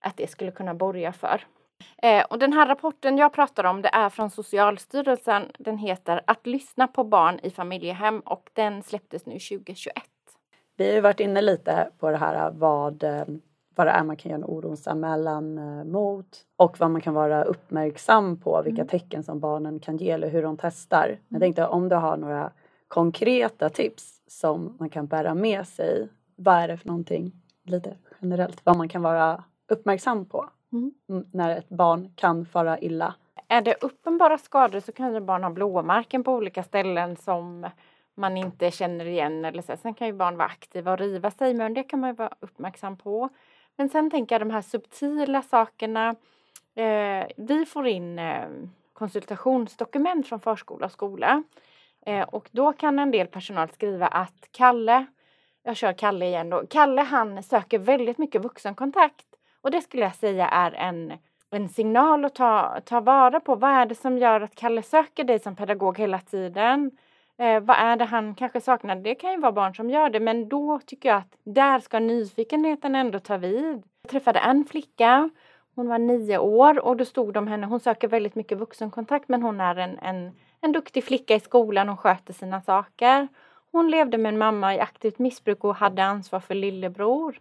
att 0.00 0.16
det 0.16 0.30
skulle 0.30 0.50
kunna 0.50 0.74
borga 0.74 1.12
för. 1.12 1.46
Eh, 2.02 2.24
och 2.24 2.38
den 2.38 2.52
här 2.52 2.66
rapporten 2.66 3.18
jag 3.18 3.32
pratar 3.32 3.64
om 3.64 3.82
det 3.82 3.88
är 3.88 4.08
från 4.08 4.30
Socialstyrelsen. 4.30 5.50
Den 5.58 5.78
heter 5.78 6.20
Att 6.26 6.46
lyssna 6.46 6.88
på 6.88 7.04
barn 7.04 7.40
i 7.42 7.50
familjehem 7.50 8.20
och 8.20 8.50
den 8.52 8.82
släpptes 8.82 9.26
nu 9.26 9.38
2021. 9.38 10.11
Vi 10.82 10.88
har 10.88 10.94
ju 10.94 11.00
varit 11.00 11.20
inne 11.20 11.42
lite 11.42 11.88
på 11.98 12.10
det 12.10 12.16
här 12.16 12.50
vad, 12.50 13.02
eh, 13.02 13.24
vad 13.74 13.86
det 13.86 13.90
är 13.90 14.04
man 14.04 14.16
kan 14.16 14.30
göra 14.30 14.38
en 14.38 14.44
orosanmälan 14.44 15.58
eh, 15.58 15.84
mot 15.84 16.26
och 16.56 16.80
vad 16.80 16.90
man 16.90 17.00
kan 17.00 17.14
vara 17.14 17.44
uppmärksam 17.44 18.36
på, 18.36 18.62
vilka 18.64 18.82
mm. 18.82 18.88
tecken 18.88 19.22
som 19.22 19.40
barnen 19.40 19.80
kan 19.80 19.96
ge 19.96 20.10
eller 20.10 20.28
hur 20.28 20.42
de 20.42 20.56
testar. 20.56 21.04
Mm. 21.06 21.18
Jag 21.28 21.40
tänkte 21.40 21.66
om 21.66 21.88
du 21.88 21.96
har 21.96 22.16
några 22.16 22.50
konkreta 22.88 23.68
tips 23.68 24.20
som 24.26 24.76
man 24.78 24.90
kan 24.90 25.06
bära 25.06 25.34
med 25.34 25.66
sig. 25.66 26.08
Vad 26.36 26.54
är 26.54 26.68
det 26.68 26.76
för 26.76 26.88
någonting 26.88 27.32
lite 27.64 27.96
generellt, 28.20 28.60
vad 28.64 28.76
man 28.76 28.88
kan 28.88 29.02
vara 29.02 29.44
uppmärksam 29.68 30.24
på 30.24 30.48
mm. 30.72 30.92
när 31.32 31.56
ett 31.56 31.68
barn 31.68 32.12
kan 32.14 32.46
fara 32.46 32.78
illa? 32.78 33.14
Är 33.48 33.62
det 33.62 33.74
uppenbara 33.80 34.38
skador 34.38 34.80
så 34.80 34.92
kan 34.92 35.14
ju 35.14 35.20
barn 35.20 35.42
ha 35.42 35.50
blåmärken 35.50 36.24
på 36.24 36.32
olika 36.32 36.62
ställen 36.62 37.16
som 37.16 37.66
man 38.14 38.36
inte 38.36 38.70
känner 38.70 39.04
igen. 39.04 39.44
Eller 39.44 39.62
så. 39.62 39.76
Sen 39.76 39.94
kan 39.94 40.06
ju 40.06 40.12
barn 40.12 40.36
vara 40.36 40.48
aktiva 40.48 40.92
och 40.92 40.98
riva 40.98 41.30
sig, 41.30 41.54
men 41.54 41.74
det 41.74 41.82
kan 41.82 42.00
man 42.00 42.10
ju 42.10 42.16
vara 42.16 42.34
uppmärksam 42.40 42.96
på. 42.96 43.28
Men 43.76 43.88
sen 43.88 44.10
tänker 44.10 44.34
jag 44.34 44.40
de 44.42 44.50
här 44.50 44.62
subtila 44.62 45.42
sakerna. 45.42 46.16
Eh, 46.74 47.26
vi 47.36 47.66
får 47.66 47.86
in 47.86 48.18
eh, 48.18 48.48
konsultationsdokument 48.92 50.28
från 50.28 50.40
förskola 50.40 50.86
och 50.86 50.92
skola. 50.92 51.42
Eh, 52.06 52.22
och 52.28 52.48
då 52.52 52.72
kan 52.72 52.98
en 52.98 53.10
del 53.10 53.26
personal 53.26 53.68
skriva 53.68 54.06
att 54.06 54.48
Kalle, 54.50 55.06
jag 55.62 55.76
kör 55.76 55.92
Kalle 55.92 56.26
igen 56.26 56.50
då, 56.50 56.66
Kalle 56.70 57.02
han 57.02 57.42
söker 57.42 57.78
väldigt 57.78 58.18
mycket 58.18 58.42
vuxenkontakt. 58.42 59.26
Och 59.60 59.70
det 59.70 59.80
skulle 59.80 60.02
jag 60.02 60.14
säga 60.14 60.48
är 60.48 60.72
en, 60.72 61.12
en 61.50 61.68
signal 61.68 62.24
att 62.24 62.34
ta, 62.34 62.80
ta 62.84 63.00
vara 63.00 63.40
på. 63.40 63.54
Vad 63.54 63.70
är 63.70 63.86
det 63.86 63.94
som 63.94 64.18
gör 64.18 64.40
att 64.40 64.54
Kalle 64.54 64.82
söker 64.82 65.24
dig 65.24 65.38
som 65.38 65.56
pedagog 65.56 65.98
hela 65.98 66.18
tiden? 66.18 66.90
Eh, 67.42 67.60
vad 67.60 67.76
är 67.76 67.96
det 67.96 68.04
han 68.04 68.34
kanske 68.34 68.60
saknar? 68.60 68.96
Det 68.96 69.14
kan 69.14 69.30
ju 69.30 69.40
vara 69.40 69.52
barn 69.52 69.74
som 69.74 69.90
gör 69.90 70.10
det 70.10 70.20
men 70.20 70.48
då 70.48 70.80
tycker 70.86 71.08
jag 71.08 71.18
att 71.18 71.36
där 71.44 71.80
ska 71.80 71.98
nyfikenheten 71.98 72.94
ändå 72.94 73.18
ta 73.18 73.36
vid. 73.36 73.82
Jag 74.02 74.10
träffade 74.10 74.38
en 74.38 74.64
flicka, 74.64 75.30
hon 75.74 75.88
var 75.88 75.98
nio 75.98 76.38
år 76.38 76.78
och 76.84 76.96
då 76.96 77.04
stod 77.04 77.34
de 77.34 77.46
henne, 77.46 77.66
hon 77.66 77.80
söker 77.80 78.08
väldigt 78.08 78.34
mycket 78.34 78.58
vuxenkontakt 78.58 79.28
men 79.28 79.42
hon 79.42 79.60
är 79.60 79.76
en, 79.76 79.98
en, 79.98 80.32
en 80.60 80.72
duktig 80.72 81.04
flicka 81.04 81.34
i 81.34 81.40
skolan, 81.40 81.88
och 81.88 82.00
sköter 82.00 82.32
sina 82.32 82.60
saker. 82.62 83.28
Hon 83.72 83.90
levde 83.90 84.18
med 84.18 84.32
en 84.32 84.38
mamma 84.38 84.74
i 84.74 84.80
aktivt 84.80 85.18
missbruk 85.18 85.64
och 85.64 85.76
hade 85.76 86.04
ansvar 86.04 86.40
för 86.40 86.54
lillebror. 86.54 87.40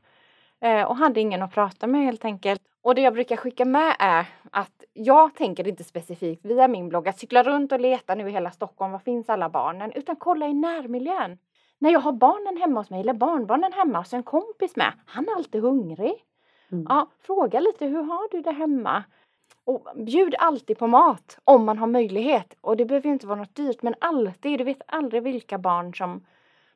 Eh, 0.61 0.83
och 0.83 0.95
hade 0.95 1.19
ingen 1.19 1.41
att 1.41 1.53
prata 1.53 1.87
med 1.87 2.05
helt 2.05 2.25
enkelt. 2.25 2.61
Och 2.81 2.95
det 2.95 3.01
jag 3.01 3.13
brukar 3.13 3.35
skicka 3.35 3.65
med 3.65 3.95
är 3.99 4.25
att 4.51 4.83
jag 4.93 5.35
tänker 5.35 5.67
inte 5.67 5.83
specifikt 5.83 6.45
via 6.45 6.67
min 6.67 6.89
blogg 6.89 7.07
att 7.07 7.19
cykla 7.19 7.43
runt 7.43 7.71
och 7.71 7.79
leta 7.79 8.15
nu 8.15 8.29
i 8.29 8.31
hela 8.31 8.51
Stockholm, 8.51 8.91
var 8.91 8.99
finns 8.99 9.29
alla 9.29 9.49
barnen? 9.49 9.91
Utan 9.91 10.15
kolla 10.15 10.47
i 10.47 10.53
närmiljön. 10.53 11.37
När 11.79 11.91
jag 11.91 11.99
har 11.99 12.11
barnen 12.11 12.57
hemma 12.61 12.79
hos 12.79 12.89
mig 12.89 12.99
eller 12.99 13.13
barnbarnen 13.13 13.73
hemma 13.73 13.99
och 13.99 14.07
så 14.07 14.15
en 14.15 14.23
kompis 14.23 14.75
med, 14.75 14.93
han 15.05 15.29
är 15.29 15.35
alltid 15.35 15.61
hungrig. 15.61 16.15
Mm. 16.71 16.85
Ja, 16.89 17.07
fråga 17.19 17.59
lite, 17.59 17.85
hur 17.85 18.03
har 18.03 18.31
du 18.31 18.41
det 18.41 18.51
hemma? 18.51 19.03
Och 19.63 19.87
bjud 19.95 20.35
alltid 20.39 20.77
på 20.77 20.87
mat 20.87 21.39
om 21.43 21.65
man 21.65 21.77
har 21.77 21.87
möjlighet. 21.87 22.57
Och 22.61 22.77
det 22.77 22.85
behöver 22.85 23.09
inte 23.09 23.27
vara 23.27 23.39
något 23.39 23.55
dyrt, 23.55 23.81
men 23.81 23.95
alltid. 23.99 24.57
Du 24.57 24.63
vet 24.63 24.81
aldrig 24.87 25.23
vilka 25.23 25.57
barn 25.57 25.95
som 25.95 26.25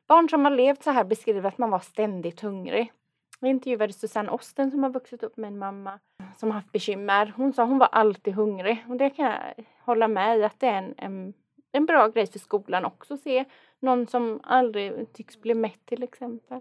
Barn 0.06 0.28
som 0.28 0.44
har 0.44 0.52
levt 0.52 0.82
så 0.82 0.90
här 0.90 1.04
beskriver 1.04 1.48
att 1.48 1.58
man 1.58 1.70
var 1.70 1.78
ständigt 1.78 2.40
hungrig. 2.40 2.92
Jag 3.40 3.50
intervjuade 3.50 3.92
Susanne 3.92 4.30
Osten 4.30 4.70
som 4.70 4.82
har 4.82 4.90
vuxit 4.90 5.22
upp 5.22 5.36
med 5.36 5.48
en 5.48 5.58
mamma 5.58 5.98
som 6.36 6.50
har 6.50 6.54
haft 6.54 6.72
bekymmer. 6.72 7.32
Hon 7.36 7.52
sa 7.52 7.64
hon 7.64 7.78
var 7.78 7.88
alltid 7.92 8.34
hungrig 8.34 8.84
och 8.88 8.96
det 8.96 9.10
kan 9.10 9.24
jag 9.24 9.64
hålla 9.84 10.08
med 10.08 10.38
i 10.38 10.44
att 10.44 10.60
det 10.60 10.66
är 10.66 10.78
en, 10.78 10.94
en, 10.98 11.34
en 11.72 11.86
bra 11.86 12.08
grej 12.08 12.26
för 12.26 12.38
skolan 12.38 12.84
också 12.84 13.14
att 13.14 13.20
se. 13.20 13.44
Någon 13.80 14.06
som 14.06 14.40
aldrig 14.42 15.12
tycks 15.12 15.40
bli 15.40 15.54
mätt 15.54 15.86
till 15.86 16.02
exempel. 16.02 16.60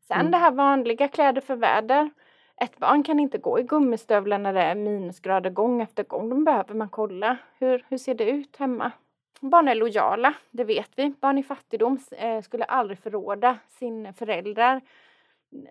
Sen 0.00 0.20
mm. 0.20 0.32
det 0.32 0.38
här 0.38 0.50
vanliga 0.50 1.08
kläder 1.08 1.40
för 1.40 1.56
väder. 1.56 2.10
Ett 2.56 2.78
barn 2.78 3.02
kan 3.02 3.20
inte 3.20 3.38
gå 3.38 3.58
i 3.58 3.62
gummistövlar 3.62 4.38
när 4.38 4.52
det 4.52 4.62
är 4.62 4.74
minusgrader 4.74 5.50
gång 5.50 5.82
efter 5.82 6.04
gång. 6.04 6.30
Då 6.30 6.36
behöver 6.36 6.74
man 6.74 6.88
kolla. 6.88 7.36
Hur, 7.58 7.86
hur 7.88 7.98
ser 7.98 8.14
det 8.14 8.30
ut 8.30 8.56
hemma? 8.56 8.92
Barn 9.40 9.68
är 9.68 9.74
lojala, 9.74 10.34
det 10.50 10.64
vet 10.64 10.90
vi. 10.96 11.14
Barn 11.20 11.38
i 11.38 11.42
fattigdom 11.42 11.98
eh, 12.10 12.40
skulle 12.40 12.64
aldrig 12.64 12.98
förråda 12.98 13.58
sin 13.68 14.14
föräldrar 14.14 14.80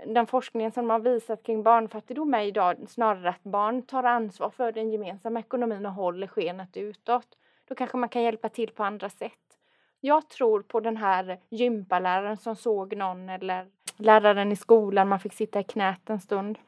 den 0.05 0.27
forskningen 0.27 0.71
som 0.71 0.89
har 0.89 0.99
visat 0.99 1.43
kring 1.43 1.63
barnfattigdom 1.63 2.33
är 2.33 2.41
idag 2.43 2.77
snarare 2.89 3.29
att 3.29 3.43
barn 3.43 3.81
tar 3.81 4.03
ansvar 4.03 4.49
för 4.49 4.71
den 4.71 4.91
gemensamma 4.91 5.39
ekonomin 5.39 5.85
och 5.85 5.93
håller 5.93 6.27
skenet 6.27 6.77
utåt. 6.77 7.27
Då 7.67 7.75
kanske 7.75 7.97
man 7.97 8.09
kan 8.09 8.23
hjälpa 8.23 8.49
till 8.49 8.71
på 8.71 8.83
andra 8.83 9.09
sätt. 9.09 9.57
Jag 9.99 10.29
tror 10.29 10.61
på 10.61 10.79
den 10.79 10.97
här 10.97 11.39
gympaläraren 11.49 12.37
som 12.37 12.55
såg 12.55 12.95
någon 12.95 13.29
eller 13.29 13.67
läraren 13.97 14.51
i 14.51 14.55
skolan, 14.55 15.07
man 15.07 15.19
fick 15.19 15.33
sitta 15.33 15.59
i 15.59 15.63
knät 15.63 16.09
en 16.09 16.19
stund. 16.19 16.59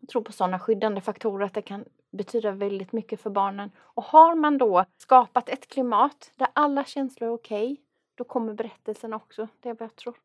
Jag 0.00 0.08
tror 0.08 0.22
på 0.22 0.32
sådana 0.32 0.58
skyddande 0.58 1.00
faktorer 1.00 1.46
att 1.46 1.54
det 1.54 1.62
kan 1.62 1.84
betyda 2.10 2.50
väldigt 2.50 2.92
mycket 2.92 3.20
för 3.20 3.30
barnen. 3.30 3.70
Och 3.78 4.04
har 4.04 4.34
man 4.34 4.58
då 4.58 4.84
skapat 4.96 5.48
ett 5.48 5.68
klimat 5.68 6.32
där 6.36 6.48
alla 6.52 6.84
känslor 6.84 7.28
är 7.30 7.34
okej, 7.34 7.72
okay, 7.72 7.76
då 8.14 8.24
kommer 8.24 8.54
berättelsen 8.54 9.14
också. 9.14 9.48
Det 9.60 9.68
är 9.68 9.74
vad 9.74 9.82
jag 9.82 9.96
tror. 9.96 10.16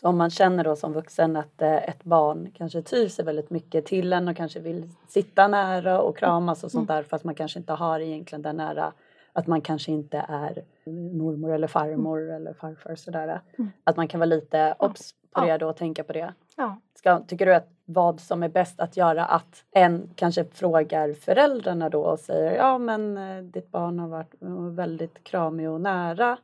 Så 0.00 0.08
om 0.08 0.18
man 0.18 0.30
känner 0.30 0.64
då 0.64 0.76
som 0.76 0.92
vuxen 0.92 1.36
att 1.36 1.62
eh, 1.62 1.88
ett 1.88 2.04
barn 2.04 2.50
kanske 2.54 2.82
tyr 2.82 3.08
sig 3.08 3.24
väldigt 3.24 3.50
mycket 3.50 3.86
till 3.86 4.12
en 4.12 4.28
och 4.28 4.36
kanske 4.36 4.60
vill 4.60 4.90
sitta 5.08 5.48
nära 5.48 6.00
och 6.00 6.16
kramas 6.16 6.64
och 6.64 6.70
sånt 6.70 6.90
mm. 6.90 6.96
där 6.96 7.08
fast 7.08 7.24
man 7.24 7.34
kanske 7.34 7.58
inte 7.58 7.72
har 7.72 8.00
egentligen 8.00 8.42
den 8.42 8.56
nära 8.56 8.92
att 9.34 9.46
man 9.46 9.60
kanske 9.60 9.92
inte 9.92 10.24
är 10.28 10.64
mormor 11.12 11.52
eller 11.52 11.66
farmor 11.66 12.22
mm. 12.22 12.36
eller 12.36 12.52
farfar 12.52 12.94
sådär. 12.94 13.40
Mm. 13.58 13.70
Att 13.84 13.96
man 13.96 14.08
kan 14.08 14.20
vara 14.20 14.26
lite 14.26 14.74
obs 14.78 15.14
på 15.30 15.46
det 15.46 15.58
då 15.58 15.68
och 15.68 15.76
tänka 15.76 16.04
på 16.04 16.12
det. 16.12 16.34
Ja. 16.56 16.80
Ska, 16.94 17.20
tycker 17.20 17.46
du 17.46 17.54
att 17.54 17.68
vad 17.84 18.20
som 18.20 18.42
är 18.42 18.48
bäst 18.48 18.80
att 18.80 18.96
göra 18.96 19.24
att 19.24 19.64
en 19.70 20.10
kanske 20.14 20.44
frågar 20.44 21.12
föräldrarna 21.12 21.88
då 21.88 22.02
och 22.02 22.18
säger 22.18 22.56
ja 22.56 22.78
men 22.78 23.18
eh, 23.18 23.42
ditt 23.42 23.70
barn 23.70 23.98
har 23.98 24.08
varit 24.08 24.34
väldigt 24.76 25.24
kramig 25.24 25.70
och 25.70 25.80
nära. 25.80 26.38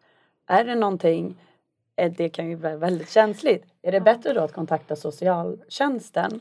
Är 0.46 0.64
det 0.64 0.74
någonting 0.74 1.36
det 2.16 2.28
kan 2.28 2.48
ju 2.48 2.54
vara 2.54 2.76
väldigt 2.76 3.10
känsligt. 3.10 3.64
Är 3.82 3.92
det 3.92 4.00
bättre 4.00 4.32
då 4.32 4.40
att 4.40 4.52
kontakta 4.52 4.96
socialtjänsten? 4.96 6.40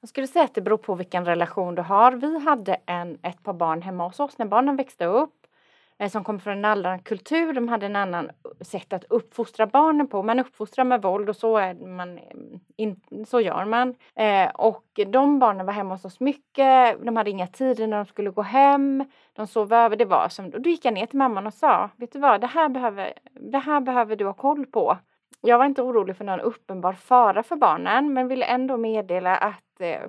Jag 0.00 0.08
skulle 0.08 0.26
säga 0.26 0.44
att 0.44 0.54
det 0.54 0.60
beror 0.60 0.76
på 0.76 0.94
vilken 0.94 1.24
relation 1.24 1.74
du 1.74 1.82
har. 1.82 2.12
Vi 2.12 2.38
hade 2.38 2.76
en, 2.86 3.18
ett 3.22 3.42
par 3.42 3.52
barn 3.52 3.82
hemma 3.82 4.06
hos 4.06 4.20
oss 4.20 4.38
när 4.38 4.46
barnen 4.46 4.76
växte 4.76 5.04
upp 5.04 5.34
eh, 5.34 5.35
Eh, 5.98 6.10
som 6.10 6.24
kom 6.24 6.40
från 6.40 6.58
en 6.58 6.64
annan 6.64 6.98
kultur. 6.98 7.52
De 7.52 7.68
hade 7.68 7.86
en 7.86 7.96
annan 7.96 8.24
eh, 8.24 8.64
sätt 8.64 8.92
att 8.92 9.04
uppfostra 9.04 9.66
barnen 9.66 10.06
på. 10.06 10.22
Man 10.22 10.38
uppfostrar 10.38 10.84
med 10.84 11.02
våld 11.02 11.28
och 11.28 11.36
så, 11.36 11.56
är 11.56 11.74
man, 11.74 12.18
eh, 12.18 12.24
in, 12.76 13.00
så 13.26 13.40
gör 13.40 13.64
man. 13.64 13.94
Eh, 14.14 14.50
och 14.50 15.00
de 15.06 15.38
barnen 15.38 15.66
var 15.66 15.72
hemma 15.72 15.94
hos 15.94 16.04
oss 16.04 16.20
mycket. 16.20 17.04
De 17.04 17.16
hade 17.16 17.30
inga 17.30 17.46
tider 17.46 17.86
när 17.86 17.96
de 17.96 18.06
skulle 18.06 18.30
gå 18.30 18.42
hem. 18.42 19.04
De 19.32 19.46
sov 19.46 19.72
över. 19.72 19.96
Det 19.96 20.04
var 20.04 20.28
som, 20.28 20.50
då 20.50 20.70
gick 20.70 20.84
jag 20.84 20.94
ner 20.94 21.06
till 21.06 21.18
mamman 21.18 21.46
och 21.46 21.54
sa, 21.54 21.90
vet 21.96 22.12
du 22.12 22.18
vad, 22.18 22.40
det 22.40 22.46
här 22.46 22.68
behöver, 22.68 23.12
det 23.32 23.58
här 23.58 23.80
behöver 23.80 24.16
du 24.16 24.24
ha 24.24 24.32
koll 24.32 24.66
på. 24.66 24.98
Jag 25.40 25.58
var 25.58 25.64
inte 25.64 25.82
orolig 25.82 26.16
för 26.16 26.24
någon 26.24 26.40
uppenbar 26.40 26.92
fara 26.92 27.42
för 27.42 27.56
barnen 27.56 28.12
men 28.12 28.28
ville 28.28 28.44
ändå 28.44 28.76
meddela 28.76 29.36
att 29.36 29.80
eh, 29.80 30.00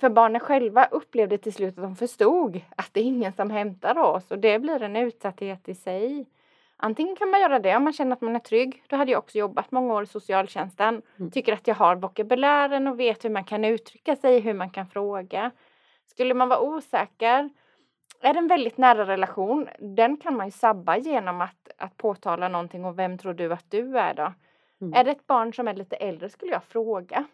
för 0.00 0.08
barnen 0.08 0.40
själva 0.40 0.84
upplevde 0.84 1.38
till 1.38 1.52
slut 1.52 1.78
att 1.78 1.84
de 1.84 1.96
förstod 1.96 2.60
att 2.76 2.90
det 2.92 3.00
är 3.00 3.04
ingen 3.04 3.32
som 3.32 3.50
hämtar 3.50 3.98
oss 3.98 4.30
och 4.30 4.38
det 4.38 4.58
blir 4.58 4.82
en 4.82 4.96
utsatthet 4.96 5.68
i 5.68 5.74
sig. 5.74 6.26
Antingen 6.76 7.16
kan 7.16 7.30
man 7.30 7.40
göra 7.40 7.58
det 7.58 7.76
om 7.76 7.84
man 7.84 7.92
känner 7.92 8.12
att 8.12 8.20
man 8.20 8.36
är 8.36 8.40
trygg. 8.40 8.82
Då 8.88 8.96
hade 8.96 9.10
jag 9.10 9.18
också 9.18 9.38
jobbat 9.38 9.70
många 9.70 9.94
år 9.94 10.02
i 10.02 10.06
socialtjänsten. 10.06 11.02
Mm. 11.18 11.30
Tycker 11.30 11.52
att 11.52 11.66
jag 11.66 11.74
har 11.74 11.96
vokabulären 11.96 12.86
och 12.86 13.00
vet 13.00 13.24
hur 13.24 13.30
man 13.30 13.44
kan 13.44 13.64
uttrycka 13.64 14.16
sig, 14.16 14.40
hur 14.40 14.54
man 14.54 14.70
kan 14.70 14.86
fråga. 14.86 15.50
Skulle 16.06 16.34
man 16.34 16.48
vara 16.48 16.60
osäker 16.60 17.50
är 18.20 18.32
det 18.32 18.38
en 18.38 18.48
väldigt 18.48 18.78
nära 18.78 19.06
relation, 19.06 19.68
den 19.78 20.16
kan 20.16 20.36
man 20.36 20.46
ju 20.46 20.50
sabba 20.50 20.96
genom 20.96 21.40
att, 21.40 21.68
att 21.78 21.96
påtala 21.96 22.48
någonting 22.48 22.84
och 22.84 22.98
vem 22.98 23.18
tror 23.18 23.34
du 23.34 23.52
att 23.52 23.70
du 23.70 23.98
är 23.98 24.14
då? 24.14 24.32
Mm. 24.80 24.94
Är 24.94 25.04
det 25.04 25.10
ett 25.10 25.26
barn 25.26 25.54
som 25.54 25.68
är 25.68 25.74
lite 25.74 25.96
äldre 25.96 26.28
skulle 26.28 26.52
jag 26.52 26.64
fråga. 26.64 27.24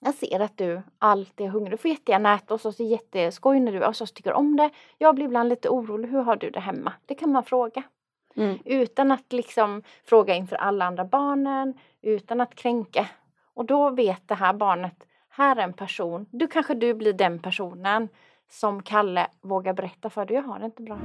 Jag 0.00 0.14
ser 0.14 0.40
att 0.40 0.56
du 0.56 0.82
alltid 0.98 1.46
är 1.46 1.50
hungrig. 1.50 1.72
Du 1.72 1.76
får 1.76 1.90
jättegärna 1.90 2.34
äta 2.34 2.54
och 2.54 2.60
så 2.60 2.68
är 2.68 2.82
jätteskoj 2.82 3.60
när 3.60 3.72
du 3.72 3.84
och 3.84 3.96
så 3.96 4.06
tycker 4.06 4.32
om 4.32 4.56
det. 4.56 4.70
Jag 4.98 5.14
blir 5.14 5.24
ibland 5.24 5.48
lite 5.48 5.68
orolig. 5.68 6.08
Hur 6.08 6.22
har 6.22 6.36
du 6.36 6.50
det 6.50 6.60
hemma? 6.60 6.92
Det 7.06 7.14
kan 7.14 7.32
man 7.32 7.44
fråga. 7.44 7.82
Mm. 8.36 8.58
Utan 8.64 9.10
att 9.10 9.32
liksom 9.32 9.82
fråga 10.04 10.34
inför 10.34 10.56
alla 10.56 10.84
andra 10.84 11.04
barnen. 11.04 11.74
Utan 12.02 12.40
att 12.40 12.54
kränka. 12.54 13.06
Och 13.54 13.64
då 13.64 13.90
vet 13.90 14.28
det 14.28 14.34
här 14.34 14.52
barnet, 14.52 15.04
här 15.28 15.56
är 15.56 15.62
en 15.62 15.72
person. 15.72 16.26
Du 16.30 16.46
kanske 16.46 16.74
du 16.74 16.94
blir 16.94 17.12
den 17.12 17.38
personen 17.38 18.08
som 18.50 18.82
Kalle 18.82 19.26
vågar 19.40 19.72
berätta 19.72 20.10
för 20.10 20.26
dig. 20.26 20.36
Jag 20.36 20.42
har 20.42 20.58
det 20.58 20.64
inte 20.64 20.82
bra. 20.82 20.98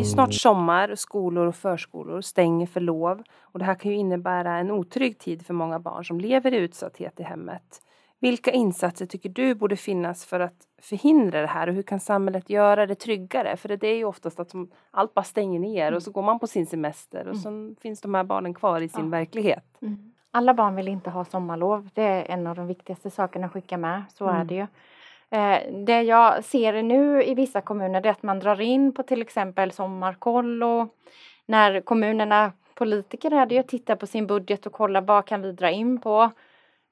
Är 0.00 0.04
snart 0.04 0.34
sommar 0.34 0.88
och 0.88 0.98
skolor 0.98 1.46
och 1.46 1.54
förskolor 1.54 2.20
stänger 2.20 2.66
för 2.66 2.80
lov 2.80 3.22
och 3.40 3.58
det 3.58 3.64
här 3.64 3.74
kan 3.74 3.90
ju 3.90 3.96
innebära 3.96 4.58
en 4.58 4.70
otrygg 4.70 5.18
tid 5.18 5.46
för 5.46 5.54
många 5.54 5.78
barn 5.78 6.04
som 6.04 6.20
lever 6.20 6.54
i 6.54 6.56
utsatthet 6.56 7.20
i 7.20 7.22
hemmet. 7.22 7.82
Vilka 8.20 8.50
insatser 8.50 9.06
tycker 9.06 9.28
du 9.28 9.54
borde 9.54 9.76
finnas 9.76 10.24
för 10.24 10.40
att 10.40 10.66
förhindra 10.82 11.40
det 11.40 11.46
här 11.46 11.68
och 11.68 11.74
hur 11.74 11.82
kan 11.82 12.00
samhället 12.00 12.50
göra 12.50 12.86
det 12.86 12.94
tryggare? 12.94 13.56
För 13.56 13.68
det 13.68 13.86
är 13.86 13.96
ju 13.96 14.04
oftast 14.04 14.40
att 14.40 14.52
allt 14.90 15.14
bara 15.14 15.24
stänger 15.24 15.60
ner 15.60 15.94
och 15.94 16.02
så 16.02 16.10
går 16.10 16.22
man 16.22 16.38
på 16.38 16.46
sin 16.46 16.66
semester 16.66 17.20
och 17.28 17.36
mm. 17.36 17.74
så 17.74 17.80
finns 17.80 18.00
de 18.00 18.14
här 18.14 18.24
barnen 18.24 18.54
kvar 18.54 18.80
i 18.80 18.88
sin 18.88 19.04
ja. 19.04 19.10
verklighet. 19.10 19.64
Mm. 19.82 20.12
Alla 20.30 20.54
barn 20.54 20.74
vill 20.74 20.88
inte 20.88 21.10
ha 21.10 21.24
sommarlov. 21.24 21.88
Det 21.94 22.02
är 22.02 22.24
en 22.24 22.46
av 22.46 22.56
de 22.56 22.66
viktigaste 22.66 23.10
sakerna 23.10 23.46
att 23.46 23.52
skicka 23.52 23.78
med. 23.78 24.02
Så 24.14 24.28
mm. 24.28 24.40
är 24.40 24.44
det 24.44 24.54
ju. 24.54 24.66
Eh, 25.30 25.72
det 25.72 26.02
jag 26.02 26.44
ser 26.44 26.82
nu 26.82 27.22
i 27.22 27.34
vissa 27.34 27.60
kommuner 27.60 28.06
är 28.06 28.10
att 28.10 28.22
man 28.22 28.40
drar 28.40 28.60
in 28.60 28.92
på 28.92 29.02
till 29.02 29.22
exempel 29.22 29.72
sommarkollo. 29.72 30.88
När 31.46 31.80
kommunerna, 31.80 32.52
politiker 32.74 33.46
det 33.46 33.54
ju, 33.54 33.62
tittar 33.62 33.96
på 33.96 34.06
sin 34.06 34.26
budget 34.26 34.66
och 34.66 34.72
kollar 34.72 35.00
vad 35.00 35.26
kan 35.26 35.42
vi 35.42 35.52
dra 35.52 35.70
in 35.70 36.00
på. 36.00 36.30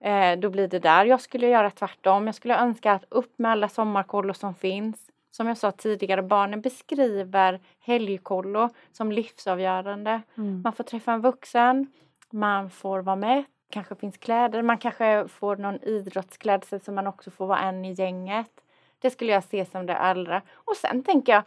Eh, 0.04 0.38
då 0.38 0.50
blir 0.50 0.68
det 0.68 0.78
där. 0.78 1.04
Jag 1.04 1.20
skulle 1.20 1.48
göra 1.48 1.70
tvärtom. 1.70 2.26
Jag 2.26 2.34
skulle 2.34 2.58
önska 2.58 2.92
att 2.92 3.04
upp 3.08 3.38
med 3.38 3.50
alla 3.50 3.68
sommarkollo 3.68 4.34
som 4.34 4.54
finns. 4.54 5.10
Som 5.30 5.46
jag 5.46 5.58
sa 5.58 5.70
tidigare, 5.70 6.22
barnen 6.22 6.60
beskriver 6.60 7.60
helgkollo 7.80 8.68
som 8.92 9.12
livsavgörande. 9.12 10.22
Mm. 10.36 10.62
Man 10.64 10.72
får 10.72 10.84
träffa 10.84 11.12
en 11.12 11.20
vuxen 11.20 11.86
man 12.30 12.70
får 12.70 12.98
vara 13.02 13.16
med, 13.16 13.44
kanske 13.70 13.94
finns 13.94 14.16
kläder, 14.16 14.62
man 14.62 14.78
kanske 14.78 15.28
får 15.28 15.56
någon 15.56 15.82
idrottsklädsel 15.82 16.80
så 16.80 16.92
man 16.92 17.06
också 17.06 17.30
får 17.30 17.46
vara 17.46 17.58
en 17.58 17.84
i 17.84 17.92
gänget. 17.92 18.50
Det 18.98 19.10
skulle 19.10 19.32
jag 19.32 19.44
se 19.44 19.64
som 19.64 19.86
det 19.86 19.96
allra. 19.96 20.42
Och 20.54 20.76
sen 20.76 21.02
tänker 21.02 21.32
jag, 21.32 21.42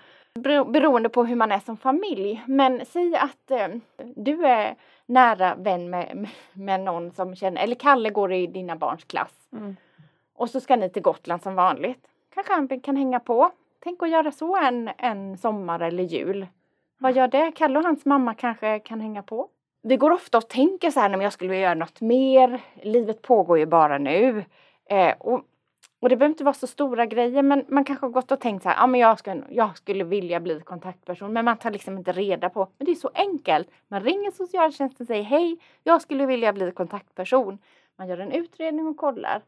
beroende 0.72 1.10
på 1.10 1.26
hur 1.26 1.36
man 1.36 1.52
är 1.52 1.60
som 1.60 1.78
familj, 1.78 2.44
men 2.48 2.86
säg 2.86 3.16
att 3.16 3.52
eh, 3.52 3.68
du 4.16 4.46
är 4.46 4.76
nära 5.06 5.56
vän 5.56 5.90
med, 5.90 6.30
med 6.54 6.80
någon 6.80 7.12
som 7.12 7.36
känner, 7.36 7.64
eller 7.64 7.76
Kalle 7.76 8.10
går 8.10 8.34
i 8.34 8.48
dina 8.48 8.76
barns 8.76 9.04
klass. 9.04 9.48
Mm. 9.54 9.76
Och 10.34 10.50
så 10.50 10.60
ska 10.60 10.76
ni 10.76 10.90
till 10.90 11.02
Gotland 11.02 11.42
som 11.42 11.56
vanligt. 11.56 12.08
Kanske 12.34 12.54
han 12.54 12.80
kan 12.80 12.96
hänga 12.96 13.20
på. 13.20 13.52
Tänk 13.84 14.04
att 14.04 14.10
göra 14.10 14.32
så 14.32 14.58
en, 14.58 14.90
en 14.98 15.38
sommar 15.38 15.80
eller 15.80 16.04
jul. 16.04 16.48
Vad 16.98 17.16
gör 17.16 17.28
det? 17.28 17.52
Kalle 17.52 17.80
och 17.80 17.86
hans 17.86 18.06
mamma 18.06 18.34
kanske 18.34 18.80
kan 18.80 19.02
hänga 19.02 19.24
på 19.24 19.50
vi 19.82 19.98
går 19.98 20.12
ofta 20.12 20.38
och 20.38 20.50
tänker 20.50 20.92
så 20.92 21.00
här, 21.00 21.14
om 21.14 21.22
jag 21.22 21.34
skulle 21.34 21.50
vilja 21.50 21.64
göra 21.64 21.80
något 21.80 22.02
mer. 22.02 22.62
Livet 22.84 23.22
pågår 23.22 23.60
ju 23.60 23.66
bara 23.66 23.98
nu. 23.98 24.46
Eh, 24.90 25.14
och, 25.20 25.42
och 26.00 26.10
det 26.10 26.18
behöver 26.18 26.34
inte 26.34 26.44
vara 26.44 26.54
så 26.54 26.68
stora 26.68 27.06
grejer 27.06 27.44
men 27.44 27.66
man 27.68 27.84
kanske 27.86 28.06
har 28.06 28.12
gått 28.12 28.32
och 28.32 28.40
tänkt 28.40 28.64
så 28.64 28.70
här, 28.70 28.76
ja 28.76 28.88
men 28.88 29.00
jag, 29.00 29.20
ska, 29.20 29.36
jag 29.50 29.78
skulle 29.78 30.04
vilja 30.04 30.40
bli 30.40 30.60
kontaktperson 30.60 31.34
men 31.34 31.46
man 31.46 31.58
tar 31.58 31.72
liksom 31.72 31.98
inte 31.98 32.12
reda 32.12 32.50
på, 32.50 32.68
men 32.78 32.86
det 32.86 32.92
är 32.92 32.96
så 32.96 33.12
enkelt. 33.14 33.68
Man 33.88 34.04
ringer 34.04 34.32
socialtjänsten 34.32 35.04
och 35.04 35.08
säger 35.08 35.24
hej, 35.24 35.58
jag 35.84 36.02
skulle 36.02 36.26
vilja 36.26 36.54
bli 36.54 36.72
kontaktperson. 36.72 37.58
Man 37.98 38.08
gör 38.08 38.18
en 38.18 38.32
utredning 38.32 38.88
och 38.88 38.98
kollar. 38.98 39.42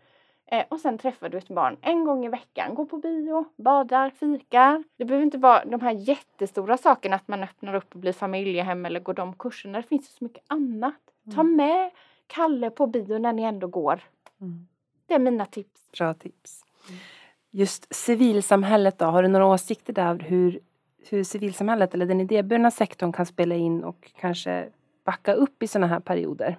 Eh, 0.46 0.66
och 0.70 0.80
sen 0.80 0.98
träffar 0.98 1.30
du 1.30 1.38
ett 1.38 1.48
barn 1.48 1.78
en 1.82 2.06
gång 2.06 2.26
i 2.26 2.30
veckan. 2.30 2.76
Går 2.76 2.86
på 2.86 2.98
bio, 2.98 3.46
badar, 3.56 4.10
fikar. 4.10 4.84
Det 4.98 5.06
behöver 5.06 5.26
inte 5.26 5.38
vara 5.38 5.66
de 5.66 5.82
här 5.82 5.92
jättestora 5.92 6.78
sakerna 6.78 7.16
att 7.16 7.28
man 7.28 7.44
öppnar 7.44 7.74
upp 7.76 7.94
och 7.94 8.00
blir 8.00 8.14
familjehem 8.14 8.86
eller 8.86 9.00
går 9.00 9.14
de 9.14 9.34
kurserna. 9.34 9.82
Det 9.82 9.88
finns 9.88 10.08
så 10.08 10.24
mycket 10.24 10.44
annat. 10.48 10.96
Mm. 11.26 11.36
Ta 11.36 11.44
med 11.44 11.92
Kalle 12.28 12.70
på 12.70 12.88
bio 12.88 13.18
när 13.18 13.34
ni 13.34 13.44
ändå 13.44 13.68
går. 13.68 14.02
Mm. 14.42 14.68
Det 15.06 15.14
är 15.14 15.20
mina 15.20 15.46
tips. 15.46 15.92
Bra 15.98 16.14
tips. 16.14 16.64
Just 17.52 17.96
civilsamhället 17.96 18.98
då, 18.98 19.06
har 19.06 19.24
du 19.24 19.30
några 19.30 19.46
åsikter 19.46 19.94
där 19.94 20.20
hur, 20.20 20.60
hur 21.10 21.24
civilsamhället 21.24 21.94
eller 21.94 22.06
den 22.06 22.22
idéburna 22.22 22.72
sektorn 22.72 23.12
kan 23.12 23.26
spela 23.26 23.56
in 23.56 23.84
och 23.84 24.12
kanske 24.20 24.70
backa 25.04 25.34
upp 25.34 25.64
i 25.64 25.68
sådana 25.68 25.88
här 25.88 26.00
perioder? 26.00 26.58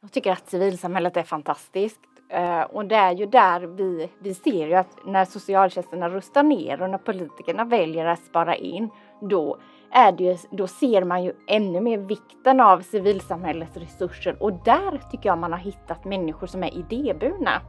Jag 0.00 0.12
tycker 0.12 0.32
att 0.32 0.50
civilsamhället 0.50 1.16
är 1.16 1.22
fantastiskt. 1.22 2.00
Eh, 2.32 2.62
och 2.62 2.84
det 2.84 2.96
är 2.96 3.12
ju 3.12 3.26
där 3.26 3.60
vi, 3.60 4.10
vi 4.18 4.34
ser 4.34 4.66
ju 4.66 4.74
att 4.74 4.98
när 5.06 5.24
socialtjänsterna 5.24 6.08
rustar 6.08 6.42
ner 6.42 6.82
och 6.82 6.90
när 6.90 6.98
politikerna 6.98 7.64
väljer 7.64 8.06
att 8.06 8.24
spara 8.24 8.56
in, 8.56 8.90
då, 9.20 9.56
är 9.90 10.12
det 10.12 10.24
ju, 10.24 10.36
då 10.50 10.66
ser 10.66 11.04
man 11.04 11.24
ju 11.24 11.32
ännu 11.46 11.80
mer 11.80 11.98
vikten 11.98 12.60
av 12.60 12.80
civilsamhällets 12.80 13.76
resurser 13.76 14.42
och 14.42 14.52
där 14.52 15.00
tycker 15.10 15.28
jag 15.28 15.38
man 15.38 15.52
har 15.52 15.58
hittat 15.58 16.04
människor 16.04 16.46
som 16.46 16.64
är 16.64 16.74
idéburna. 16.74 17.60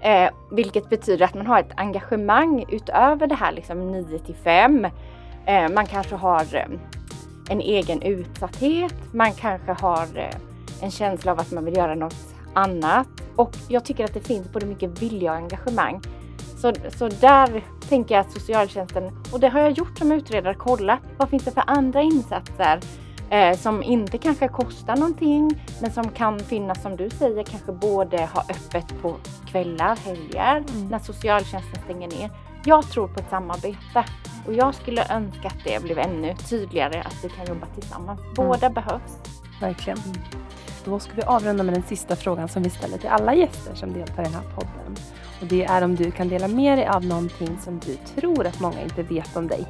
Eh, 0.00 0.30
vilket 0.50 0.88
betyder 0.88 1.24
att 1.24 1.34
man 1.34 1.46
har 1.46 1.60
ett 1.60 1.72
engagemang 1.76 2.64
utöver 2.68 3.26
det 3.26 3.34
här 3.34 3.52
liksom 3.52 3.90
9 3.90 4.18
till 4.18 4.34
5. 4.34 4.86
Eh, 5.46 5.68
man 5.68 5.86
kanske 5.86 6.14
har 6.14 6.54
eh, 6.54 6.66
en 7.50 7.60
egen 7.60 8.02
utsatthet, 8.02 9.14
man 9.14 9.32
kanske 9.32 9.72
har 9.72 10.18
eh, 10.18 10.36
en 10.82 10.90
känsla 10.90 11.32
av 11.32 11.40
att 11.40 11.52
man 11.52 11.64
vill 11.64 11.76
göra 11.76 11.94
något 11.94 12.31
annat. 12.54 13.08
Och 13.36 13.56
jag 13.68 13.84
tycker 13.84 14.04
att 14.04 14.14
det 14.14 14.20
finns 14.20 14.52
både 14.52 14.66
mycket 14.66 15.02
vilja 15.02 15.30
och 15.30 15.36
engagemang. 15.36 16.00
Så, 16.56 16.72
så 16.98 17.08
där 17.08 17.64
tänker 17.88 18.14
jag 18.14 18.20
att 18.26 18.32
socialtjänsten, 18.32 19.10
och 19.32 19.40
det 19.40 19.48
har 19.48 19.60
jag 19.60 19.70
gjort 19.70 19.98
som 19.98 20.12
utredare, 20.12 20.54
kollat 20.54 21.00
vad 21.16 21.28
finns 21.28 21.44
det 21.44 21.50
för 21.50 21.64
andra 21.66 22.02
insatser 22.02 22.80
eh, 23.30 23.56
som 23.58 23.82
inte 23.82 24.18
kanske 24.18 24.48
kostar 24.48 24.96
någonting 24.96 25.64
men 25.80 25.92
som 25.92 26.08
kan 26.08 26.40
finnas 26.40 26.82
som 26.82 26.96
du 26.96 27.10
säger, 27.10 27.42
kanske 27.44 27.72
både 27.72 28.16
ha 28.34 28.40
öppet 28.42 29.02
på 29.02 29.16
kvällar, 29.46 29.96
helger, 29.96 30.64
Mm. 30.74 30.88
när 30.88 30.98
socialtjänsten 30.98 31.82
stänger 31.84 32.08
ner. 32.08 32.30
Jag 32.64 32.90
tror 32.90 33.08
på 33.08 33.20
ett 33.20 33.30
samarbete 33.30 34.04
och 34.46 34.54
jag 34.54 34.74
skulle 34.74 35.06
önska 35.10 35.48
att 35.48 35.64
det 35.64 35.82
blev 35.82 35.98
ännu 35.98 36.34
tydligare 36.48 37.00
att 37.00 37.24
vi 37.24 37.28
kan 37.28 37.46
jobba 37.46 37.66
tillsammans. 37.66 38.20
Båda 38.36 38.70
behövs. 38.70 39.18
Verkligen. 39.60 39.98
Då 40.84 40.98
ska 40.98 41.12
vi 41.14 41.22
avrunda 41.22 41.62
med 41.62 41.74
den 41.74 41.82
sista 41.82 42.16
frågan 42.16 42.48
som 42.48 42.62
vi 42.62 42.70
ställer 42.70 42.98
till 42.98 43.08
alla 43.08 43.34
gäster 43.34 43.74
som 43.74 43.92
deltar 43.92 44.22
i 44.22 44.24
den 44.24 44.34
här 44.34 44.54
podden. 44.54 44.96
Och 45.40 45.46
det 45.46 45.64
är 45.64 45.82
om 45.82 45.96
du 45.96 46.10
kan 46.10 46.28
dela 46.28 46.48
med 46.48 46.78
dig 46.78 46.86
av 46.86 47.04
någonting 47.04 47.58
som 47.64 47.78
du 47.78 48.20
tror 48.20 48.46
att 48.46 48.60
många 48.60 48.82
inte 48.82 49.02
vet 49.02 49.36
om 49.36 49.46
dig. 49.46 49.66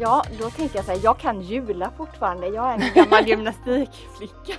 Ja, 0.00 0.22
då 0.40 0.50
tänker 0.50 0.76
jag 0.76 0.84
så 0.84 0.92
här, 0.92 1.00
jag 1.02 1.18
kan 1.18 1.40
jula 1.40 1.90
fortfarande. 1.96 2.46
Jag 2.46 2.68
är 2.68 2.74
en 2.74 2.80
gammal 2.94 3.26
gymnastikflicka. 3.28 4.52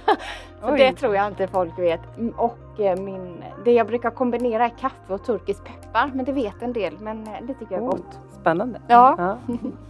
Så 0.61 0.71
Oj. 0.71 0.77
det 0.77 0.93
tror 0.93 1.15
jag 1.15 1.27
inte 1.27 1.47
folk 1.47 1.79
vet. 1.79 2.17
Mm, 2.17 2.33
Och 2.37 2.79
eh, 2.79 2.99
min, 2.99 3.43
det 3.65 3.71
jag 3.71 3.87
brukar 3.87 4.09
kombinera 4.11 4.65
är 4.65 4.69
kaffe 4.69 5.13
och 5.13 5.23
turkisk 5.25 5.63
peppar. 5.63 6.11
Men 6.13 6.25
det 6.25 6.31
vet 6.31 6.61
en 6.61 6.73
del, 6.73 6.97
men 6.99 7.23
det 7.23 7.53
tycker 7.53 7.75
jag 7.75 7.83
är 7.83 7.87
Oh. 7.87 7.89
gott. 7.89 8.19
Spännande. 8.41 8.81
Ja. 8.87 9.37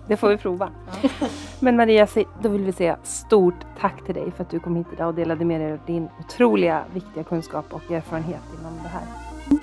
det 0.07 0.17
får 0.17 0.29
vi 0.29 0.37
prova. 0.37 0.69
Men 1.59 1.75
Maria, 1.75 2.07
då 2.41 2.49
vill 2.49 2.61
vi 2.63 2.71
säga 2.71 2.97
stort 3.03 3.55
tack 3.79 4.05
till 4.05 4.15
dig 4.15 4.31
för 4.31 4.43
att 4.43 4.49
du 4.49 4.59
kom 4.59 4.75
hit 4.75 4.87
idag 4.93 5.07
och 5.07 5.13
delade 5.13 5.45
med 5.45 5.61
dig 5.61 5.71
av 5.73 5.79
din 5.85 6.07
otroliga 6.19 6.83
viktiga 6.93 7.23
kunskap 7.23 7.65
och 7.73 7.91
erfarenhet 7.91 8.41
inom 8.59 8.73
det 8.83 8.89
här. 8.89 9.01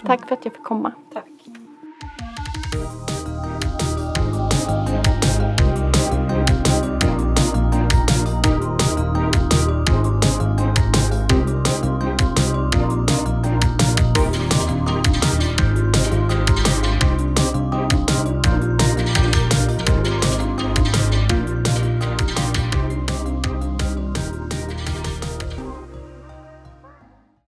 Tack 0.06 0.28
för 0.28 0.34
att 0.34 0.44
jag 0.44 0.54
fick 0.54 0.64
komma. 0.64 0.92
Tack. 1.14 1.24